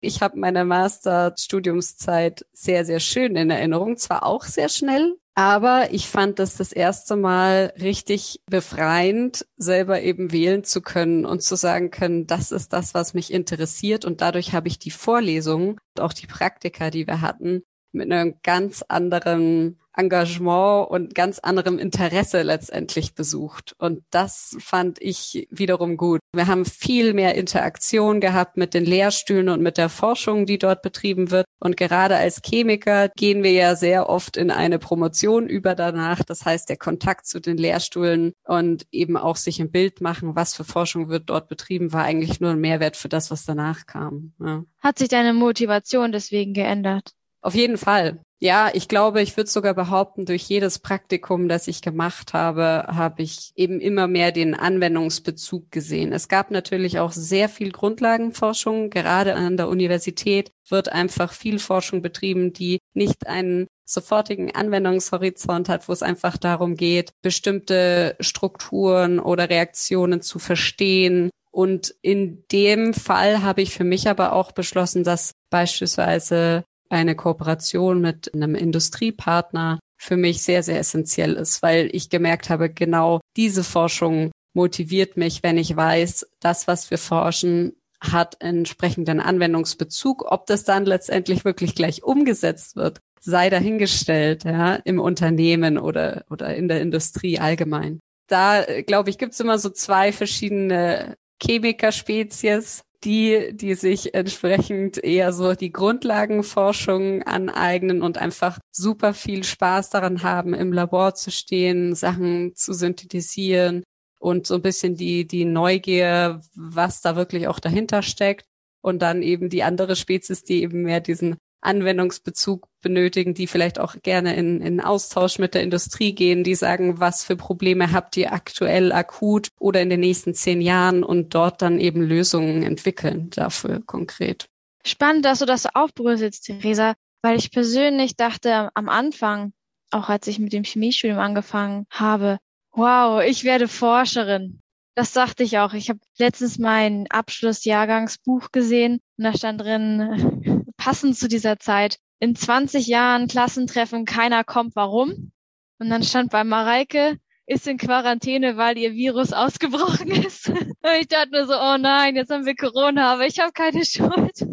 Ich 0.00 0.22
habe 0.22 0.38
meine 0.38 0.64
Masterstudiumszeit 0.64 2.46
sehr, 2.52 2.84
sehr 2.84 3.00
schön 3.00 3.36
in 3.36 3.50
Erinnerung. 3.50 3.96
Zwar 3.96 4.24
auch 4.24 4.44
sehr 4.44 4.68
schnell, 4.68 5.16
aber 5.38 5.92
ich 5.92 6.08
fand 6.08 6.38
das 6.38 6.56
das 6.56 6.72
erste 6.72 7.14
Mal 7.14 7.74
richtig 7.78 8.40
befreiend, 8.46 9.46
selber 9.58 10.00
eben 10.00 10.32
wählen 10.32 10.64
zu 10.64 10.80
können 10.80 11.26
und 11.26 11.42
zu 11.42 11.56
sagen 11.56 11.90
können, 11.90 12.26
das 12.26 12.52
ist 12.52 12.72
das, 12.72 12.94
was 12.94 13.12
mich 13.12 13.30
interessiert. 13.30 14.06
Und 14.06 14.22
dadurch 14.22 14.54
habe 14.54 14.68
ich 14.68 14.78
die 14.78 14.90
Vorlesungen, 14.90 15.78
auch 16.00 16.14
die 16.14 16.26
Praktika, 16.26 16.88
die 16.88 17.06
wir 17.06 17.20
hatten, 17.20 17.62
mit 17.92 18.10
einem 18.10 18.36
ganz 18.42 18.82
anderen 18.88 19.78
Engagement 19.96 20.90
und 20.90 21.14
ganz 21.14 21.38
anderem 21.38 21.78
Interesse 21.78 22.42
letztendlich 22.42 23.14
besucht. 23.14 23.74
Und 23.78 24.02
das 24.10 24.56
fand 24.60 25.00
ich 25.00 25.48
wiederum 25.50 25.96
gut. 25.96 26.20
Wir 26.32 26.46
haben 26.46 26.64
viel 26.64 27.14
mehr 27.14 27.34
Interaktion 27.34 28.20
gehabt 28.20 28.56
mit 28.56 28.74
den 28.74 28.84
Lehrstühlen 28.84 29.48
und 29.48 29.62
mit 29.62 29.78
der 29.78 29.88
Forschung, 29.88 30.46
die 30.46 30.58
dort 30.58 30.82
betrieben 30.82 31.30
wird. 31.30 31.46
Und 31.58 31.76
gerade 31.76 32.16
als 32.16 32.40
Chemiker 32.44 33.08
gehen 33.16 33.42
wir 33.42 33.52
ja 33.52 33.74
sehr 33.74 34.08
oft 34.08 34.36
in 34.36 34.50
eine 34.50 34.78
Promotion 34.78 35.48
über 35.48 35.74
danach. 35.74 36.22
Das 36.22 36.44
heißt, 36.44 36.68
der 36.68 36.76
Kontakt 36.76 37.26
zu 37.26 37.40
den 37.40 37.56
Lehrstühlen 37.56 38.32
und 38.44 38.86
eben 38.92 39.16
auch 39.16 39.36
sich 39.36 39.60
ein 39.60 39.70
Bild 39.70 40.00
machen, 40.00 40.36
was 40.36 40.54
für 40.54 40.64
Forschung 40.64 41.08
wird 41.08 41.30
dort 41.30 41.48
betrieben, 41.48 41.92
war 41.92 42.04
eigentlich 42.04 42.40
nur 42.40 42.50
ein 42.50 42.60
Mehrwert 42.60 42.96
für 42.96 43.08
das, 43.08 43.30
was 43.30 43.44
danach 43.44 43.86
kam. 43.86 44.32
Ja. 44.40 44.64
Hat 44.80 44.98
sich 44.98 45.08
deine 45.08 45.32
Motivation 45.32 46.12
deswegen 46.12 46.52
geändert? 46.52 47.12
Auf 47.40 47.54
jeden 47.54 47.78
Fall. 47.78 48.20
Ja, 48.38 48.70
ich 48.74 48.88
glaube, 48.88 49.22
ich 49.22 49.34
würde 49.38 49.48
sogar 49.48 49.72
behaupten, 49.72 50.26
durch 50.26 50.42
jedes 50.42 50.78
Praktikum, 50.78 51.48
das 51.48 51.68
ich 51.68 51.80
gemacht 51.80 52.34
habe, 52.34 52.84
habe 52.86 53.22
ich 53.22 53.52
eben 53.56 53.80
immer 53.80 54.08
mehr 54.08 54.30
den 54.30 54.54
Anwendungsbezug 54.54 55.70
gesehen. 55.70 56.12
Es 56.12 56.28
gab 56.28 56.50
natürlich 56.50 56.98
auch 56.98 57.12
sehr 57.12 57.48
viel 57.48 57.72
Grundlagenforschung. 57.72 58.90
Gerade 58.90 59.36
an 59.36 59.56
der 59.56 59.68
Universität 59.68 60.52
wird 60.68 60.90
einfach 60.90 61.32
viel 61.32 61.58
Forschung 61.58 62.02
betrieben, 62.02 62.52
die 62.52 62.78
nicht 62.92 63.26
einen 63.26 63.68
sofortigen 63.86 64.54
Anwendungshorizont 64.54 65.70
hat, 65.70 65.88
wo 65.88 65.92
es 65.92 66.02
einfach 66.02 66.36
darum 66.36 66.76
geht, 66.76 67.12
bestimmte 67.22 68.16
Strukturen 68.20 69.18
oder 69.18 69.48
Reaktionen 69.48 70.20
zu 70.20 70.38
verstehen. 70.38 71.30
Und 71.50 71.94
in 72.02 72.44
dem 72.52 72.92
Fall 72.92 73.40
habe 73.40 73.62
ich 73.62 73.72
für 73.72 73.84
mich 73.84 74.08
aber 74.08 74.34
auch 74.34 74.52
beschlossen, 74.52 75.04
dass 75.04 75.32
beispielsweise 75.48 76.64
eine 76.88 77.14
Kooperation 77.14 78.00
mit 78.00 78.32
einem 78.34 78.54
Industriepartner 78.54 79.78
für 79.98 80.16
mich 80.16 80.42
sehr, 80.42 80.62
sehr 80.62 80.78
essentiell 80.78 81.34
ist, 81.34 81.62
weil 81.62 81.88
ich 81.92 82.10
gemerkt 82.10 82.50
habe, 82.50 82.70
genau 82.70 83.20
diese 83.36 83.64
Forschung 83.64 84.30
motiviert 84.54 85.16
mich, 85.16 85.42
wenn 85.42 85.58
ich 85.58 85.74
weiß, 85.76 86.26
das, 86.40 86.66
was 86.66 86.90
wir 86.90 86.98
forschen, 86.98 87.76
hat 88.00 88.36
entsprechenden 88.40 89.20
Anwendungsbezug. 89.20 90.30
Ob 90.30 90.46
das 90.46 90.64
dann 90.64 90.84
letztendlich 90.84 91.44
wirklich 91.44 91.74
gleich 91.74 92.02
umgesetzt 92.02 92.76
wird, 92.76 93.00
sei 93.20 93.50
dahingestellt, 93.50 94.44
ja, 94.44 94.76
im 94.76 95.00
Unternehmen 95.00 95.78
oder, 95.78 96.24
oder 96.30 96.54
in 96.54 96.68
der 96.68 96.80
Industrie 96.80 97.38
allgemein. 97.38 98.00
Da, 98.28 98.64
glaube 98.86 99.10
ich, 99.10 99.18
gibt's 99.18 99.40
immer 99.40 99.58
so 99.58 99.70
zwei 99.70 100.12
verschiedene 100.12 101.16
Chemikerspezies 101.42 102.82
die, 103.06 103.56
die 103.56 103.74
sich 103.74 104.14
entsprechend 104.14 105.02
eher 105.02 105.32
so 105.32 105.54
die 105.54 105.70
Grundlagenforschung 105.70 107.22
aneignen 107.22 108.02
und 108.02 108.18
einfach 108.18 108.58
super 108.72 109.14
viel 109.14 109.44
Spaß 109.44 109.90
daran 109.90 110.24
haben, 110.24 110.52
im 110.52 110.72
Labor 110.72 111.14
zu 111.14 111.30
stehen, 111.30 111.94
Sachen 111.94 112.56
zu 112.56 112.72
synthetisieren 112.72 113.84
und 114.18 114.48
so 114.48 114.56
ein 114.56 114.62
bisschen 114.62 114.96
die, 114.96 115.24
die 115.24 115.44
Neugier, 115.44 116.40
was 116.56 117.00
da 117.00 117.14
wirklich 117.14 117.46
auch 117.46 117.60
dahinter 117.60 118.02
steckt. 118.02 118.44
Und 118.82 119.02
dann 119.02 119.22
eben 119.22 119.48
die 119.50 119.62
andere 119.62 119.96
Spezies, 119.96 120.42
die 120.42 120.62
eben 120.62 120.82
mehr 120.82 121.00
diesen 121.00 121.36
Anwendungsbezug 121.60 122.68
benötigen, 122.80 123.34
die 123.34 123.46
vielleicht 123.46 123.80
auch 123.80 123.96
gerne 124.02 124.36
in, 124.36 124.60
in 124.60 124.80
Austausch 124.80 125.38
mit 125.38 125.54
der 125.54 125.62
Industrie 125.62 126.14
gehen, 126.14 126.44
die 126.44 126.54
sagen, 126.54 127.00
was 127.00 127.24
für 127.24 127.36
Probleme 127.36 127.92
habt 127.92 128.16
ihr 128.16 128.32
aktuell 128.32 128.92
akut 128.92 129.48
oder 129.58 129.80
in 129.80 129.90
den 129.90 130.00
nächsten 130.00 130.34
zehn 130.34 130.60
Jahren 130.60 131.02
und 131.02 131.34
dort 131.34 131.62
dann 131.62 131.80
eben 131.80 132.02
Lösungen 132.02 132.62
entwickeln 132.62 133.30
dafür 133.30 133.82
konkret. 133.84 134.48
Spannend, 134.84 135.24
dass 135.24 135.40
du 135.40 135.46
das 135.46 135.66
aufbröselst, 135.74 136.44
Theresa, 136.44 136.94
weil 137.22 137.38
ich 137.38 137.50
persönlich 137.50 138.16
dachte 138.16 138.70
am 138.74 138.88
Anfang, 138.88 139.52
auch 139.90 140.08
als 140.08 140.26
ich 140.28 140.38
mit 140.38 140.52
dem 140.52 140.64
Chemiestudium 140.64 141.18
angefangen 141.18 141.86
habe, 141.90 142.38
wow, 142.70 143.22
ich 143.22 143.44
werde 143.44 143.66
Forscherin. 143.66 144.60
Das 144.96 145.12
dachte 145.12 145.42
ich 145.42 145.58
auch. 145.58 145.74
Ich 145.74 145.90
habe 145.90 146.00
letztens 146.18 146.58
mein 146.58 147.06
Abschlussjahrgangsbuch 147.10 148.50
gesehen 148.50 149.00
und 149.18 149.24
da 149.24 149.34
stand 149.34 149.60
drin, 149.60 150.64
passend 150.78 151.18
zu 151.18 151.28
dieser 151.28 151.58
Zeit, 151.58 151.98
in 152.18 152.34
20 152.34 152.86
Jahren 152.86 153.28
Klassentreffen, 153.28 154.06
keiner 154.06 154.42
kommt, 154.42 154.74
warum? 154.74 155.32
Und 155.78 155.90
dann 155.90 156.02
stand 156.02 156.30
bei 156.30 156.44
Mareike, 156.44 157.18
ist 157.44 157.66
in 157.66 157.76
Quarantäne, 157.76 158.56
weil 158.56 158.78
ihr 158.78 158.94
Virus 158.94 159.34
ausgebrochen 159.34 160.10
ist. 160.10 160.48
Und 160.48 160.76
ich 160.98 161.08
dachte 161.08 161.32
nur 161.32 161.46
so, 161.46 161.52
oh 161.52 161.76
nein, 161.78 162.16
jetzt 162.16 162.30
haben 162.30 162.46
wir 162.46 162.56
Corona, 162.56 163.12
aber 163.12 163.26
ich 163.26 163.38
habe 163.38 163.52
keine 163.52 163.84
Schuld. 163.84 164.48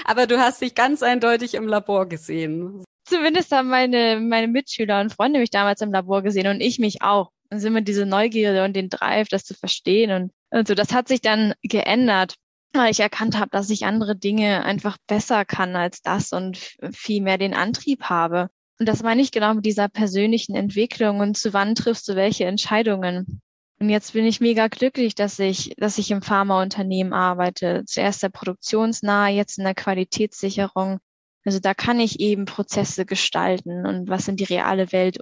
aber 0.06 0.26
du 0.26 0.40
hast 0.40 0.60
dich 0.62 0.74
ganz 0.74 1.04
eindeutig 1.04 1.54
im 1.54 1.68
Labor 1.68 2.10
gesehen. 2.10 2.84
Zumindest 3.06 3.52
haben 3.52 3.70
meine, 3.70 4.20
meine 4.20 4.48
Mitschüler 4.48 5.02
und 5.02 5.14
Freunde 5.14 5.40
mich 5.40 5.52
damals 5.52 5.82
im 5.82 5.92
Labor 5.92 6.24
gesehen 6.24 6.48
und 6.48 6.62
ich 6.62 6.80
mich 6.80 7.04
auch. 7.04 7.30
Dann 7.52 7.60
sind 7.60 7.74
wir 7.74 7.82
diese 7.82 8.06
Neugierde 8.06 8.64
und 8.64 8.74
den 8.74 8.90
Drive, 8.90 9.28
das 9.28 9.44
zu 9.44 9.54
verstehen 9.54 10.12
und, 10.12 10.32
und 10.52 10.68
so. 10.70 10.74
Das 10.74 10.94
hat 10.94 11.10
sich 11.10 11.20
dann 11.20 11.54
geändert, 11.62 12.36
weil 12.72 12.92
ich 12.92 13.02
erkannt 13.02 13.38
habe, 13.38 13.50
dass 13.52 13.70
ich 13.70 13.86
andere 13.86 14.16
Dinge 14.16 14.64
einfach 14.64 14.98
besser 15.06 15.44
kann 15.44 15.76
als 15.76 16.02
das 16.02 16.32
und 16.32 16.58
viel 16.94 17.22
mehr 17.22 17.38
den 17.38 17.54
Antrieb 17.54 18.04
habe. 18.04 18.50
Und 18.80 18.88
das 18.88 19.04
meine 19.04 19.22
ich 19.22 19.34
genau 19.34 19.54
mit 19.54 19.66
dieser 19.66 19.90
persönlichen 19.90 20.56
Entwicklung 20.56 21.20
und 21.20 21.38
zu 21.38 21.52
wann 21.52 21.76
triffst 21.76 22.08
du 22.08 22.16
welche 22.16 22.46
Entscheidungen. 22.46 23.42
Und 23.82 23.90
jetzt 23.90 24.14
bin 24.14 24.26
ich 24.26 24.40
mega 24.40 24.70
glücklich, 24.70 25.14
dass 25.14 25.38
ich, 25.38 25.74
dass 25.76 25.98
ich 25.98 26.10
im 26.10 26.22
Pharmaunternehmen 26.22 27.12
arbeite. 27.12 27.84
Zuerst 27.86 28.24
der 28.24 28.30
produktionsnahe, 28.30 29.34
jetzt 29.34 29.58
in 29.58 29.66
der 29.66 29.76
Qualitätssicherung. 29.76 31.00
Also 31.44 31.60
da 31.60 31.74
kann 31.74 32.00
ich 32.00 32.22
eben 32.22 32.46
Prozesse 32.46 33.06
gestalten 33.06 33.86
und 33.86 34.08
was 34.08 34.30
in 34.30 34.38
die 34.38 34.46
reale 34.46 34.94
Welt 34.94 35.20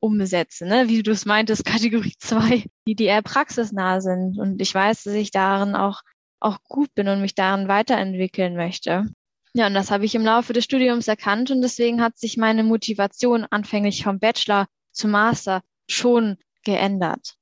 umsetze, 0.00 0.66
ne? 0.66 0.88
wie 0.88 1.02
du 1.02 1.12
es 1.12 1.26
meintest, 1.26 1.64
Kategorie 1.66 2.14
2, 2.18 2.64
die, 2.86 2.94
die 2.94 3.04
eher 3.04 3.22
praxisnah 3.22 4.00
sind. 4.00 4.38
Und 4.38 4.60
ich 4.60 4.74
weiß, 4.74 5.04
dass 5.04 5.14
ich 5.14 5.30
darin 5.30 5.74
auch, 5.74 6.02
auch 6.40 6.58
gut 6.64 6.94
bin 6.94 7.08
und 7.08 7.20
mich 7.20 7.34
darin 7.34 7.68
weiterentwickeln 7.68 8.56
möchte. 8.56 9.06
Ja, 9.54 9.68
und 9.68 9.74
das 9.74 9.90
habe 9.90 10.04
ich 10.04 10.14
im 10.14 10.24
Laufe 10.24 10.52
des 10.52 10.64
Studiums 10.64 11.08
erkannt 11.08 11.50
und 11.50 11.62
deswegen 11.62 12.02
hat 12.02 12.18
sich 12.18 12.36
meine 12.36 12.62
Motivation 12.62 13.46
anfänglich 13.48 14.04
vom 14.04 14.18
Bachelor 14.18 14.66
zum 14.92 15.12
Master 15.12 15.62
schon 15.88 16.36
geändert. 16.62 17.36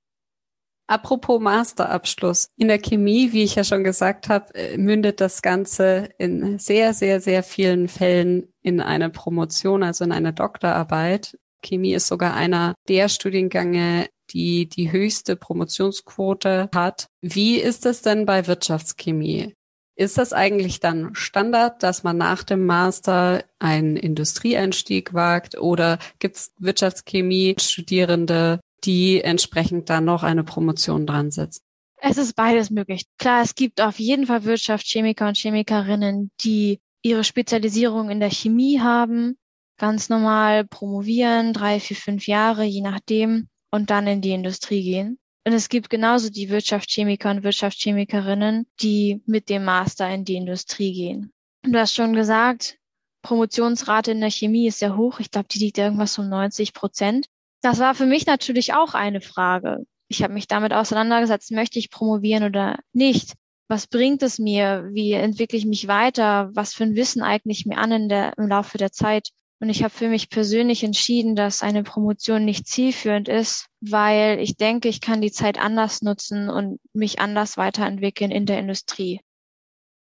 Apropos 0.86 1.40
Masterabschluss. 1.40 2.50
In 2.56 2.68
der 2.68 2.78
Chemie, 2.78 3.32
wie 3.32 3.42
ich 3.42 3.54
ja 3.54 3.64
schon 3.64 3.84
gesagt 3.84 4.28
habe, 4.28 4.54
äh, 4.54 4.76
mündet 4.76 5.20
das 5.20 5.40
Ganze 5.40 6.10
in 6.18 6.58
sehr, 6.58 6.92
sehr, 6.92 7.20
sehr 7.20 7.42
vielen 7.42 7.88
Fällen 7.88 8.52
in 8.60 8.80
eine 8.80 9.08
Promotion, 9.08 9.82
also 9.82 10.04
in 10.04 10.12
eine 10.12 10.34
Doktorarbeit. 10.34 11.38
Chemie 11.64 11.94
ist 11.94 12.06
sogar 12.06 12.34
einer 12.34 12.74
der 12.88 13.08
Studiengänge, 13.08 14.08
die 14.30 14.68
die 14.68 14.92
höchste 14.92 15.34
Promotionsquote 15.36 16.68
hat. 16.74 17.06
Wie 17.20 17.56
ist 17.56 17.86
es 17.86 18.02
denn 18.02 18.26
bei 18.26 18.46
Wirtschaftschemie? 18.46 19.54
Ist 19.96 20.18
das 20.18 20.32
eigentlich 20.32 20.80
dann 20.80 21.14
Standard, 21.14 21.84
dass 21.84 22.02
man 22.02 22.16
nach 22.16 22.42
dem 22.42 22.66
Master 22.66 23.44
einen 23.60 23.96
Industrieeinstieg 23.96 25.14
wagt 25.14 25.56
oder 25.56 26.00
gibt 26.18 26.34
es 26.36 26.52
Wirtschaftschemie-Studierende, 26.58 28.58
die 28.82 29.22
entsprechend 29.22 29.90
dann 29.90 30.04
noch 30.04 30.24
eine 30.24 30.42
Promotion 30.42 31.06
dran 31.06 31.30
setzen? 31.30 31.60
Es 31.96 32.18
ist 32.18 32.34
beides 32.34 32.70
möglich. 32.70 33.04
Klar, 33.18 33.42
es 33.42 33.54
gibt 33.54 33.80
auf 33.80 34.00
jeden 34.00 34.26
Fall 34.26 34.42
Wirtschaftschemiker 34.44 35.28
und 35.28 35.38
Chemikerinnen, 35.38 36.32
die 36.42 36.80
ihre 37.02 37.22
Spezialisierung 37.22 38.10
in 38.10 38.18
der 38.18 38.30
Chemie 38.30 38.80
haben 38.80 39.36
ganz 39.84 40.08
normal 40.08 40.64
promovieren, 40.64 41.52
drei, 41.52 41.78
vier, 41.78 41.98
fünf 41.98 42.26
Jahre, 42.26 42.64
je 42.64 42.80
nachdem. 42.80 43.48
und 43.70 43.90
dann 43.90 44.06
in 44.06 44.20
die 44.20 44.30
Industrie 44.30 44.82
gehen. 44.82 45.18
Und 45.44 45.52
es 45.52 45.68
gibt 45.68 45.90
genauso 45.90 46.30
die 46.30 46.48
Wirtschaftschemiker 46.48 47.28
und 47.30 47.42
Wirtschaftschemikerinnen, 47.42 48.66
die 48.80 49.20
mit 49.26 49.48
dem 49.48 49.64
Master 49.64 50.08
in 50.08 50.24
die 50.24 50.36
Industrie 50.36 50.92
gehen. 50.92 51.32
Du 51.64 51.76
hast 51.76 51.92
schon 51.92 52.14
gesagt, 52.14 52.78
Promotionsrate 53.22 54.12
in 54.12 54.20
der 54.20 54.30
Chemie 54.30 54.68
ist 54.68 54.78
sehr 54.78 54.96
hoch. 54.96 55.18
Ich 55.18 55.30
glaube, 55.30 55.48
die 55.50 55.58
liegt 55.58 55.76
irgendwas 55.76 56.16
um 56.18 56.28
90 56.28 56.72
Prozent. 56.72 57.26
Das 57.62 57.78
war 57.80 57.94
für 57.94 58.06
mich 58.06 58.26
natürlich 58.26 58.72
auch 58.72 58.94
eine 58.94 59.20
Frage. 59.20 59.84
Ich 60.08 60.22
habe 60.22 60.32
mich 60.32 60.46
damit 60.46 60.72
auseinandergesetzt, 60.72 61.50
möchte 61.50 61.78
ich 61.78 61.90
promovieren 61.90 62.44
oder 62.44 62.78
nicht? 62.92 63.34
Was 63.68 63.86
bringt 63.86 64.22
es 64.22 64.38
mir? 64.38 64.88
Wie 64.92 65.12
entwickle 65.12 65.58
ich 65.58 65.66
mich 65.66 65.88
weiter? 65.88 66.50
Was 66.54 66.72
für 66.72 66.84
ein 66.84 66.94
Wissen 66.94 67.22
eigne 67.22 67.52
ich 67.52 67.66
mir 67.66 67.78
an 67.78 67.92
in 67.92 68.08
der, 68.08 68.38
im 68.38 68.48
Laufe 68.48 68.78
der 68.78 68.92
Zeit? 68.92 69.30
Und 69.60 69.70
ich 69.70 69.82
habe 69.82 69.94
für 69.94 70.08
mich 70.08 70.30
persönlich 70.30 70.82
entschieden, 70.82 71.36
dass 71.36 71.62
eine 71.62 71.82
Promotion 71.82 72.44
nicht 72.44 72.66
zielführend 72.66 73.28
ist, 73.28 73.66
weil 73.80 74.40
ich 74.40 74.56
denke, 74.56 74.88
ich 74.88 75.00
kann 75.00 75.20
die 75.20 75.32
Zeit 75.32 75.58
anders 75.58 76.02
nutzen 76.02 76.50
und 76.50 76.80
mich 76.92 77.20
anders 77.20 77.56
weiterentwickeln 77.56 78.30
in 78.30 78.46
der 78.46 78.58
Industrie. 78.58 79.20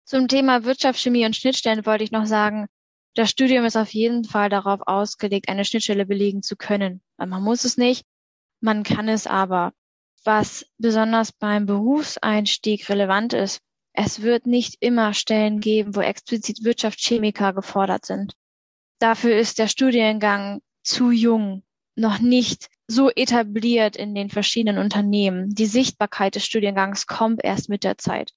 Zum 0.05 0.28
Thema 0.28 0.64
Wirtschaftschemie 0.64 1.24
und 1.24 1.36
Schnittstellen 1.36 1.86
wollte 1.86 2.05
ich 2.05 2.11
noch 2.11 2.26
sagen, 2.26 2.66
das 3.14 3.30
Studium 3.30 3.64
ist 3.64 3.76
auf 3.76 3.92
jeden 3.92 4.24
Fall 4.24 4.48
darauf 4.48 4.80
ausgelegt, 4.86 5.48
eine 5.48 5.64
Schnittstelle 5.64 6.07
belegen 6.07 6.42
zu 6.42 6.57
können. 6.57 7.03
Man 7.18 7.42
muss 7.42 7.64
es 7.64 7.76
nicht, 7.76 8.05
man 8.61 8.82
kann 8.82 9.09
es 9.09 9.26
aber. 9.26 9.72
Was 10.24 10.66
besonders 10.78 11.32
beim 11.32 11.66
Berufseinstieg 11.66 12.88
relevant 12.88 13.32
ist, 13.32 13.61
es 13.92 14.22
wird 14.22 14.46
nicht 14.46 14.76
immer 14.80 15.12
Stellen 15.12 15.61
geben, 15.61 15.94
wo 15.94 16.00
explizit 16.00 16.64
Wirtschaftschemiker 16.64 17.53
gefordert 17.53 18.07
sind. 18.07 18.34
Dafür 19.03 19.36
ist 19.36 19.59
der 19.59 19.66
Studiengang 19.66 20.62
zu 20.84 21.11
jung, 21.11 21.64
noch 21.96 22.20
nicht 22.20 22.68
so 22.86 23.11
etabliert 23.11 23.96
in 23.96 24.14
den 24.14 24.30
verschiedenen 24.30 24.78
Unternehmen. 24.78 25.53
Die 25.57 25.66
Sichtbarkeit 25.66 26.36
des 26.36 26.44
Studiengangs 26.44 27.09
kommt 27.09 27.42
erst 27.42 27.68
mit 27.68 27.82
der 27.82 27.98
Zeit. 27.98 28.30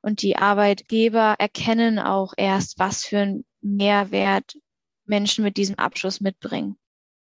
Und 0.00 0.22
die 0.22 0.36
Arbeitgeber 0.36 1.34
erkennen 1.40 1.98
auch 1.98 2.34
erst, 2.36 2.78
was 2.78 3.04
für 3.04 3.18
einen 3.18 3.44
Mehrwert 3.62 4.56
Menschen 5.06 5.42
mit 5.42 5.56
diesem 5.56 5.76
Abschluss 5.80 6.20
mitbringen. 6.20 6.76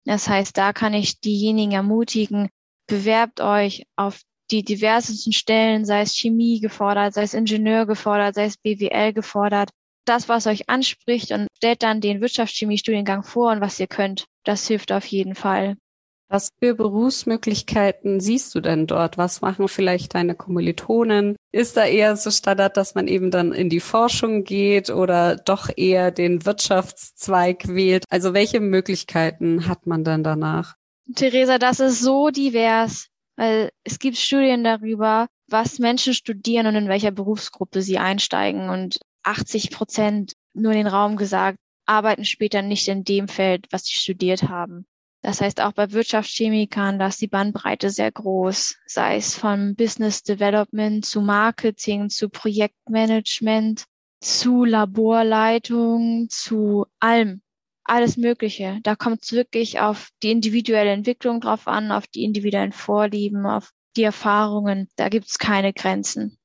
Das 0.06 0.30
heißt, 0.30 0.56
da 0.58 0.72
kann 0.72 0.93
ich 0.93 1.20
diejenigen 1.20 1.74
ermutigen, 1.74 2.48
bewerbt 2.88 3.41
euch 3.41 3.86
auf 3.98 4.22
die 4.52 4.64
diversesten 4.64 5.34
Stellen, 5.34 5.84
sei 5.84 6.00
es 6.00 6.16
Chemie 6.16 6.62
gefordert, 6.62 7.14
sei 7.14 7.24
es 7.24 7.34
Ingenieur 7.34 7.88
gefordert, 7.88 8.36
sei 8.36 8.46
es 8.46 8.56
BWL 8.56 9.12
gefordert 9.12 9.72
das, 10.06 10.30
was 10.30 10.47
euch 10.47 10.70
anspricht 10.70 11.32
und 11.32 11.47
stellt 11.58 11.84
dann 11.84 12.01
den 12.01 12.22
Wirtschaftschemie-Studiengang 12.22 13.24
vor 13.24 13.51
und 13.51 13.62
was 13.62 13.80
ihr 13.80 13.88
könnt. 13.88 14.26
Das 14.43 14.68
hilft 14.68 14.91
auf 14.91 15.06
jeden 15.06 15.36
Fall. 15.36 15.76
Was 16.28 16.49
für 16.60 16.74
Berufsmöglichkeiten 16.74 18.20
siehst 18.20 18.56
du 18.56 18.60
denn 18.60 18.88
dort? 18.88 19.18
Was 19.18 19.41
machen 19.41 19.68
vielleicht 19.68 20.16
deine 20.16 20.34
Kommilitonen? 20.34 21.36
Ist 21.51 21.78
da 21.78 21.86
eher 21.86 22.16
so 22.18 22.32
Standard, 22.32 22.78
dass 22.78 22.95
man 22.95 23.08
eben 23.08 23.30
dann 23.30 23.53
in 23.53 23.70
die 23.70 23.80
Forschung 23.80 24.43
geht 24.43 24.89
oder 24.89 25.36
doch 25.36 25.70
eher 25.76 26.10
den 26.10 26.45
Wirtschaftszweig 26.45 27.68
wählt? 27.68 28.06
Also 28.10 28.34
welche 28.34 28.60
Möglichkeiten 28.60 29.68
hat 29.68 29.86
man 29.86 30.03
dann 30.03 30.24
danach? 30.24 30.74
Theresa, 31.16 31.60
das 31.60 31.80
ist 31.80 32.01
so 32.01 32.32
divers, 32.32 33.08
weil 33.36 33.70
es 33.84 33.99
gibt 33.99 34.18
Studien 34.18 34.64
darüber, 34.64 35.28
was 35.47 35.78
Menschen 35.78 36.16
studieren 36.16 36.66
und 36.66 36.76
in 36.76 36.89
welcher 36.89 37.12
Berufsgruppe 37.12 37.84
sie 37.84 37.99
einsteigen. 37.99 38.70
Und 38.70 38.97
80 39.26 39.71
Prozent 39.71 40.34
nur 40.53 40.71
in 40.71 40.80
den 40.80 40.88
Raum 40.88 41.17
gesagt, 41.17 41.57
arbeiten 41.86 42.26
später 42.26 42.61
nicht 42.61 42.88
in 42.88 43.03
dem 43.03 43.28
Feld, 43.28 43.67
was 43.71 43.86
sie 43.86 43.95
studiert 43.95 44.43
haben. 44.43 44.86
Das 45.21 45.41
heißt, 45.41 45.59
auch 45.61 45.71
bei 45.71 45.91
Wirtschaftschemikern, 45.91 46.99
da 46.99 47.07
ist 47.07 47.19
die 47.19 47.28
Bandbreite 47.28 47.89
sehr 47.89 48.11
groß, 48.11 48.76
sei 48.86 49.17
es 49.17 49.36
von 49.36 49.76
Business 49.76 50.21
Development 50.21 51.03
zu 51.03 51.19
Marketing, 51.21 52.09
zu 52.09 52.30
Projektmanagement, 52.30 53.86
zu 54.21 54.65
Laborleitung, 54.65 56.28
zu 56.30 56.86
allem, 56.99 57.41
alles 57.84 58.17
Mögliche. 58.17 58.80
Da 58.84 58.95
kommt 58.95 59.23
es 59.23 59.32
wirklich 59.32 59.80
auf 59.80 60.09
die 60.21 60.32
individuelle 60.32 60.91
Entwicklung 60.91 61.41
drauf 61.41 61.67
an, 61.67 61.91
auf 61.91 62.05
die 62.05 62.23
individuellen 62.23 62.71
Vorlieben, 62.71 63.47
auf 63.47 63.71
die 63.95 64.03
Erfahrungen. 64.03 64.89
Da 64.95 65.09
gibt 65.09 65.28
es 65.28 65.39
keine 65.39 65.73
Grenzen. 65.73 66.38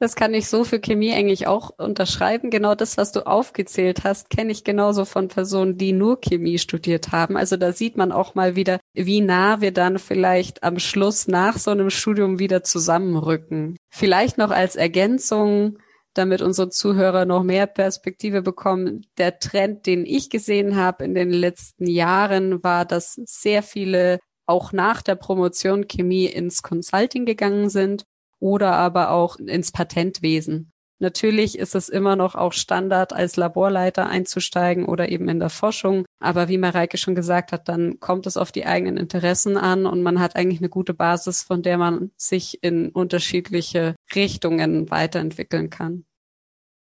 Das 0.00 0.14
kann 0.14 0.32
ich 0.32 0.48
so 0.48 0.62
für 0.62 0.78
Chemie 0.78 1.12
eigentlich 1.12 1.48
auch 1.48 1.70
unterschreiben. 1.76 2.50
Genau 2.50 2.76
das, 2.76 2.96
was 2.96 3.10
du 3.10 3.26
aufgezählt 3.26 4.04
hast, 4.04 4.30
kenne 4.30 4.52
ich 4.52 4.62
genauso 4.62 5.04
von 5.04 5.26
Personen, 5.26 5.76
die 5.76 5.92
nur 5.92 6.20
Chemie 6.20 6.58
studiert 6.58 7.10
haben. 7.10 7.36
Also 7.36 7.56
da 7.56 7.72
sieht 7.72 7.96
man 7.96 8.12
auch 8.12 8.36
mal 8.36 8.54
wieder, 8.54 8.78
wie 8.94 9.20
nah 9.20 9.60
wir 9.60 9.72
dann 9.72 9.98
vielleicht 9.98 10.62
am 10.62 10.78
Schluss 10.78 11.26
nach 11.26 11.58
so 11.58 11.72
einem 11.72 11.90
Studium 11.90 12.38
wieder 12.38 12.62
zusammenrücken. 12.62 13.76
Vielleicht 13.90 14.38
noch 14.38 14.52
als 14.52 14.76
Ergänzung, 14.76 15.78
damit 16.14 16.42
unsere 16.42 16.70
Zuhörer 16.70 17.24
noch 17.24 17.42
mehr 17.42 17.66
Perspektive 17.66 18.40
bekommen. 18.40 19.04
Der 19.18 19.40
Trend, 19.40 19.86
den 19.86 20.06
ich 20.06 20.30
gesehen 20.30 20.76
habe 20.76 21.04
in 21.04 21.14
den 21.14 21.30
letzten 21.30 21.88
Jahren, 21.88 22.62
war, 22.62 22.84
dass 22.84 23.14
sehr 23.24 23.64
viele 23.64 24.20
auch 24.46 24.72
nach 24.72 25.02
der 25.02 25.16
Promotion 25.16 25.88
Chemie 25.88 26.26
ins 26.26 26.62
Consulting 26.62 27.26
gegangen 27.26 27.68
sind 27.68 28.04
oder 28.40 28.74
aber 28.74 29.10
auch 29.10 29.36
ins 29.36 29.72
Patentwesen. 29.72 30.72
Natürlich 31.00 31.56
ist 31.58 31.76
es 31.76 31.88
immer 31.88 32.16
noch 32.16 32.34
auch 32.34 32.52
Standard, 32.52 33.12
als 33.12 33.36
Laborleiter 33.36 34.08
einzusteigen 34.08 34.84
oder 34.84 35.08
eben 35.10 35.28
in 35.28 35.38
der 35.38 35.50
Forschung. 35.50 36.04
Aber 36.18 36.48
wie 36.48 36.58
Mareike 36.58 36.98
schon 36.98 37.14
gesagt 37.14 37.52
hat, 37.52 37.68
dann 37.68 38.00
kommt 38.00 38.26
es 38.26 38.36
auf 38.36 38.50
die 38.50 38.66
eigenen 38.66 38.96
Interessen 38.96 39.56
an 39.56 39.86
und 39.86 40.02
man 40.02 40.18
hat 40.18 40.34
eigentlich 40.34 40.58
eine 40.58 40.68
gute 40.68 40.94
Basis, 40.94 41.42
von 41.42 41.62
der 41.62 41.78
man 41.78 42.10
sich 42.16 42.64
in 42.64 42.88
unterschiedliche 42.90 43.94
Richtungen 44.12 44.90
weiterentwickeln 44.90 45.70
kann. 45.70 46.04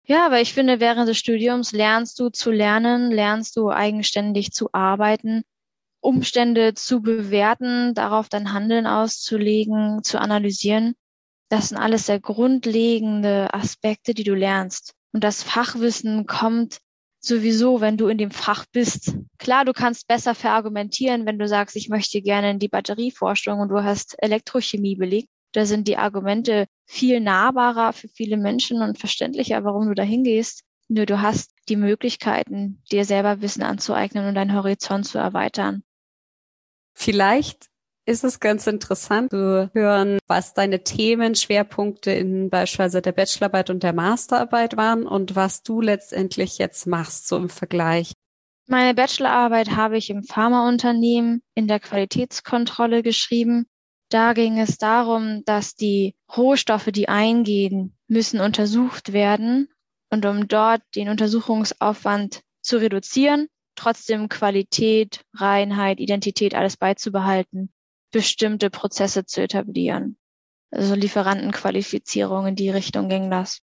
Ja, 0.05 0.25
aber 0.25 0.41
ich 0.41 0.53
finde, 0.53 0.81
während 0.81 1.07
des 1.07 1.17
Studiums 1.17 1.71
lernst 1.71 2.19
du 2.19 2.27
zu 2.27 2.51
lernen, 2.51 3.09
lernst 3.09 3.55
du 3.55 3.69
eigenständig 3.69 4.51
zu 4.51 4.73
arbeiten, 4.73 5.43
Umstände 6.01 6.73
zu 6.73 7.01
bewerten, 7.01 7.93
darauf 7.93 8.27
dein 8.27 8.51
Handeln 8.51 8.85
auszulegen, 8.85 10.03
zu 10.03 10.19
analysieren. 10.19 10.95
Das 11.53 11.69
sind 11.69 11.77
alles 11.77 12.07
sehr 12.07 12.19
grundlegende 12.19 13.53
Aspekte, 13.53 14.15
die 14.15 14.23
du 14.23 14.33
lernst. 14.33 14.95
Und 15.11 15.23
das 15.23 15.43
Fachwissen 15.43 16.25
kommt 16.25 16.79
sowieso, 17.19 17.79
wenn 17.79 17.95
du 17.95 18.07
in 18.07 18.17
dem 18.17 18.31
Fach 18.31 18.65
bist. 18.71 19.15
Klar, 19.37 19.63
du 19.63 19.71
kannst 19.71 20.07
besser 20.07 20.33
verargumentieren, 20.33 21.27
wenn 21.27 21.37
du 21.37 21.47
sagst, 21.47 21.75
ich 21.75 21.89
möchte 21.89 22.23
gerne 22.23 22.49
in 22.49 22.57
die 22.57 22.69
Batterieforschung 22.69 23.59
und 23.59 23.69
du 23.69 23.83
hast 23.83 24.15
Elektrochemie 24.17 24.95
belegt. 24.95 25.29
Da 25.51 25.67
sind 25.67 25.87
die 25.87 25.97
Argumente 25.97 26.65
viel 26.87 27.19
nahbarer 27.19 27.93
für 27.93 28.07
viele 28.07 28.37
Menschen 28.37 28.81
und 28.81 28.97
verständlicher, 28.97 29.63
warum 29.63 29.87
du 29.87 29.93
da 29.93 30.01
hingehst. 30.01 30.63
Nur 30.87 31.05
du 31.05 31.21
hast 31.21 31.51
die 31.69 31.75
Möglichkeiten, 31.75 32.81
dir 32.91 33.05
selber 33.05 33.41
Wissen 33.41 33.61
anzueignen 33.61 34.27
und 34.27 34.33
deinen 34.33 34.55
Horizont 34.55 35.05
zu 35.05 35.19
erweitern. 35.19 35.83
Vielleicht 36.95 37.67
ist 38.05 38.23
es 38.23 38.39
ganz 38.39 38.67
interessant 38.67 39.31
zu 39.31 39.69
hören, 39.73 40.19
was 40.27 40.53
deine 40.53 40.83
Themenschwerpunkte 40.83 42.11
in 42.11 42.49
beispielsweise 42.49 43.01
der 43.01 43.13
Bachelorarbeit 43.13 43.69
und 43.69 43.83
der 43.83 43.93
Masterarbeit 43.93 44.75
waren 44.75 45.07
und 45.07 45.35
was 45.35 45.63
du 45.63 45.79
letztendlich 45.81 46.57
jetzt 46.57 46.85
machst, 46.85 47.27
so 47.27 47.37
im 47.37 47.49
Vergleich. 47.49 48.13
Meine 48.67 48.93
Bachelorarbeit 48.93 49.71
habe 49.71 49.97
ich 49.97 50.09
im 50.09 50.23
Pharmaunternehmen 50.23 51.41
in 51.53 51.67
der 51.67 51.79
Qualitätskontrolle 51.79 53.03
geschrieben. 53.03 53.67
Da 54.09 54.33
ging 54.33 54.59
es 54.59 54.77
darum, 54.77 55.43
dass 55.45 55.75
die 55.75 56.15
Rohstoffe, 56.35 56.89
die 56.91 57.09
eingehen, 57.09 57.95
müssen 58.07 58.39
untersucht 58.39 59.11
werden 59.13 59.69
und 60.09 60.25
um 60.25 60.47
dort 60.47 60.81
den 60.95 61.09
Untersuchungsaufwand 61.09 62.41
zu 62.61 62.77
reduzieren, 62.77 63.47
trotzdem 63.75 64.29
Qualität, 64.29 65.21
Reinheit, 65.33 65.99
Identität 65.99 66.53
alles 66.53 66.77
beizubehalten 66.77 67.73
bestimmte 68.13 68.69
Prozesse 68.69 69.25
zu 69.25 69.41
etablieren. 69.41 70.17
Also 70.71 70.95
Lieferantenqualifizierung 70.95 72.47
in 72.47 72.55
die 72.55 72.69
Richtung 72.69 73.09
ging 73.09 73.29
das. 73.29 73.59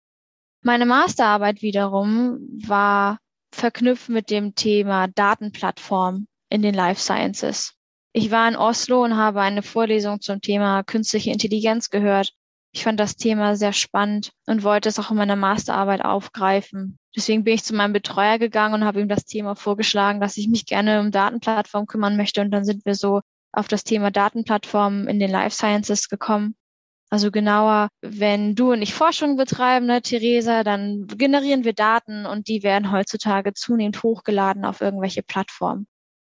Meine 0.63 0.85
Masterarbeit 0.85 1.63
wiederum 1.63 2.39
war 2.67 3.19
verknüpft 3.53 4.11
mit 4.11 4.29
dem 4.29 4.55
Thema 4.55 5.09
Datenplattform 5.09 6.27
in 6.51 6.61
den 6.61 6.75
Life 6.75 7.01
Sciences. 7.01 7.75
Ich 8.13 8.31
war 8.31 8.47
in 8.49 8.57
Oslo 8.57 9.03
und 9.03 9.17
habe 9.17 9.41
eine 9.41 9.63
Vorlesung 9.63 10.21
zum 10.21 10.41
Thema 10.41 10.83
künstliche 10.83 11.31
Intelligenz 11.31 11.91
gehört. 11.91 12.33
Ich 12.73 12.85
fand 12.85 13.01
das 13.01 13.17
Thema 13.17 13.57
sehr 13.57 13.73
spannend 13.73 14.33
und 14.47 14.63
wollte 14.63 14.89
es 14.89 14.99
auch 14.99 15.11
in 15.11 15.17
meiner 15.17 15.37
Masterarbeit 15.37 16.05
aufgreifen. 16.05 16.99
Deswegen 17.17 17.43
bin 17.43 17.55
ich 17.55 17.65
zu 17.65 17.75
meinem 17.75 17.93
Betreuer 17.93 18.39
gegangen 18.39 18.75
und 18.75 18.85
habe 18.85 19.01
ihm 19.01 19.09
das 19.09 19.25
Thema 19.25 19.57
vorgeschlagen, 19.57 20.21
dass 20.21 20.37
ich 20.37 20.49
mich 20.49 20.67
gerne 20.67 21.01
um 21.01 21.11
Datenplattform 21.11 21.87
kümmern 21.87 22.17
möchte. 22.17 22.41
Und 22.41 22.51
dann 22.53 22.65
sind 22.65 22.85
wir 22.85 22.95
so 22.95 23.21
auf 23.53 23.69
das 23.69 23.85
Thema 23.85 24.11
Datenplattformen 24.11 25.09
in 25.09 25.19
den 25.19 25.31
Life 25.31 25.57
Sciences 25.57 26.09
gekommen. 26.09 26.55
Also 27.11 27.33
genauer, 27.33 27.89
wenn 28.03 28.55
du 28.55 28.73
und 28.73 28.83
ich 28.83 28.95
Forschung 28.95 29.37
betreiben, 29.37 29.87
ne, 29.87 30.01
Theresa, 30.01 30.63
dann 30.63 31.09
generieren 31.09 31.65
wir 31.65 31.73
Daten 31.73 32.25
und 32.25 32.47
die 32.47 32.63
werden 32.63 32.93
heutzutage 32.93 33.53
zunehmend 33.53 34.03
hochgeladen 34.05 34.65
auf 34.65 34.81
irgendwelche 34.81 35.23
Plattformen. 35.23 35.87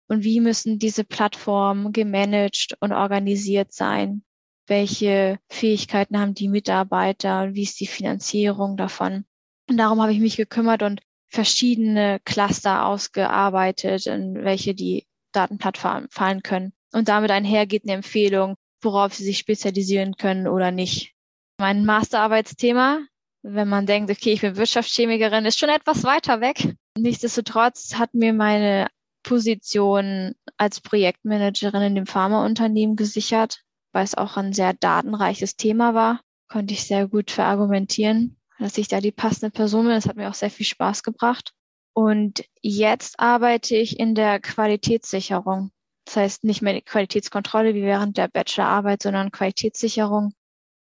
und 0.10 0.24
wie 0.24 0.40
müssen 0.40 0.80
diese 0.80 1.04
Plattformen 1.04 1.92
gemanagt 1.92 2.78
und 2.80 2.94
organisiert 2.94 3.74
sein? 3.74 4.24
Welche 4.68 5.40
Fähigkeiten 5.50 6.20
haben 6.20 6.34
die 6.34 6.50
Mitarbeiter 6.50 7.44
und 7.44 7.56
wie 7.56 7.64
ist 7.64 7.80
die 7.80 7.88
Finanzierung 7.88 8.78
davon? 8.78 9.26
Und 9.70 9.78
darum 9.78 10.02
habe 10.02 10.14
ich 10.14 10.20
mich 10.20 10.38
gekümmert 10.38 10.84
und 10.84 11.02
verschiedene 11.30 12.20
Cluster 12.24 12.86
ausgearbeitet, 12.86 14.08
in 14.08 14.44
welche 14.44 14.76
die 14.76 15.08
Datenplattformen 15.34 16.08
fallen 16.10 16.42
können. 16.42 16.74
Und 16.94 17.10
damit 17.10 17.32
einhergeht 17.32 17.84
eine 17.84 17.94
Empfehlung, 17.94 18.56
worauf 18.82 19.14
sie 19.14 19.24
sich 19.24 19.38
spezialisieren 19.38 20.16
können 20.16 20.48
oder 20.48 20.72
nicht. 20.72 21.14
Mein 21.60 21.86
Masterarbeitsthema, 21.86 23.02
wenn 23.44 23.68
man 23.68 23.86
denkt, 23.86 24.12
okay, 24.12 24.34
ich 24.34 24.42
bin 24.42 24.58
Wirtschaftschemikerin, 24.58 25.46
ist 25.46 25.60
schon 25.60 25.70
etwas 25.70 26.04
weiter 26.04 26.42
weg. 26.42 26.76
Nichtsdestotrotz 26.98 27.96
hat 27.96 28.14
mir 28.14 28.34
meine 28.34 28.88
Position 29.24 30.36
als 30.58 30.80
Projektmanagerin 30.82 31.82
in 31.82 31.96
dem 31.96 32.06
Pharmaunternehmen 32.06 32.96
gesichert, 32.96 33.64
weil 33.92 34.04
es 34.04 34.16
auch 34.16 34.38
ein 34.38 34.54
sehr 34.54 34.74
datenreiches 34.74 35.56
Thema 35.58 35.94
war. 35.94 36.22
Konnte 36.48 36.74
ich 36.74 36.86
sehr 36.86 37.08
gut 37.08 37.32
verargumentieren, 37.32 38.38
dass 38.60 38.78
ich 38.78 38.88
da 38.88 39.02
die 39.02 39.12
passende 39.12 39.52
Person 39.52 39.86
bin. 39.86 39.96
Das 39.96 40.08
hat 40.08 40.16
mir 40.16 40.30
auch 40.30 40.34
sehr 40.34 40.50
viel 40.50 40.66
Spaß 40.66 41.04
gebracht. 41.04 41.54
Und 41.94 42.46
jetzt 42.62 43.20
arbeite 43.20 43.76
ich 43.76 44.00
in 44.00 44.16
der 44.16 44.40
Qualitätssicherung. 44.40 45.72
Das 46.08 46.16
heißt 46.16 46.44
nicht 46.46 46.62
mehr 46.62 46.80
Qualitätskontrolle 46.80 47.76
wie 47.76 47.82
während 47.84 48.16
der 48.16 48.30
Bachelorarbeit, 48.30 49.04
sondern 49.04 49.30
Qualitätssicherung. 49.30 50.32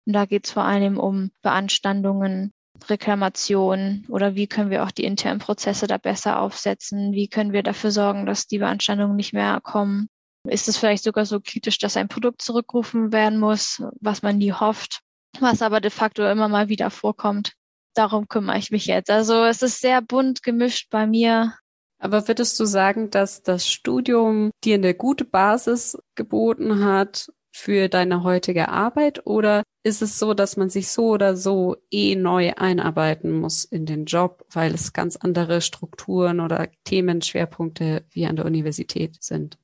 Und 0.07 0.12
da 0.12 0.24
geht 0.24 0.47
es 0.47 0.53
vor 0.53 0.62
allem 0.62 0.99
um 1.01 1.33
Beanstandungen, 1.43 2.53
Reklamation 2.89 4.05
oder 4.09 4.37
wie 4.37 4.47
können 4.47 4.70
wir 4.70 4.85
auch 4.85 4.93
die 4.93 5.03
internen 5.03 5.41
Prozesse 5.41 5.89
da 5.89 5.99
besser 5.99 6.41
aufsetzen? 6.41 7.12
Wie 7.12 7.27
können 7.27 7.53
wir 7.53 7.64
dafür 7.64 7.91
sorgen, 7.91 8.24
dass 8.24 8.47
die 8.47 8.59
Beanstandungen 8.59 9.16
nicht 9.16 9.33
mehr 9.33 9.61
kommen? 9.61 10.09
Ist 10.49 10.68
es 10.68 10.77
vielleicht 10.77 11.03
sogar 11.03 11.27
so 11.27 11.41
kritisch, 11.41 11.79
dass 11.79 11.97
ein 11.97 12.07
Produkt 12.07 12.41
zurückgerufen 12.41 13.12
werden 13.12 13.41
muss, 13.41 13.83
was 14.01 14.22
man 14.22 14.39
nie 14.39 14.53
hofft, 14.53 15.01
was 15.41 15.61
aber 15.61 15.81
de 15.81 15.91
facto 15.91 16.24
immer 16.31 16.47
mal 16.47 16.68
wieder 16.68 16.91
vorkommt? 16.91 17.55
Darum 17.95 18.29
kümmere 18.29 18.59
ich 18.59 18.70
mich 18.70 18.87
jetzt. 18.87 19.11
Also 19.11 19.43
es 19.45 19.61
ist 19.62 19.81
sehr 19.81 20.03
bunt 20.03 20.45
gemischt 20.45 20.89
bei 20.91 21.09
mir. 21.09 21.55
Aber 21.99 22.28
würdest 22.28 22.59
du 22.61 22.64
sagen, 22.66 23.11
dass 23.11 23.42
das 23.42 23.68
Studium 23.68 24.51
dir 24.64 24.74
eine 24.74 24.94
gute 24.94 25.24
Basis 25.24 25.99
geboten 26.14 26.84
hat, 26.84 27.28
für 27.57 27.88
deine 27.88 28.22
heutige 28.22 28.68
Arbeit 28.68 29.26
oder 29.26 29.62
ist 29.82 30.03
es 30.03 30.18
so, 30.18 30.34
dass 30.34 30.57
man 30.57 30.68
sich 30.68 30.88
so 30.88 31.09
oder 31.09 31.36
so 31.36 31.76
eh 31.90 32.14
neu 32.14 32.53
einarbeiten 32.55 33.32
muss 33.32 33.64
in 33.64 33.86
den 33.86 34.05
Job, 34.05 34.44
weil 34.51 34.74
es 34.74 34.92
ganz 34.92 35.16
andere 35.16 35.62
Strukturen 35.62 36.40
oder 36.40 36.68
Themenschwerpunkte 36.84 38.05
wie 38.11 38.26
an 38.26 38.36
der 38.36 38.44
Universität 38.44 39.16
sind? 39.22 39.59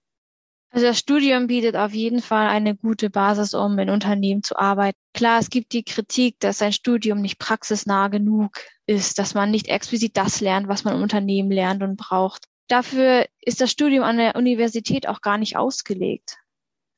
Also 0.75 0.87
das 0.87 0.99
Studium 0.99 1.49
bietet 1.49 1.77
auf 1.77 1.93
jeden 1.93 2.23
Fall 2.23 2.49
eine 2.49 2.75
gute 2.75 3.11
Basis, 3.11 3.53
um 3.53 3.79
in 3.79 3.91
Unternehmen 3.91 4.43
zu 4.43 4.57
arbeiten. 4.57 4.99
Klar, 5.13 5.39
es 5.39 5.51
gibt 5.51 5.75
die 5.75 5.85
Kritik, 5.85 6.41
dass 6.41 6.63
ein 6.63 6.73
Studium 6.73 7.21
nicht 7.21 7.39
praxisnah 7.39 8.09
genug 8.09 8.59
ist, 8.87 9.19
dass 9.19 9.35
man 9.35 9.51
nicht 9.51 9.69
explizit 9.69 10.17
das 10.17 10.41
lernt, 10.41 10.69
was 10.69 10.85
man 10.85 10.97
im 10.97 11.03
Unternehmen 11.03 11.51
lernt 11.51 11.83
und 11.83 11.97
braucht. 11.97 12.47
Dafür 12.69 13.27
ist 13.43 13.61
das 13.61 13.71
Studium 13.71 14.03
an 14.03 14.17
der 14.17 14.35
Universität 14.35 15.07
auch 15.07 15.21
gar 15.21 15.37
nicht 15.37 15.57
ausgelegt 15.57 16.39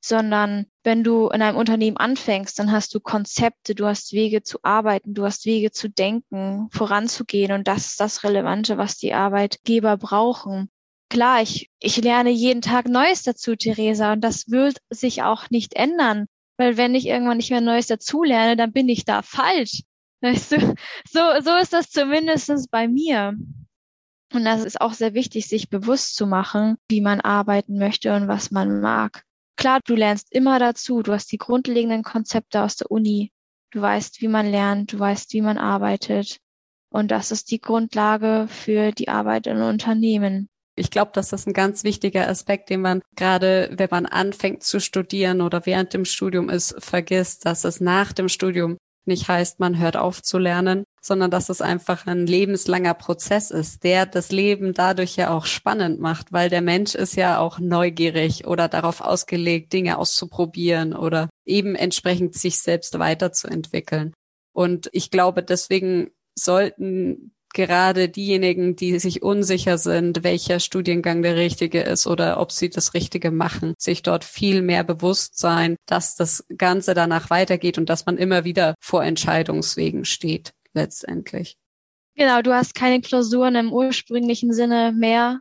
sondern 0.05 0.67
wenn 0.83 1.03
du 1.03 1.29
in 1.29 1.41
einem 1.41 1.57
Unternehmen 1.57 1.97
anfängst, 1.97 2.59
dann 2.59 2.71
hast 2.71 2.95
du 2.95 3.01
Konzepte, 3.01 3.75
du 3.75 3.87
hast 3.87 4.13
Wege 4.13 4.43
zu 4.43 4.59
arbeiten, 4.63 5.15
du 5.15 5.25
hast 5.25 5.47
Wege 5.47 5.71
zu 5.71 5.89
denken, 5.89 6.69
voranzugehen 6.73 7.53
und 7.53 7.67
das 7.67 7.87
ist 7.87 8.01
das 8.01 8.23
Relevante, 8.23 8.77
was 8.77 8.99
die 8.99 9.15
Arbeitgeber 9.15 9.97
brauchen. 9.97 10.69
Klar, 11.15 11.43
ich, 11.43 11.71
ich 11.79 11.99
lerne 11.99 12.31
jeden 12.31 12.61
Tag 12.61 12.89
Neues 12.89 13.23
dazu, 13.23 13.55
Theresa, 13.55 14.15
und 14.15 14.21
das 14.21 14.51
wird 14.51 14.79
sich 14.91 15.23
auch 15.23 15.49
nicht 15.49 15.75
ändern, 15.75 16.27
weil 16.57 16.77
wenn 16.77 16.97
ich 16.97 17.07
irgendwann 17.07 17.37
nicht 17.37 17.53
mehr 17.53 17.61
Neues 17.61 17.87
dazu 17.87 18.25
lerne, 18.25 18.57
dann 18.57 18.73
bin 18.73 18.89
ich 18.89 19.05
da 19.05 19.23
falsch. 19.23 19.85
Weißt 20.23 20.51
du? 20.51 20.75
So, 21.09 21.21
so 21.41 21.55
ist 21.55 21.73
das 21.73 21.91
zumindestens 21.91 22.67
bei 22.67 22.89
mir. 22.89 23.35
Und 24.33 24.45
das 24.45 24.65
ist 24.65 24.81
auch 24.81 24.93
sehr 24.93 25.15
wichtig, 25.15 25.47
sich 25.47 25.71
bewusst 25.71 26.17
zu 26.17 26.27
machen, 26.27 26.79
wie 26.89 27.01
man 27.01 27.21
arbeiten 27.21 27.79
möchte 27.79 28.13
und 28.17 28.27
was 28.27 28.51
man 28.51 28.81
mag. 28.81 29.23
Klar, 29.55 29.79
du 29.85 29.95
lernst 29.95 30.33
immer 30.33 30.59
dazu. 30.59 31.03
Du 31.03 31.13
hast 31.13 31.31
die 31.31 31.39
grundlegenden 31.39 32.03
Konzepte 32.03 32.61
aus 32.61 32.75
der 32.75 32.91
Uni. 32.91 33.31
Du 33.71 33.81
weißt, 33.81 34.21
wie 34.21 34.27
man 34.27 34.51
lernt, 34.51 34.93
du 34.93 34.99
weißt, 34.99 35.33
wie 35.33 35.43
man 35.43 35.59
arbeitet. 35.59 36.41
Und 36.89 37.13
das 37.13 37.31
ist 37.31 37.53
die 37.53 37.61
Grundlage 37.61 38.49
für 38.49 38.91
die 38.91 39.09
Arbeit 39.09 39.47
in 39.47 39.63
Unternehmen. 39.63 40.49
Ich 40.77 40.91
glaube, 40.91 41.13
dass 41.15 41.29
das 41.29 41.47
ein 41.47 41.53
ganz 41.53 41.85
wichtiger 41.85 42.29
Aspekt, 42.29 42.69
den 42.71 42.81
man 42.81 43.01
gerade, 43.17 43.71
wenn 43.77 43.89
man 43.91 44.07
anfängt 44.07 44.63
zu 44.65 44.81
studieren 44.81 45.41
oder 45.41 45.67
während 45.67 45.95
dem 45.95 46.05
Studium 46.05 46.51
ist, 46.51 46.75
vergisst, 46.79 47.47
dass 47.47 47.65
es 47.65 47.81
nach 47.81 48.13
dem 48.13 48.29
Studium 48.29 48.77
nicht 49.07 49.29
heißt, 49.29 49.61
man 49.61 49.79
hört 49.79 49.97
auf 49.97 50.23
zu 50.23 50.39
lernen, 50.39 50.85
sondern 51.01 51.31
dass 51.31 51.51
es 51.51 51.61
einfach 51.61 52.07
ein 52.07 52.27
lebenslanger 52.27 52.95
Prozess 52.95 53.51
ist, 53.51 53.85
der 53.85 54.07
das 54.07 54.33
Leben 54.33 54.73
dadurch 54.73 55.17
ja 55.17 55.31
auch 55.31 55.45
spannend 55.45 56.01
macht, 56.01 56.33
weil 56.33 56.49
der 56.49 56.63
Mensch 56.63 56.95
ist 56.95 57.15
ja 57.15 57.39
auch 57.39 57.59
neugierig 57.59 58.47
oder 58.47 58.69
darauf 58.69 59.03
ausgelegt, 59.03 59.73
Dinge 59.73 59.99
auszuprobieren 59.99 60.95
oder 60.95 61.29
eben 61.45 61.75
entsprechend 61.75 62.35
sich 62.35 62.61
selbst 62.61 62.99
weiterzuentwickeln. 62.99 64.15
Und 64.55 64.89
ich 64.93 65.11
glaube, 65.11 65.43
deswegen 65.43 66.11
sollten 66.35 67.35
gerade 67.55 68.11
diejenigen, 68.11 68.77
die 68.77 68.99
sich 68.99 69.23
unsicher 69.23 69.79
sind, 69.79 70.23
welcher 70.23 70.61
Studiengang 70.61 71.23
der 71.23 71.37
richtige 71.37 71.81
ist 71.81 72.07
oder 72.07 72.39
ob 72.39 72.53
sie 72.53 72.69
das 72.69 72.93
Richtige 72.93 73.31
machen, 73.31 73.75
sich 73.79 74.03
dort 74.03 74.25
viel 74.25 74.61
mehr 74.61 74.85
bewusst 74.85 75.39
sein, 75.39 75.77
dass 75.87 76.17
das 76.17 76.45
Ganze 76.59 76.93
danach 76.93 77.31
weitergeht 77.31 77.79
und 77.79 77.89
dass 77.89 78.05
man 78.05 78.19
immer 78.19 78.45
wieder 78.45 78.75
vor 78.81 79.03
Entscheidungswegen 79.03 80.05
steht, 80.05 80.53
letztendlich. 80.75 81.57
Genau, 82.17 82.43
du 82.43 82.53
hast 82.55 82.75
keine 82.75 83.01
Klausuren 83.01 83.55
im 83.55 83.73
ursprünglichen 83.73 84.53
Sinne 84.53 84.93
mehr. 84.93 85.41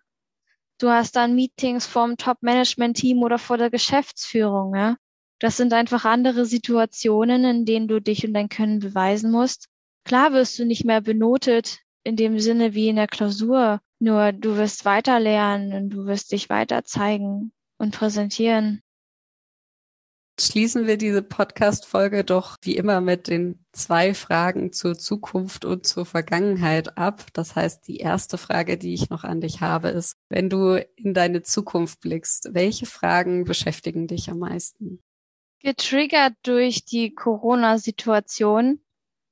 Du 0.80 0.89
hast 0.89 1.16
dann 1.16 1.36
Meetings 1.36 1.86
vom 1.86 2.18
Top-Management-Team 2.18 3.22
oder 3.22 3.38
vor 3.38 3.57
der 3.57 3.70
Geschäftsführung. 3.70 4.76
Ja? 4.76 4.95
Das 5.39 5.57
sind 5.57 5.74
einfach 5.74 6.05
andere 6.05 6.45
Situationen, 6.45 7.43
in 7.43 7.66
denen 7.66 7.88
du 7.88 8.01
dich 8.01 8.26
und 8.26 8.34
dein 8.34 8.49
Können 8.49 8.80
beweisen 8.80 9.30
musst. 9.30 9.68
Klar 10.03 10.34
wirst 10.34 10.57
du 10.57 10.66
nicht 10.66 10.84
mehr 10.84 11.01
benotet 11.01 11.82
in 12.04 12.16
dem 12.16 12.39
Sinne 12.39 12.74
wie 12.74 12.89
in 12.89 12.97
der 12.97 13.08
Klausur. 13.08 13.82
Nur 13.99 14.34
du 14.34 14.58
wirst 14.58 14.86
weiter 14.86 15.20
lernen 15.20 15.74
und 15.74 15.89
du 15.89 16.06
wirst 16.06 16.32
dich 16.32 16.49
weiter 16.49 16.84
zeigen 16.84 17.51
und 17.78 17.95
präsentieren. 17.95 18.82
Schließen 20.39 20.88
wir 20.88 20.97
diese 20.97 21.22
Podcast-Folge 21.22 22.24
doch 22.24 22.58
wie 22.64 22.76
immer 22.76 23.01
mit 23.01 23.28
den 23.28 23.64
zwei 23.72 24.16
Fragen 24.16 24.74
zur 24.74 24.97
Zukunft 24.97 25.64
und 25.64 25.86
zur 25.86 26.08
Vergangenheit 26.08 26.97
ab. 26.97 27.28
Das 27.34 27.56
heißt, 27.56 27.88
die 27.88 27.97
erste 27.97 28.39
Frage, 28.39 28.80
die 28.80 28.95
ich 28.95 29.12
noch 29.12 29.24
an 29.24 29.41
dich 29.41 29.62
habe, 29.62 29.89
ist, 29.89 30.18
wenn 30.30 30.49
du 30.49 30.84
in 30.95 31.14
deine 31.14 31.43
Zukunft 31.43 32.01
blickst, 32.01 32.49
welche 32.54 32.88
Fragen 32.88 33.43
beschäftigen 33.43 34.08
dich 34.08 34.30
am 34.32 34.39
meisten? 34.39 35.04
Getriggert 35.60 36.34
durch 36.41 36.84
die 36.84 37.14
Corona-Situation 37.14 38.82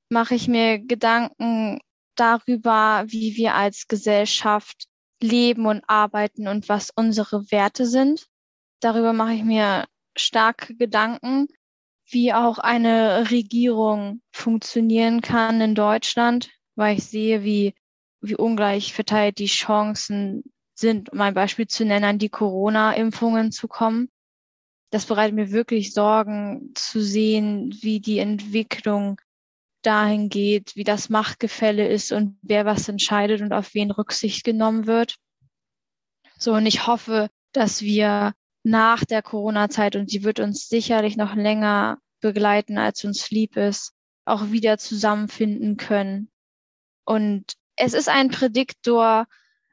mache 0.10 0.36
ich 0.36 0.48
mir 0.48 0.78
Gedanken 0.78 1.80
darüber, 2.16 3.04
wie 3.08 3.36
wir 3.36 3.56
als 3.56 3.88
Gesellschaft 3.88 4.88
leben 5.22 5.66
und 5.66 5.84
arbeiten 5.88 6.48
und 6.48 6.70
was 6.70 6.92
unsere 6.96 7.52
Werte 7.52 7.86
sind. 7.86 8.28
Darüber 8.80 9.14
mache 9.14 9.34
ich 9.34 9.44
mir 9.44 9.86
starke 10.18 10.76
Gedanken, 10.76 11.48
wie 12.10 12.34
auch 12.34 12.58
eine 12.58 13.32
Regierung 13.32 14.22
funktionieren 14.32 15.22
kann 15.22 15.62
in 15.62 15.76
Deutschland, 15.76 16.50
weil 16.76 16.98
ich 16.98 17.06
sehe, 17.06 17.44
wie, 17.44 17.74
wie 18.20 18.36
ungleich 18.36 18.94
verteilt 18.94 19.40
die 19.40 19.46
Chancen 19.46 20.44
sind, 20.74 21.12
um 21.12 21.22
ein 21.22 21.34
Beispiel 21.34 21.68
zu 21.68 21.86
nennen, 21.86 22.06
an 22.06 22.18
die 22.18 22.30
Corona-Impfungen 22.30 23.52
zu 23.52 23.68
kommen. 23.68 24.10
Das 24.90 25.06
bereitet 25.06 25.36
mir 25.36 25.52
wirklich 25.52 25.94
Sorgen 25.94 26.72
zu 26.76 27.02
sehen, 27.02 27.74
wie 27.82 28.02
die 28.02 28.18
Entwicklung 28.18 29.22
dahin 29.82 30.30
geht, 30.30 30.76
wie 30.76 30.84
das 30.84 31.10
Machtgefälle 31.10 31.88
ist 31.88 32.12
und 32.12 32.38
wer 32.42 32.66
was 32.66 32.88
entscheidet 32.88 33.42
und 33.42 33.54
auf 33.54 33.74
wen 33.74 33.92
Rücksicht 33.92 34.44
genommen 34.44 34.88
wird. 34.88 35.16
So, 36.38 36.54
und 36.54 36.66
ich 36.66 36.88
hoffe, 36.88 37.30
dass 37.52 37.82
wir 37.82 38.34
nach 38.64 39.06
der 39.06 39.22
Corona-Zeit, 39.22 39.96
und 39.96 40.12
die 40.12 40.24
wird 40.24 40.40
uns 40.40 40.70
sicherlich 40.70 41.18
noch 41.18 41.36
länger 41.36 41.98
begleiten, 42.20 42.78
als 42.78 43.04
uns 43.04 43.30
lieb 43.32 43.58
ist, 43.58 43.94
auch 44.26 44.52
wieder 44.52 44.78
zusammenfinden 44.78 45.78
können. 45.78 46.30
Und 47.06 47.54
es 47.76 47.94
ist 47.94 48.10
ein 48.10 48.30
Prädiktor, 48.30 49.26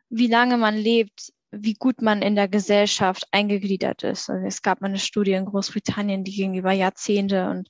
wie 0.09 0.27
lange 0.27 0.57
man 0.57 0.77
lebt, 0.77 1.33
wie 1.51 1.75
gut 1.75 2.03
man 2.03 2.23
in 2.23 2.35
der 2.35 2.49
Gesellschaft 2.49 3.27
eingegliedert 3.31 4.03
ist. 4.03 4.29
Also 4.31 4.47
es 4.47 4.63
gab 4.63 4.81
mal 4.81 4.89
eine 4.89 4.99
Studie 4.99 5.33
in 5.33 5.47
Großbritannien, 5.47 6.25
die 6.25 6.35
ging 6.35 6.55
über 6.55 6.73
Jahrzehnte 6.73 7.49
und 7.51 7.69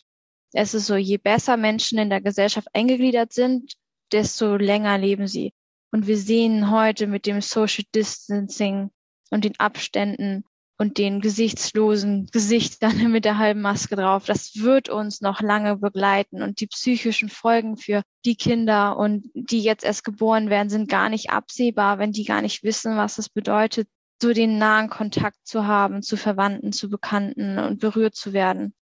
es 0.58 0.74
ist 0.74 0.86
so, 0.86 0.96
je 0.96 1.18
besser 1.18 1.56
Menschen 1.56 1.98
in 1.98 2.10
der 2.10 2.20
Gesellschaft 2.20 2.66
eingegliedert 2.72 3.32
sind, 3.32 3.74
desto 4.10 4.56
länger 4.56 4.98
leben 4.98 5.28
sie. 5.28 5.52
Und 5.92 6.08
wir 6.08 6.18
sehen 6.18 6.72
heute 6.72 7.06
mit 7.06 7.26
dem 7.26 7.40
Social 7.40 7.84
Distancing 7.94 8.90
und 9.30 9.44
den 9.44 9.58
Abständen 9.60 10.44
und 10.76 10.98
den 10.98 11.20
gesichtslosen 11.20 12.26
Gesichtern 12.32 13.08
mit 13.12 13.24
der 13.24 13.38
halben 13.38 13.60
Maske 13.60 13.94
drauf. 13.94 14.24
Das 14.24 14.56
wird 14.56 14.88
uns 14.88 15.20
noch 15.20 15.40
lange 15.40 15.76
begleiten 15.76 16.42
und 16.42 16.58
die 16.58 16.66
psychischen 16.66 17.28
Folgen 17.28 17.76
für 17.76 18.02
die 18.24 18.34
Kinder 18.34 18.96
und 18.96 19.30
die 19.34 19.62
jetzt 19.62 19.84
erst 19.84 20.02
geboren 20.02 20.50
werden, 20.50 20.70
sind 20.70 20.90
gar 20.90 21.08
nicht 21.08 21.30
absehbar, 21.30 22.00
wenn 22.00 22.10
die 22.10 22.24
gar 22.24 22.42
nicht 22.42 22.64
wissen, 22.64 22.96
was 22.96 23.18
es 23.18 23.28
bedeutet, 23.28 23.86
so 24.20 24.32
den 24.32 24.58
nahen 24.58 24.90
Kontakt 24.90 25.38
zu 25.44 25.68
haben, 25.68 26.02
zu 26.02 26.16
Verwandten, 26.16 26.72
zu 26.72 26.90
Bekannten 26.90 27.60
und 27.60 27.78
berührt 27.78 28.16
zu 28.16 28.32
werden. 28.32 28.74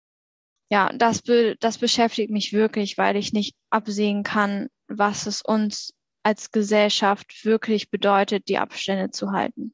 Ja, 0.69 0.91
das, 0.93 1.21
be 1.21 1.55
das 1.59 1.77
beschäftigt 1.77 2.31
mich 2.31 2.53
wirklich, 2.53 2.97
weil 2.97 3.15
ich 3.15 3.33
nicht 3.33 3.55
absehen 3.69 4.23
kann, 4.23 4.67
was 4.87 5.27
es 5.27 5.41
uns 5.41 5.93
als 6.23 6.51
Gesellschaft 6.51 7.45
wirklich 7.45 7.91
bedeutet, 7.91 8.47
die 8.49 8.57
Abstände 8.57 9.11
zu 9.11 9.31
halten. 9.31 9.73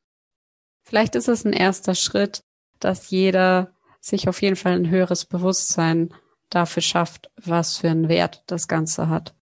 Vielleicht 0.83 1.15
ist 1.15 1.29
es 1.29 1.45
ein 1.45 1.53
erster 1.53 1.95
Schritt, 1.95 2.43
dass 2.79 3.09
jeder 3.09 3.73
sich 4.01 4.27
auf 4.27 4.41
jeden 4.41 4.55
Fall 4.55 4.73
ein 4.73 4.89
höheres 4.89 5.25
Bewusstsein 5.25 6.13
dafür 6.49 6.81
schafft, 6.81 7.29
was 7.37 7.77
für 7.77 7.89
einen 7.89 8.09
Wert 8.09 8.43
das 8.47 8.67
Ganze 8.67 9.07
hat. 9.07 9.33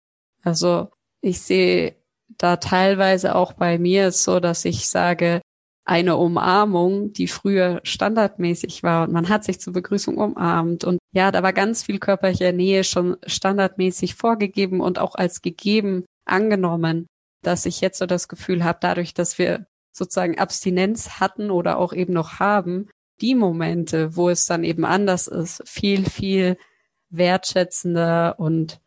Also 0.43 0.91
ich 1.21 1.41
sehe 1.41 1.97
da 2.29 2.57
teilweise 2.57 3.35
auch 3.35 3.55
bei 3.55 3.79
mir 3.79 4.13
so, 4.13 4.41
dass 4.41 4.65
ich 4.65 4.89
sage, 4.89 5.41
eine 5.89 6.19
Umarmung, 6.19 7.15
die 7.15 7.29
früher 7.29 7.81
standardmäßig 7.83 8.83
war 8.83 9.05
und 9.05 9.13
man 9.13 9.31
hat 9.31 9.45
sich 9.45 9.59
zur 9.59 9.73
Begrüßung 9.73 10.19
umarmt 10.19 10.85
und 10.85 10.99
ja, 11.15 11.33
da 11.33 11.43
war 11.43 11.55
ganz 11.55 11.83
viel 11.83 11.99
körperliche 11.99 12.53
Nähe 12.53 12.85
schon 12.85 13.17
standardmäßig 13.27 14.15
vorgegeben 14.15 14.83
und 14.83 14.99
auch 14.99 15.15
als 15.15 15.41
gegeben 15.41 16.05
angenommen, 16.27 17.07
dass 17.43 17.65
ich 17.65 17.81
jetzt 17.81 17.99
so 17.99 18.05
das 18.05 18.29
Gefühl 18.29 18.65
habe, 18.65 18.79
dadurch, 18.83 19.15
dass 19.15 19.39
wir 19.39 19.67
sozusagen 19.93 20.39
Abstinenz 20.39 21.21
hatten 21.21 21.51
oder 21.51 21.79
auch 21.79 21.95
eben 21.95 22.13
noch 22.13 22.39
haben, 22.39 22.91
die 23.23 23.35
Momente, 23.35 24.15
wo 24.15 24.29
es 24.29 24.45
dann 24.45 24.65
eben 24.65 24.85
anders 24.85 25.27
ist, 25.27 25.63
viel, 25.67 26.05
viel 26.05 26.59
wertschätzender 27.09 28.39
und 28.39 28.79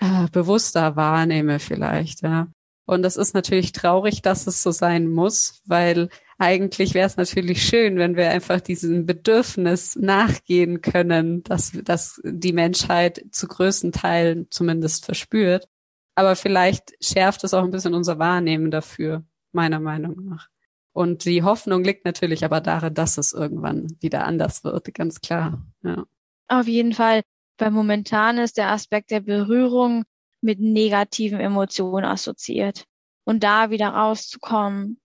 äh, 0.00 0.26
bewusster 0.32 0.96
wahrnehme 0.96 1.60
vielleicht, 1.60 2.22
ja. 2.22 2.48
Und 2.86 3.02
das 3.02 3.16
ist 3.16 3.34
natürlich 3.34 3.72
traurig, 3.72 4.22
dass 4.22 4.46
es 4.46 4.62
so 4.62 4.70
sein 4.70 5.08
muss, 5.08 5.62
weil 5.66 6.08
eigentlich 6.38 6.94
wäre 6.94 7.06
es 7.06 7.16
natürlich 7.16 7.62
schön, 7.62 7.98
wenn 7.98 8.16
wir 8.16 8.30
einfach 8.30 8.60
diesem 8.60 9.06
Bedürfnis 9.06 9.96
nachgehen 9.96 10.80
können, 10.80 11.42
dass, 11.44 11.72
dass 11.84 12.20
die 12.24 12.52
Menschheit 12.52 13.24
zu 13.30 13.46
größten 13.46 13.92
Teilen 13.92 14.46
zumindest 14.50 15.04
verspürt. 15.04 15.68
Aber 16.14 16.36
vielleicht 16.36 16.94
schärft 17.00 17.44
es 17.44 17.54
auch 17.54 17.62
ein 17.62 17.70
bisschen 17.70 17.94
unser 17.94 18.18
Wahrnehmen 18.18 18.70
dafür 18.70 19.24
meiner 19.52 19.80
Meinung 19.80 20.24
nach. 20.24 20.48
Und 20.92 21.24
die 21.24 21.42
Hoffnung 21.42 21.84
liegt 21.84 22.04
natürlich 22.04 22.44
aber 22.44 22.60
darin, 22.60 22.94
dass 22.94 23.18
es 23.18 23.32
irgendwann 23.32 23.96
wieder 24.00 24.24
anders 24.24 24.64
wird, 24.64 24.92
ganz 24.94 25.20
klar. 25.20 25.64
Ja. 25.82 26.04
Auf 26.48 26.66
jeden 26.66 26.92
Fall. 26.94 27.22
Weil 27.58 27.70
momentan 27.70 28.38
ist 28.38 28.56
der 28.56 28.70
Aspekt 28.70 29.10
der 29.10 29.20
Berührung 29.20 30.04
mit 30.40 30.60
negativen 30.60 31.40
Emotionen 31.40 32.06
assoziiert. 32.06 32.84
Und 33.24 33.42
da 33.42 33.70
wieder 33.70 33.88
rauszukommen, 33.88 35.00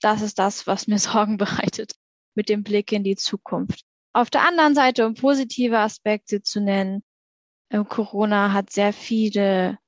das 0.00 0.22
ist 0.22 0.38
das, 0.38 0.66
was 0.66 0.86
mir 0.86 0.98
Sorgen 0.98 1.36
bereitet 1.36 1.92
mit 2.34 2.48
dem 2.48 2.62
Blick 2.62 2.92
in 2.92 3.04
die 3.04 3.16
Zukunft. 3.16 3.84
Auf 4.14 4.30
der 4.30 4.46
anderen 4.46 4.74
Seite, 4.74 5.06
um 5.06 5.14
positive 5.14 5.78
Aspekte 5.78 6.42
zu 6.42 6.60
nennen, 6.60 7.02
äh, 7.70 7.82
Corona 7.84 8.52
hat 8.52 8.70
sehr 8.70 8.92
viele 8.92 9.78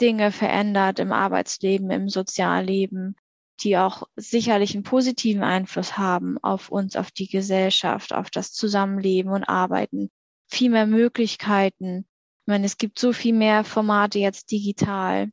Dinge 0.00 0.30
verändert 0.32 0.98
im 0.98 1.12
Arbeitsleben, 1.12 1.90
im 1.90 2.08
Sozialleben, 2.08 3.16
die 3.60 3.78
auch 3.78 4.02
sicherlich 4.16 4.74
einen 4.74 4.82
positiven 4.82 5.42
Einfluss 5.42 5.96
haben 5.96 6.36
auf 6.42 6.68
uns, 6.68 6.96
auf 6.96 7.10
die 7.10 7.28
Gesellschaft, 7.28 8.12
auf 8.12 8.30
das 8.30 8.52
Zusammenleben 8.52 9.32
und 9.32 9.44
Arbeiten. 9.44 10.10
Viel 10.48 10.70
mehr 10.70 10.86
Möglichkeiten. 10.86 12.06
Ich 12.46 12.48
meine, 12.48 12.64
es 12.64 12.78
gibt 12.78 13.00
so 13.00 13.12
viel 13.12 13.34
mehr 13.34 13.64
Formate 13.64 14.20
jetzt 14.20 14.52
digital. 14.52 15.32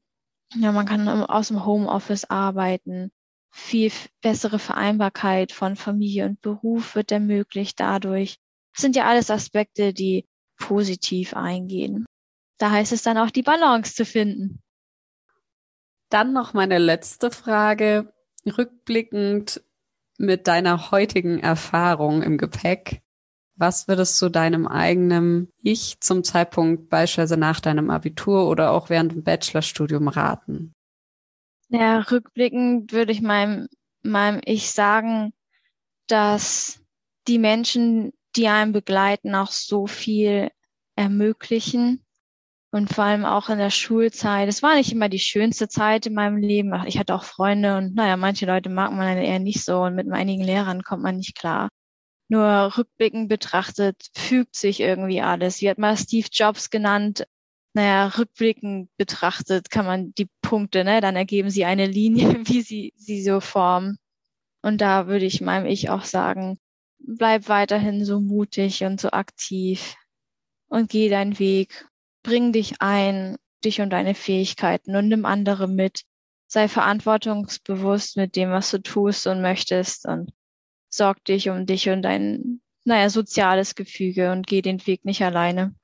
Ja, 0.56 0.72
man 0.72 0.88
kann 0.88 1.08
aus 1.08 1.50
dem 1.50 1.64
Homeoffice 1.64 2.26
arbeiten. 2.26 3.12
Viel 3.52 3.92
bessere 4.24 4.58
Vereinbarkeit 4.58 5.52
von 5.52 5.76
Familie 5.76 6.26
und 6.26 6.42
Beruf 6.42 6.96
wird 6.96 7.12
ermöglicht 7.12 7.80
dadurch. 7.80 8.40
Das 8.74 8.82
sind 8.82 8.96
ja 8.96 9.06
alles 9.06 9.30
Aspekte, 9.30 9.94
die 9.94 10.28
positiv 10.58 11.36
eingehen. 11.36 12.08
Da 12.58 12.72
heißt 12.72 12.92
es 12.92 13.04
dann 13.04 13.20
auch, 13.20 13.30
die 13.30 13.44
Balance 13.44 13.94
zu 13.94 14.06
finden. 14.06 14.60
Dann 16.10 16.34
noch 16.34 16.56
meine 16.56 16.80
letzte 16.80 17.30
Frage. 17.30 18.12
Rückblickend 18.58 19.62
mit 20.18 20.48
deiner 20.48 20.90
heutigen 20.90 21.38
Erfahrung 21.38 22.24
im 22.24 22.40
Gepäck, 22.40 23.03
was 23.56 23.88
würdest 23.88 24.22
du 24.22 24.30
deinem 24.30 24.68
eigenen 24.68 25.50
Ich 25.62 26.00
zum 26.00 26.24
Zeitpunkt 26.24 26.90
beispielsweise 26.90 27.38
nach 27.38 27.60
deinem 27.60 27.90
Abitur 27.90 28.48
oder 28.48 28.72
auch 28.72 28.90
während 28.90 29.12
dem 29.12 29.24
Bachelorstudium 29.24 30.08
raten? 30.08 30.74
Ja, 31.70 32.00
rückblickend 32.00 32.92
würde 32.92 33.12
ich 33.12 33.22
meinem, 33.22 33.68
meinem 34.04 34.42
Ich 34.46 34.72
sagen, 34.72 35.34
dass 36.08 36.82
die 37.28 37.40
Menschen, 37.40 38.12
die 38.36 38.48
einen 38.48 38.74
begleiten, 38.74 39.36
auch 39.36 39.52
so 39.52 39.88
viel 39.88 40.50
ermöglichen 40.96 42.04
und 42.72 42.92
vor 42.92 43.04
allem 43.04 43.24
auch 43.24 43.50
in 43.50 43.60
der 43.60 43.70
Schulzeit. 43.70 44.50
Es 44.50 44.64
war 44.64 44.76
nicht 44.76 44.92
immer 44.92 45.10
die 45.10 45.20
schönste 45.20 45.68
Zeit 45.68 46.08
in 46.08 46.16
meinem 46.16 46.38
Leben. 46.38 46.74
Ich 46.88 46.98
hatte 46.98 47.14
auch 47.14 47.24
Freunde 47.24 47.78
und 47.78 47.96
naja, 47.96 48.18
manche 48.18 48.46
Leute 48.46 48.70
mag 48.70 48.92
man 48.92 49.18
eher 49.18 49.40
nicht 49.40 49.64
so 49.64 49.84
und 49.84 49.96
mit 49.96 50.12
einigen 50.12 50.44
Lehrern 50.44 50.84
kommt 50.84 51.04
man 51.04 51.18
nicht 51.18 51.38
klar. 51.38 51.70
Nur 52.30 52.78
rückblickend 52.78 53.30
betrachtet 53.30 54.08
fügt 54.16 54.56
sich 54.56 54.80
irgendwie 54.80 55.22
alles. 55.22 55.62
Wie 55.62 55.70
hat 55.70 55.78
mal 55.78 55.98
Steve 55.98 56.28
Jobs 56.32 56.70
genannt? 56.70 57.26
Naja, 57.74 58.08
rückblickend 58.08 58.90
betrachtet 58.98 59.70
kann 59.70 59.86
man 59.86 60.14
die 60.14 60.30
Punkte, 60.42 60.84
ne, 60.84 61.02
dann 61.02 61.16
ergeben 61.16 61.50
sie 61.50 61.66
eine 61.66 61.88
Linie, 61.88 62.28
wie 62.48 62.62
sie 62.62 62.94
sie 62.96 63.24
so 63.24 63.40
formen. 63.40 63.98
Und 64.62 64.82
da 64.82 65.08
würde 65.08 65.26
ich 65.26 65.42
meinem 65.42 65.66
Ich 65.66 65.90
auch 65.90 66.04
sagen, 66.04 66.58
bleib 67.00 67.50
weiterhin 67.50 68.06
so 68.06 68.20
mutig 68.20 68.84
und 68.84 69.02
so 69.02 69.12
aktiv 69.12 69.96
und 70.68 70.90
geh 70.90 71.10
deinen 71.10 71.40
Weg 71.40 71.86
bring 72.24 72.54
dich 72.54 72.82
ein, 72.82 73.38
dich 73.64 73.82
und 73.82 73.92
deine 73.92 74.16
Fähigkeiten 74.16 74.96
und 74.96 75.10
nimm 75.10 75.26
andere 75.26 75.68
mit. 75.68 76.04
Sei 76.48 76.68
verantwortungsbewusst 76.68 78.18
mit 78.18 78.36
dem, 78.36 78.52
was 78.52 78.72
du 78.72 78.82
tust 78.82 79.28
und 79.28 79.42
möchtest 79.42 80.08
und 80.08 80.32
sorg 80.94 81.24
dich 81.26 81.50
um 81.50 81.66
dich 81.66 81.90
und 81.90 82.02
dein, 82.04 82.62
naja, 82.86 83.10
soziales 83.10 83.76
Gefüge 83.76 84.32
und 84.32 84.48
geh 84.48 84.62
den 84.62 84.86
Weg 84.86 85.06
nicht 85.06 85.24
alleine. 85.24 85.76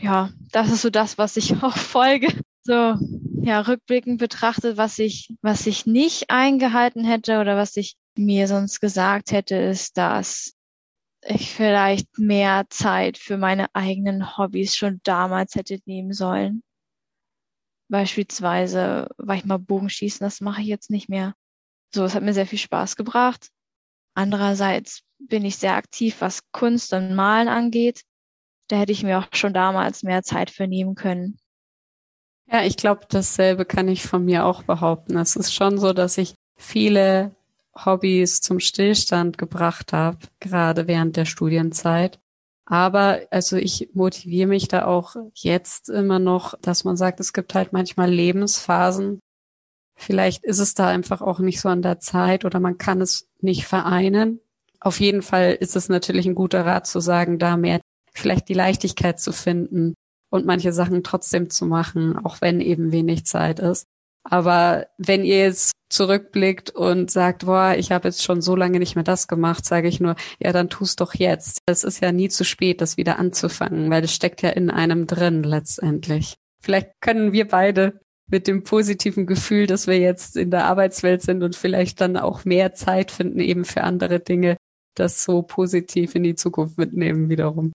Ja, 0.00 0.30
das 0.52 0.70
ist 0.70 0.82
so 0.82 0.90
das, 0.90 1.18
was 1.18 1.36
ich 1.36 1.52
auch 1.62 1.76
folge. 1.76 2.28
So, 2.62 2.94
ja, 3.42 3.60
rückblickend 3.60 4.18
betrachtet, 4.18 4.76
was 4.76 4.98
ich, 4.98 5.28
was 5.42 5.66
ich 5.66 5.86
nicht 5.86 6.30
eingehalten 6.30 7.04
hätte 7.04 7.40
oder 7.40 7.56
was 7.56 7.76
ich 7.76 7.96
mir 8.16 8.48
sonst 8.48 8.80
gesagt 8.80 9.32
hätte, 9.32 9.56
ist, 9.56 9.98
dass 9.98 10.54
ich 11.26 11.50
vielleicht 11.50 12.18
mehr 12.18 12.64
Zeit 12.70 13.18
für 13.18 13.36
meine 13.36 13.74
eigenen 13.74 14.36
Hobbys 14.36 14.76
schon 14.76 15.00
damals 15.04 15.54
hätte 15.56 15.78
nehmen 15.84 16.12
sollen. 16.12 16.62
Beispielsweise 17.88 19.08
war 19.18 19.36
ich 19.36 19.44
mal 19.44 19.58
Bogenschießen, 19.58 20.24
das 20.24 20.40
mache 20.40 20.62
ich 20.62 20.68
jetzt 20.68 20.90
nicht 20.90 21.08
mehr. 21.08 21.34
So, 21.94 22.04
es 22.04 22.14
hat 22.14 22.22
mir 22.22 22.34
sehr 22.34 22.46
viel 22.46 22.58
Spaß 22.58 22.96
gebracht. 22.96 23.50
Andererseits 24.14 25.02
bin 25.18 25.44
ich 25.44 25.56
sehr 25.56 25.74
aktiv, 25.74 26.16
was 26.20 26.40
Kunst 26.52 26.92
und 26.92 27.14
Malen 27.14 27.48
angeht. 27.48 28.02
Da 28.68 28.76
hätte 28.76 28.92
ich 28.92 29.02
mir 29.02 29.18
auch 29.18 29.26
schon 29.32 29.52
damals 29.52 30.02
mehr 30.02 30.22
Zeit 30.22 30.50
für 30.50 30.66
nehmen 30.66 30.94
können. 30.94 31.38
Ja, 32.46 32.62
ich 32.62 32.76
glaube, 32.76 33.06
dasselbe 33.08 33.64
kann 33.64 33.88
ich 33.88 34.02
von 34.02 34.24
mir 34.24 34.44
auch 34.44 34.62
behaupten. 34.62 35.16
Es 35.16 35.36
ist 35.36 35.52
schon 35.52 35.78
so, 35.78 35.92
dass 35.92 36.18
ich 36.18 36.34
viele 36.56 37.34
Hobbys 37.74 38.40
zum 38.40 38.60
Stillstand 38.60 39.38
gebracht 39.38 39.92
habe, 39.92 40.18
gerade 40.40 40.86
während 40.86 41.16
der 41.16 41.24
Studienzeit. 41.24 42.20
Aber 42.66 43.20
also 43.30 43.56
ich 43.56 43.90
motiviere 43.92 44.48
mich 44.48 44.68
da 44.68 44.86
auch 44.86 45.16
jetzt 45.34 45.88
immer 45.88 46.18
noch, 46.18 46.54
dass 46.60 46.84
man 46.84 46.96
sagt, 46.96 47.20
es 47.20 47.32
gibt 47.32 47.54
halt 47.54 47.72
manchmal 47.72 48.10
Lebensphasen. 48.10 49.20
Vielleicht 49.96 50.44
ist 50.44 50.58
es 50.58 50.74
da 50.74 50.88
einfach 50.88 51.20
auch 51.20 51.38
nicht 51.38 51.60
so 51.60 51.68
an 51.68 51.82
der 51.82 52.00
Zeit 52.00 52.44
oder 52.44 52.60
man 52.60 52.78
kann 52.78 53.00
es 53.00 53.28
nicht 53.40 53.66
vereinen. 53.66 54.40
Auf 54.80 55.00
jeden 55.00 55.22
Fall 55.22 55.56
ist 55.58 55.76
es 55.76 55.88
natürlich 55.88 56.26
ein 56.26 56.34
guter 56.34 56.66
Rat 56.66 56.86
zu 56.86 57.00
sagen, 57.00 57.38
da 57.38 57.56
mehr 57.56 57.80
vielleicht 58.12 58.48
die 58.48 58.54
Leichtigkeit 58.54 59.20
zu 59.20 59.32
finden 59.32 59.94
und 60.30 60.46
manche 60.46 60.72
Sachen 60.72 61.02
trotzdem 61.04 61.50
zu 61.50 61.66
machen, 61.66 62.18
auch 62.18 62.40
wenn 62.40 62.60
eben 62.60 62.92
wenig 62.92 63.24
Zeit 63.24 63.60
ist. 63.60 63.86
Aber 64.24 64.86
wenn 64.96 65.22
ihr 65.24 65.38
jetzt 65.38 65.72
zurückblickt 65.90 66.70
und 66.70 67.10
sagt, 67.10 67.44
boah, 67.44 67.74
ich 67.76 67.92
habe 67.92 68.08
jetzt 68.08 68.22
schon 68.22 68.40
so 68.40 68.56
lange 68.56 68.78
nicht 68.78 68.94
mehr 68.94 69.04
das 69.04 69.28
gemacht, 69.28 69.64
sage 69.64 69.86
ich 69.86 70.00
nur, 70.00 70.16
ja, 70.40 70.50
dann 70.52 70.70
tust 70.70 71.00
doch 71.00 71.14
jetzt. 71.14 71.58
Es 71.66 71.84
ist 71.84 72.00
ja 72.00 72.10
nie 72.10 72.28
zu 72.28 72.44
spät, 72.44 72.80
das 72.80 72.96
wieder 72.96 73.18
anzufangen, 73.18 73.90
weil 73.90 74.02
es 74.04 74.14
steckt 74.14 74.42
ja 74.42 74.50
in 74.50 74.70
einem 74.70 75.06
drin 75.06 75.42
letztendlich. 75.42 76.34
Vielleicht 76.62 76.92
können 77.00 77.32
wir 77.32 77.46
beide 77.46 78.00
mit 78.30 78.46
dem 78.46 78.64
positiven 78.64 79.26
Gefühl, 79.26 79.66
dass 79.66 79.86
wir 79.86 79.98
jetzt 79.98 80.36
in 80.36 80.50
der 80.50 80.64
Arbeitswelt 80.64 81.22
sind 81.22 81.42
und 81.42 81.56
vielleicht 81.56 82.00
dann 82.00 82.16
auch 82.16 82.44
mehr 82.44 82.74
Zeit 82.74 83.10
finden 83.10 83.40
eben 83.40 83.64
für 83.64 83.82
andere 83.82 84.20
Dinge, 84.20 84.56
das 84.94 85.24
so 85.24 85.42
positiv 85.42 86.14
in 86.14 86.22
die 86.22 86.34
Zukunft 86.34 86.78
mitnehmen 86.78 87.28
wiederum. 87.28 87.72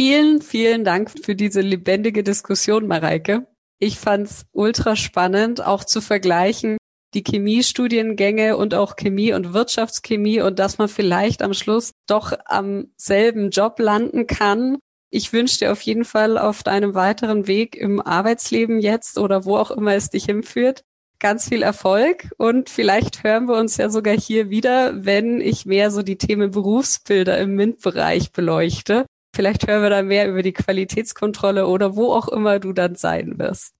Vielen, 0.00 0.42
vielen 0.42 0.84
Dank 0.84 1.10
für 1.22 1.36
diese 1.36 1.60
lebendige 1.60 2.22
Diskussion, 2.24 2.86
Mareike. 2.86 3.46
Ich 3.78 3.98
fand's 3.98 4.46
ultra 4.52 4.96
spannend, 4.96 5.64
auch 5.64 5.84
zu 5.84 6.00
vergleichen, 6.00 6.78
die 7.14 7.22
Chemiestudiengänge 7.22 8.56
und 8.56 8.74
auch 8.74 8.96
Chemie 8.96 9.32
und 9.32 9.52
Wirtschaftschemie 9.52 10.40
und 10.40 10.58
dass 10.58 10.78
man 10.78 10.88
vielleicht 10.88 11.42
am 11.42 11.54
Schluss 11.54 11.92
doch 12.08 12.32
am 12.46 12.88
selben 12.96 13.50
Job 13.50 13.78
landen 13.78 14.26
kann. 14.26 14.78
Ich 15.14 15.32
wünsche 15.32 15.58
dir 15.58 15.70
auf 15.70 15.80
jeden 15.82 16.04
Fall 16.04 16.36
auf 16.36 16.64
deinem 16.64 16.94
weiteren 16.96 17.46
Weg 17.46 17.76
im 17.76 18.00
Arbeitsleben 18.00 18.80
jetzt 18.80 19.16
oder 19.16 19.44
wo 19.44 19.56
auch 19.56 19.70
immer 19.70 19.94
es 19.94 20.10
dich 20.10 20.24
hinführt 20.24 20.82
ganz 21.20 21.48
viel 21.48 21.62
Erfolg 21.62 22.30
und 22.36 22.68
vielleicht 22.68 23.22
hören 23.22 23.46
wir 23.46 23.54
uns 23.56 23.76
ja 23.76 23.88
sogar 23.88 24.14
hier 24.14 24.50
wieder, 24.50 25.06
wenn 25.06 25.40
ich 25.40 25.64
mehr 25.64 25.90
so 25.92 26.02
die 26.02 26.18
Themen 26.18 26.50
Berufsbilder 26.50 27.38
im 27.38 27.54
MINT-Bereich 27.54 28.32
beleuchte. 28.32 29.06
Vielleicht 29.34 29.66
hören 29.66 29.82
wir 29.82 29.88
da 29.88 30.02
mehr 30.02 30.28
über 30.28 30.42
die 30.42 30.52
Qualitätskontrolle 30.52 31.66
oder 31.66 31.96
wo 31.96 32.12
auch 32.12 32.28
immer 32.28 32.58
du 32.58 32.72
dann 32.74 32.96
sein 32.96 33.38
wirst. 33.38 33.72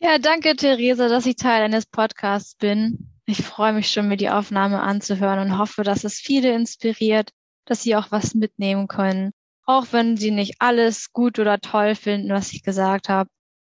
Ja, 0.00 0.18
danke, 0.18 0.56
Theresa, 0.56 1.08
dass 1.08 1.26
ich 1.26 1.36
Teil 1.36 1.62
eines 1.62 1.86
Podcasts 1.86 2.56
bin. 2.56 3.12
Ich 3.26 3.42
freue 3.42 3.74
mich 3.74 3.90
schon, 3.90 4.08
mir 4.08 4.16
die 4.16 4.30
Aufnahme 4.30 4.80
anzuhören 4.80 5.38
und 5.38 5.58
hoffe, 5.58 5.84
dass 5.84 6.02
es 6.04 6.14
viele 6.14 6.52
inspiriert, 6.52 7.30
dass 7.66 7.82
sie 7.82 7.94
auch 7.94 8.10
was 8.10 8.34
mitnehmen 8.34 8.88
können. 8.88 9.32
Auch 9.70 9.88
wenn 9.92 10.16
sie 10.16 10.30
nicht 10.30 10.54
alles 10.60 11.12
gut 11.12 11.38
oder 11.38 11.60
toll 11.60 11.94
finden, 11.94 12.30
was 12.30 12.54
ich 12.54 12.62
gesagt 12.62 13.10
habe. 13.10 13.28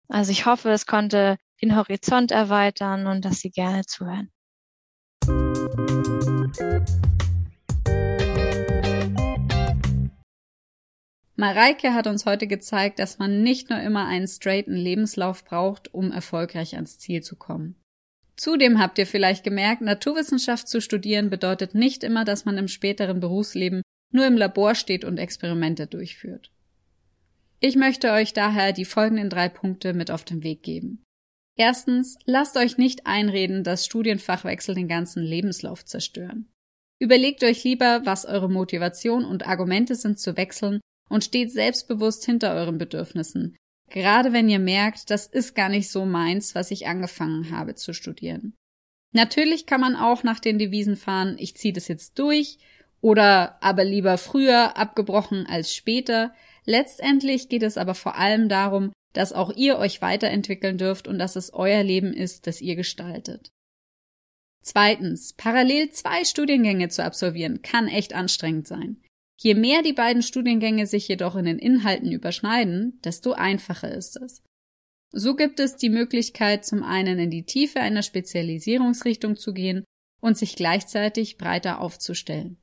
Also 0.09 0.29
ich 0.33 0.45
hoffe, 0.45 0.69
es 0.71 0.85
konnte 0.85 1.37
den 1.61 1.77
Horizont 1.77 2.31
erweitern 2.31 3.07
und 3.07 3.23
dass 3.23 3.39
sie 3.39 3.49
gerne 3.49 3.85
zuhören. 3.85 4.29
Mareike 11.37 11.93
hat 11.93 12.07
uns 12.07 12.25
heute 12.25 12.47
gezeigt, 12.47 12.99
dass 12.99 13.17
man 13.17 13.41
nicht 13.41 13.69
nur 13.69 13.79
immer 13.79 14.05
einen 14.05 14.27
straighten 14.27 14.75
Lebenslauf 14.75 15.45
braucht, 15.45 15.93
um 15.93 16.11
erfolgreich 16.11 16.75
ans 16.75 16.99
Ziel 16.99 17.23
zu 17.23 17.37
kommen. 17.37 17.81
Zudem 18.35 18.79
habt 18.79 18.97
ihr 18.97 19.07
vielleicht 19.07 19.45
gemerkt, 19.45 19.81
Naturwissenschaft 19.81 20.67
zu 20.67 20.81
studieren 20.81 21.29
bedeutet 21.29 21.73
nicht 21.73 22.03
immer, 22.03 22.25
dass 22.25 22.43
man 22.43 22.57
im 22.57 22.67
späteren 22.67 23.21
Berufsleben 23.21 23.81
nur 24.11 24.25
im 24.25 24.37
Labor 24.37 24.75
steht 24.75 25.03
und 25.03 25.17
Experimente 25.17 25.87
durchführt. 25.87 26.51
Ich 27.59 27.75
möchte 27.75 28.11
euch 28.11 28.33
daher 28.33 28.73
die 28.73 28.85
folgenden 28.85 29.29
drei 29.29 29.49
Punkte 29.49 29.93
mit 29.93 30.11
auf 30.11 30.23
den 30.23 30.43
Weg 30.43 30.63
geben. 30.63 31.03
Erstens, 31.57 32.17
lasst 32.25 32.57
euch 32.57 32.77
nicht 32.77 33.07
einreden, 33.07 33.63
dass 33.63 33.85
Studienfachwechsel 33.85 34.75
den 34.75 34.87
ganzen 34.87 35.23
Lebenslauf 35.23 35.85
zerstören. 35.85 36.49
Überlegt 36.99 37.43
euch 37.43 37.63
lieber, 37.63 38.01
was 38.05 38.25
eure 38.25 38.49
Motivation 38.49 39.25
und 39.25 39.47
Argumente 39.47 39.95
sind 39.95 40.19
zu 40.19 40.37
wechseln 40.37 40.79
und 41.09 41.23
steht 41.23 41.51
selbstbewusst 41.51 42.25
hinter 42.25 42.53
euren 42.53 42.77
Bedürfnissen, 42.77 43.55
gerade 43.89 44.33
wenn 44.33 44.49
ihr 44.49 44.59
merkt, 44.59 45.09
das 45.09 45.27
ist 45.27 45.55
gar 45.55 45.69
nicht 45.69 45.89
so 45.89 46.05
meins, 46.05 46.55
was 46.55 46.71
ich 46.71 46.87
angefangen 46.87 47.51
habe 47.51 47.75
zu 47.75 47.93
studieren. 47.93 48.53
Natürlich 49.13 49.65
kann 49.65 49.79
man 49.81 49.95
auch 49.95 50.23
nach 50.23 50.39
den 50.39 50.59
Devisen 50.59 50.97
fahren, 50.97 51.37
ich 51.39 51.55
ziehe 51.55 51.73
das 51.73 51.87
jetzt 51.87 52.19
durch 52.19 52.57
oder 53.01 53.61
aber 53.61 53.83
lieber 53.83 54.17
früher 54.17 54.77
abgebrochen 54.77 55.45
als 55.47 55.73
später. 55.73 56.33
Letztendlich 56.65 57.49
geht 57.49 57.63
es 57.63 57.77
aber 57.77 57.95
vor 57.95 58.15
allem 58.15 58.49
darum, 58.49 58.91
dass 59.13 59.33
auch 59.33 59.55
ihr 59.55 59.77
euch 59.77 60.01
weiterentwickeln 60.01 60.77
dürft 60.77 61.07
und 61.07 61.19
dass 61.19 61.35
es 61.35 61.53
euer 61.53 61.83
Leben 61.83 62.13
ist, 62.13 62.47
das 62.47 62.61
ihr 62.61 62.75
gestaltet. 62.75 63.49
Zweitens, 64.61 65.33
parallel 65.33 65.91
zwei 65.91 66.25
Studiengänge 66.25 66.89
zu 66.89 67.03
absolvieren 67.03 67.61
kann 67.61 67.87
echt 67.87 68.13
anstrengend 68.13 68.67
sein. 68.67 69.01
Je 69.39 69.53
mehr 69.53 69.83
die 69.83 69.93
beiden 69.93 70.23
Studiengänge 70.23 70.87
sich 70.87 71.07
jedoch 71.07 71.35
in 71.35 71.45
den 71.45 71.59
Inhalten 71.59 72.11
überschneiden, 72.11 72.99
desto 73.03 73.33
einfacher 73.33 73.93
ist 73.93 74.17
es. 74.17 74.41
So 75.11 75.35
gibt 75.35 75.59
es 75.59 75.75
die 75.75 75.89
Möglichkeit, 75.89 76.65
zum 76.65 76.83
einen 76.83 77.19
in 77.19 77.29
die 77.29 77.45
Tiefe 77.45 77.79
einer 77.79 78.01
Spezialisierungsrichtung 78.01 79.35
zu 79.35 79.53
gehen 79.53 79.85
und 80.19 80.37
sich 80.37 80.55
gleichzeitig 80.55 81.37
breiter 81.37 81.79
aufzustellen. 81.79 82.57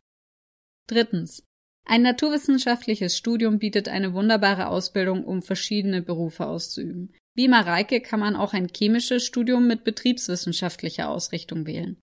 Drittens. 0.86 1.42
Ein 1.84 2.02
naturwissenschaftliches 2.02 3.16
Studium 3.16 3.58
bietet 3.58 3.88
eine 3.88 4.14
wunderbare 4.14 4.68
Ausbildung, 4.68 5.24
um 5.24 5.42
verschiedene 5.42 6.02
Berufe 6.02 6.46
auszuüben. 6.46 7.12
Wie 7.34 7.48
Mareike 7.48 8.00
kann 8.00 8.20
man 8.20 8.36
auch 8.36 8.52
ein 8.52 8.68
chemisches 8.68 9.24
Studium 9.24 9.66
mit 9.66 9.84
betriebswissenschaftlicher 9.84 11.08
Ausrichtung 11.08 11.66
wählen. 11.66 11.98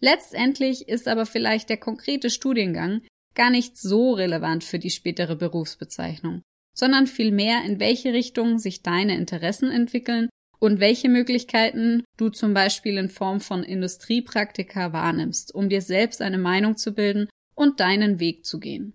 Letztendlich 0.00 0.88
ist 0.88 1.08
aber 1.08 1.26
vielleicht 1.26 1.68
der 1.70 1.78
konkrete 1.78 2.30
Studiengang 2.30 3.02
gar 3.34 3.50
nicht 3.50 3.76
so 3.76 4.12
relevant 4.12 4.62
für 4.62 4.78
die 4.78 4.90
spätere 4.90 5.36
Berufsbezeichnung, 5.36 6.42
sondern 6.74 7.06
vielmehr 7.06 7.64
in 7.64 7.80
welche 7.80 8.12
Richtung 8.12 8.58
sich 8.58 8.82
deine 8.82 9.16
Interessen 9.16 9.70
entwickeln 9.70 10.28
und 10.60 10.80
welche 10.80 11.08
Möglichkeiten 11.08 12.04
du 12.16 12.28
zum 12.28 12.54
Beispiel 12.54 12.98
in 12.98 13.08
Form 13.08 13.40
von 13.40 13.64
Industriepraktika 13.64 14.92
wahrnimmst, 14.92 15.54
um 15.54 15.68
dir 15.68 15.80
selbst 15.80 16.22
eine 16.22 16.38
Meinung 16.38 16.76
zu 16.76 16.92
bilden 16.92 17.28
und 17.54 17.80
deinen 17.80 18.20
Weg 18.20 18.44
zu 18.44 18.58
gehen. 18.60 18.94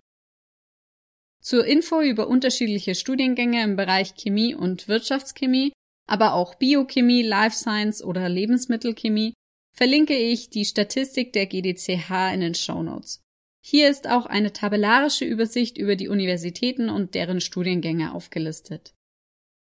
Zur 1.41 1.65
Info 1.65 2.01
über 2.01 2.27
unterschiedliche 2.27 2.95
Studiengänge 2.95 3.63
im 3.63 3.75
Bereich 3.75 4.15
Chemie 4.15 4.53
und 4.53 4.87
Wirtschaftschemie, 4.87 5.71
aber 6.07 6.33
auch 6.33 6.55
Biochemie, 6.55 7.21
Life 7.21 7.55
Science 7.55 8.03
oder 8.03 8.27
Lebensmittelchemie 8.27 9.33
verlinke 9.71 10.17
ich 10.17 10.49
die 10.49 10.65
Statistik 10.65 11.31
der 11.33 11.45
GDCH 11.45 12.33
in 12.33 12.41
den 12.41 12.55
Show 12.55 12.83
Notes. 12.83 13.21
Hier 13.61 13.89
ist 13.89 14.09
auch 14.09 14.25
eine 14.25 14.51
tabellarische 14.51 15.25
Übersicht 15.25 15.77
über 15.77 15.95
die 15.95 16.07
Universitäten 16.07 16.89
und 16.89 17.13
deren 17.13 17.41
Studiengänge 17.41 18.13
aufgelistet. 18.13 18.93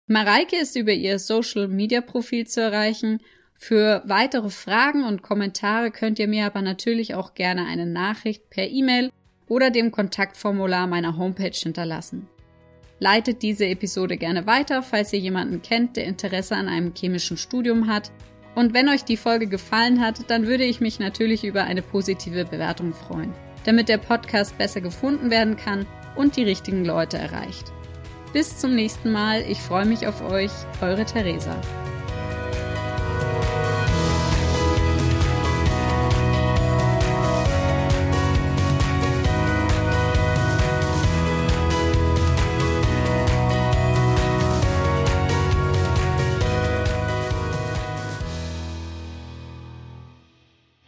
Mareike 0.08 0.58
ist 0.58 0.76
über 0.76 0.92
ihr 0.92 1.20
Social 1.20 1.68
Media 1.68 2.02
Profil 2.02 2.48
zu 2.48 2.62
erreichen. 2.62 3.22
Für 3.66 4.02
weitere 4.06 4.50
Fragen 4.50 5.06
und 5.06 5.22
Kommentare 5.22 5.92
könnt 5.92 6.20
ihr 6.20 6.28
mir 6.28 6.46
aber 6.46 6.62
natürlich 6.62 7.16
auch 7.16 7.34
gerne 7.34 7.66
eine 7.66 7.86
Nachricht 7.86 8.50
per 8.50 8.68
E-Mail 8.68 9.10
oder 9.48 9.70
dem 9.70 9.92
Kontaktformular 9.92 10.88
meiner 10.88 11.18
Homepage 11.18 11.56
hinterlassen. 11.56 12.28
Leitet 13.00 13.42
diese 13.42 13.66
Episode 13.66 14.18
gerne 14.18 14.46
weiter, 14.48 14.84
falls 14.84 15.14
ihr 15.14 15.20
jemanden 15.20 15.62
kennt, 15.62 15.96
der 15.96 16.06
Interesse 16.06 16.56
an 16.56 16.68
einem 16.68 16.94
chemischen 16.94 17.38
Studium 17.38 17.88
hat. 17.88 18.12
Und 18.56 18.74
wenn 18.74 18.90
euch 18.90 19.04
die 19.04 19.18
Folge 19.18 19.48
gefallen 19.48 20.02
hat, 20.02 20.30
dann 20.30 20.48
würde 20.48 20.66
ich 20.66 20.82
mich 20.82 21.00
natürlich 21.00 21.44
über 21.44 21.64
eine 21.64 21.82
positive 21.82 22.46
Bewertung 22.46 22.94
freuen 22.94 23.34
damit 23.64 23.90
der 23.90 23.98
Podcast 23.98 24.58
besser 24.58 24.82
gefunden 24.82 25.32
werden 25.32 25.58
kann 25.58 25.86
und 26.16 26.36
die 26.36 26.44
richtigen 26.44 26.86
Leute 26.86 27.18
erreicht. 27.18 27.72
Bis 28.34 28.58
zum 28.58 28.76
nächsten 28.76 29.12
Mal, 29.12 29.44
ich 29.48 29.60
freue 29.60 29.86
mich 29.86 30.08
auf 30.08 30.22
euch, 30.22 30.52
eure 30.82 31.06
Theresa. 31.06 31.56